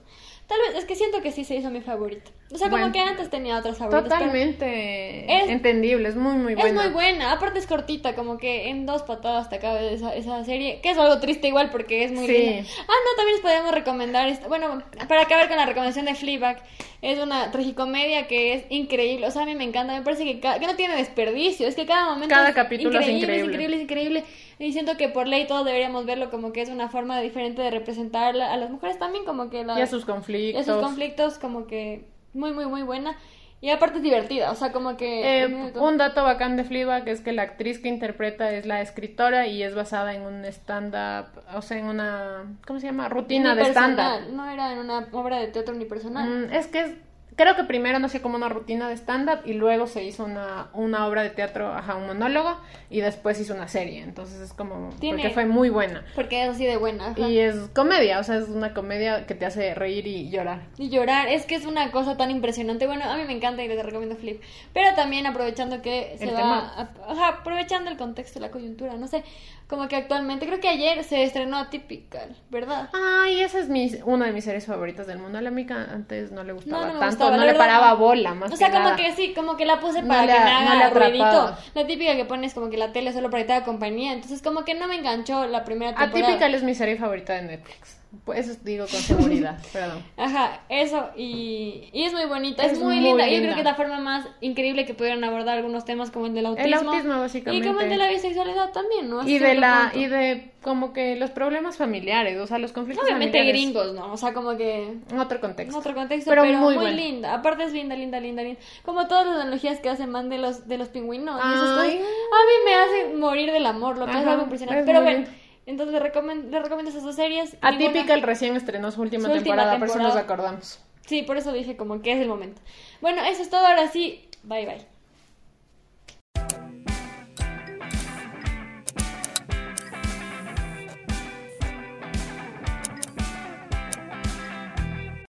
Tal 0.47 0.59
vez, 0.59 0.75
es 0.75 0.85
que 0.85 0.95
siento 0.95 1.21
que 1.21 1.31
sí 1.31 1.43
se 1.45 1.55
hizo 1.55 1.69
mi 1.69 1.81
favorita. 1.81 2.31
O 2.53 2.57
sea, 2.57 2.69
como 2.69 2.91
que 2.91 2.99
antes 2.99 3.29
tenía 3.29 3.57
otras 3.57 3.77
favoritas. 3.77 4.03
pero 4.03 4.15
Totalmente 4.19 5.25
Es- 5.43 5.49
entendible, 5.49 6.09
es 6.09 6.15
muy, 6.15 6.33
muy 6.33 6.53
Es 6.53 6.59
buena. 6.59 6.81
muy 6.83 6.91
buena, 6.91 7.31
aparte 7.31 7.59
es 7.59 7.67
cortita, 7.67 8.13
como 8.15 8.37
que 8.37 8.69
en 8.69 8.85
dos 8.85 9.03
patadas 9.03 9.49
te 9.49 9.55
acaba 9.55 9.79
esa, 9.81 10.13
esa 10.15 10.43
serie, 10.43 10.79
que 10.81 10.89
es 10.91 10.97
algo 10.97 11.19
triste 11.19 11.47
igual 11.47 11.69
porque 11.69 12.03
es 12.03 12.11
muy 12.11 12.25
Sí. 12.27 12.33
linda. 12.33 12.69
Ah, 12.81 12.91
no, 13.05 13.15
también 13.15 13.35
les 13.35 13.41
podemos 13.41 13.71
recomendar, 13.71 14.27
esta, 14.27 14.47
bueno, 14.47 14.83
para 15.07 15.21
acabar 15.21 15.47
con 15.47 15.57
la 15.57 15.65
recomendación 15.65 16.05
de 16.05 16.15
Fleabag, 16.15 16.61
es 17.01 17.19
una 17.19 17.51
tragicomedia 17.51 18.27
que 18.27 18.53
es 18.53 18.65
increíble, 18.69 19.27
o 19.27 19.31
sea, 19.31 19.43
a 19.43 19.45
mí 19.45 19.55
me 19.55 19.63
encanta, 19.63 19.93
me 19.93 20.01
parece 20.03 20.23
que, 20.25 20.39
que 20.39 20.67
no 20.67 20.75
tiene 20.75 20.95
desperdicio, 20.95 21.67
es 21.67 21.75
que 21.75 21.85
cada 21.85 22.09
momento 22.13 22.35
Cada 22.35 22.49
es 22.49 22.55
capítulo 22.55 22.99
es 22.99 23.07
increíble, 23.07 23.37
es 23.39 23.43
increíble, 23.47 23.75
es 23.77 23.81
increíble, 23.83 24.23
y 24.59 24.73
siento 24.73 24.97
que 24.97 25.09
por 25.09 25.27
ley 25.27 25.47
todos 25.47 25.65
deberíamos 25.65 26.05
verlo 26.05 26.29
como 26.29 26.51
que 26.53 26.61
es 26.61 26.69
una 26.69 26.89
forma 26.89 27.19
diferente 27.21 27.61
de 27.61 27.71
representar 27.71 28.35
a 28.39 28.57
las 28.57 28.69
mujeres 28.69 28.99
también, 28.99 29.25
como 29.25 29.49
que 29.49 29.63
la... 29.63 29.79
Y 29.79 29.81
a 29.81 29.87
sus 29.87 30.03
y 30.03 30.05
conflictos. 30.05 30.67
a 30.67 30.73
sus 30.73 30.81
conflictos, 30.83 31.39
como 31.39 31.65
que 31.65 32.05
muy, 32.33 32.53
muy, 32.53 32.65
muy 32.65 32.83
buena. 32.83 33.15
Y 33.63 33.69
aparte 33.69 33.97
es 33.97 34.03
divertida, 34.03 34.49
o 34.49 34.55
sea, 34.55 34.71
como 34.71 34.97
que... 34.97 35.43
Eh, 35.43 35.71
un 35.75 35.97
dato 35.97 36.23
bacán 36.23 36.57
de 36.57 36.63
Fleabag 36.63 37.07
es 37.07 37.21
que 37.21 37.31
la 37.31 37.43
actriz 37.43 37.77
que 37.77 37.89
interpreta 37.89 38.51
es 38.51 38.65
la 38.65 38.81
escritora 38.81 39.45
y 39.45 39.61
es 39.61 39.75
basada 39.75 40.15
en 40.15 40.23
un 40.23 40.43
stand-up, 40.45 41.43
o 41.53 41.61
sea, 41.61 41.77
en 41.77 41.85
una, 41.85 42.57
¿cómo 42.65 42.79
se 42.79 42.87
llama? 42.87 43.07
Rutina 43.07 43.53
de 43.53 43.65
stand-up. 43.65 44.33
No 44.33 44.49
era 44.49 44.73
en 44.73 44.79
una 44.79 45.07
obra 45.11 45.37
de 45.37 45.47
teatro 45.47 45.75
unipersonal. 45.75 46.47
Mm, 46.47 46.53
es 46.53 46.65
que 46.65 46.79
es, 46.81 46.95
creo 47.41 47.55
que 47.55 47.63
primero 47.63 47.99
nació 47.99 48.21
como 48.21 48.35
una 48.35 48.49
rutina 48.49 48.87
de 48.87 48.95
stand-up 48.95 49.39
y 49.45 49.53
luego 49.53 49.87
se 49.87 50.03
hizo 50.03 50.23
una, 50.25 50.67
una 50.73 51.07
obra 51.07 51.23
de 51.23 51.29
teatro, 51.29 51.73
ajá, 51.73 51.95
un 51.95 52.07
monólogo 52.07 52.57
y 52.89 53.01
después 53.01 53.39
hizo 53.39 53.53
una 53.53 53.67
serie, 53.67 54.01
entonces 54.01 54.39
es 54.41 54.53
como, 54.53 54.89
Tiene- 54.99 55.17
porque 55.21 55.33
fue 55.33 55.45
muy 55.45 55.69
buena. 55.69 56.03
Porque 56.15 56.43
es 56.43 56.49
así 56.49 56.65
de 56.65 56.77
buena. 56.77 57.07
ajá. 57.09 57.27
Y 57.27 57.39
es 57.39 57.55
comedia, 57.73 58.19
o 58.19 58.23
sea, 58.23 58.37
es 58.37 58.49
una 58.49 58.73
comedia 58.73 59.25
que 59.25 59.35
te 59.35 59.45
hace 59.45 59.73
reír 59.75 60.07
y 60.07 60.29
llorar. 60.29 60.61
Y 60.77 60.89
llorar, 60.89 61.27
es 61.27 61.45
que 61.45 61.55
es 61.55 61.65
una 61.65 61.91
cosa 61.91 62.17
tan 62.17 62.31
impresionante. 62.31 62.85
Bueno, 62.87 63.05
a 63.05 63.15
mí 63.17 63.23
me 63.25 63.33
encanta 63.33 63.63
y 63.63 63.67
les 63.67 63.83
recomiendo 63.85 64.15
Flip. 64.15 64.41
Pero 64.73 64.95
también 64.95 65.25
aprovechando 65.25 65.81
que 65.81 66.15
se 66.17 66.25
El 66.25 66.33
va. 66.33 66.37
tema. 66.37 66.59
a- 66.77 67.11
ajá, 67.11 67.27
aprovechando 67.39 67.89
el 67.91 67.97
contexto, 67.97 68.39
la 68.39 68.51
coyuntura, 68.51 68.93
no 68.95 69.07
sé. 69.07 69.23
Como 69.67 69.87
que 69.87 69.95
actualmente, 69.95 70.45
creo 70.47 70.59
que 70.59 70.67
ayer 70.67 71.01
se 71.05 71.23
estrenó 71.23 71.57
Atypical, 71.57 72.35
¿verdad? 72.49 72.89
Ay, 72.91 73.39
esa 73.39 73.57
es 73.59 73.69
mi, 73.69 73.89
una 74.03 74.25
de 74.25 74.33
mis 74.33 74.43
series 74.43 74.65
favoritas 74.65 75.07
del 75.07 75.17
mundo. 75.17 75.37
A 75.37 75.41
la 75.41 75.49
mica 75.49 75.87
antes 75.93 76.31
no 76.33 76.43
le 76.43 76.51
gustaba 76.51 76.87
No, 76.87 76.87
no 76.87 76.93
me 76.95 76.99
tanto, 76.99 77.23
no 77.37 77.45
la 77.45 77.51
le 77.53 77.57
paraba 77.57 77.89
no. 77.91 77.97
bola, 77.97 78.33
más 78.33 78.51
O 78.51 78.55
sea, 78.55 78.67
que 78.67 78.73
como 78.73 78.85
nada. 78.85 78.95
que 78.97 79.11
sí, 79.15 79.33
como 79.33 79.57
que 79.57 79.65
la 79.65 79.79
puse 79.79 80.01
No 80.01 80.07
para 80.07 80.21
le 80.25 80.31
que 80.33 80.37
a- 80.37 80.43
me 80.45 80.51
no 80.51 80.71
haga 80.71 80.87
atrapaba. 80.87 81.07
ruidito. 81.09 81.57
La 81.75 81.87
típica 81.87 82.15
que 82.15 82.25
pones 82.25 82.53
como 82.53 82.69
que 82.69 82.77
la 82.77 82.91
tele 82.91 83.13
solo 83.13 83.29
para 83.29 83.43
que 83.43 83.47
te 83.47 83.53
haga 83.53 83.65
compañía. 83.65 84.13
Entonces, 84.13 84.41
como 84.41 84.65
que 84.65 84.73
no 84.73 84.87
me 84.87 84.95
enganchó 84.95 85.45
la 85.47 85.63
primera 85.63 85.95
temporada. 85.95 86.27
Atypical 86.27 86.53
es 86.55 86.63
mi 86.63 86.75
serie 86.75 86.97
favorita 86.97 87.33
de 87.33 87.43
Netflix. 87.43 88.00
Pues 88.25 88.45
eso 88.47 88.59
digo 88.63 88.85
con 88.91 88.99
seguridad, 88.99 89.57
perdón. 89.73 90.03
Ajá, 90.17 90.59
eso, 90.67 91.11
y, 91.15 91.89
y 91.93 92.03
es 92.03 92.11
muy 92.13 92.25
bonita, 92.25 92.65
es, 92.65 92.73
Es 92.73 92.79
muy, 92.79 92.95
muy 92.97 93.03
linda. 93.05 93.25
Yo 93.25 93.31
linda. 93.31 93.43
creo 93.43 93.53
que 93.55 93.59
es 93.61 93.65
la 93.65 93.75
forma 93.75 93.99
más 93.99 94.27
increíble 94.41 94.85
que 94.85 94.93
pudieron 94.93 95.23
abordar 95.23 95.57
algunos 95.57 95.85
temas 95.85 96.11
como 96.11 96.25
el 96.25 96.33
del 96.33 96.45
autismo. 96.47 96.67
El 96.67 96.73
autismo, 96.73 97.19
básicamente. 97.19 97.65
Y 97.65 97.69
como 97.69 97.79
el 97.81 97.89
de 97.89 97.95
la 97.97 98.09
bisexualidad 98.09 98.71
también, 98.73 99.09
¿no? 99.09 99.25
Y 99.25 99.39
de 99.39 99.55
la 99.55 99.91
punto. 99.93 99.99
y 99.99 100.07
de 100.07 100.51
como 100.61 100.91
que 100.93 101.15
los 101.15 101.31
problemas 101.31 101.77
familiares, 101.77 102.37
o 102.37 102.45
sea, 102.47 102.57
los 102.59 102.73
conflictos 102.73 103.05
Obviamente 103.05 103.37
familiares. 103.39 103.61
gringos, 103.63 103.93
¿no? 103.93 104.11
O 104.13 104.17
sea, 104.17 104.33
como 104.33 104.57
que... 104.57 104.93
Otro 105.17 105.39
contexto. 105.39 105.79
Otro 105.79 105.95
contexto, 105.95 106.29
Pero 106.29 106.43
pero, 106.43 106.59
muy 106.59 106.91
linda. 106.93 107.33
Aparte 107.33 107.63
es 107.63 107.71
linda, 107.73 107.95
linda, 107.95 108.19
linda, 108.19 108.43
linda. 108.43 108.59
Como 108.83 109.07
todas 109.07 109.25
las 109.25 109.37
analogías 109.41 109.79
que 109.79 109.89
hacen 109.89 110.11
man 110.11 110.29
de 110.29 110.37
los, 110.37 110.67
de 110.67 110.77
los 110.77 110.89
pingüinos. 110.89 111.39
y 111.43 111.53
esas 111.53 111.79
Ay. 111.79 111.97
cosas, 111.97 112.05
a 112.05 112.45
mí 112.45 112.53
me 112.65 112.73
hace 112.75 113.15
morir 113.17 113.51
del 113.51 113.65
amor, 113.65 113.97
lo 113.97 114.05
que 114.05 114.11
es 114.11 114.17
Ajá, 114.17 114.31
algo 114.33 114.43
impresionante. 114.43 114.81
es 114.81 114.85
Pero 114.85 115.01
bueno. 115.01 115.25
Entonces 115.65 115.93
le 115.93 115.99
recomiendo, 115.99 116.49
le 116.49 116.59
recomiendo 116.61 116.89
esas 116.91 117.03
dos 117.03 117.15
series. 117.15 117.55
Atypical 117.61 118.05
Ninguna- 118.05 118.25
recién 118.25 118.55
estrenó 118.55 118.91
su 118.91 119.01
última 119.01 119.25
Su 119.25 119.31
última 119.31 119.55
temporada, 119.55 119.77
por 119.79 119.87
eso 119.87 119.97
nos 119.99 120.13
temporada. 120.13 120.21
acordamos. 120.43 120.79
Sí, 121.05 121.23
por 121.23 121.37
eso 121.37 121.51
dije 121.51 121.75
como 121.77 122.01
que 122.01 122.13
es 122.13 122.21
el 122.21 122.27
momento. 122.27 122.61
Bueno, 123.01 123.23
eso 123.23 123.41
es 123.41 123.49
todo. 123.49 123.65
Ahora 123.65 123.87
sí, 123.89 124.27
bye 124.43 124.65
bye. 124.65 124.90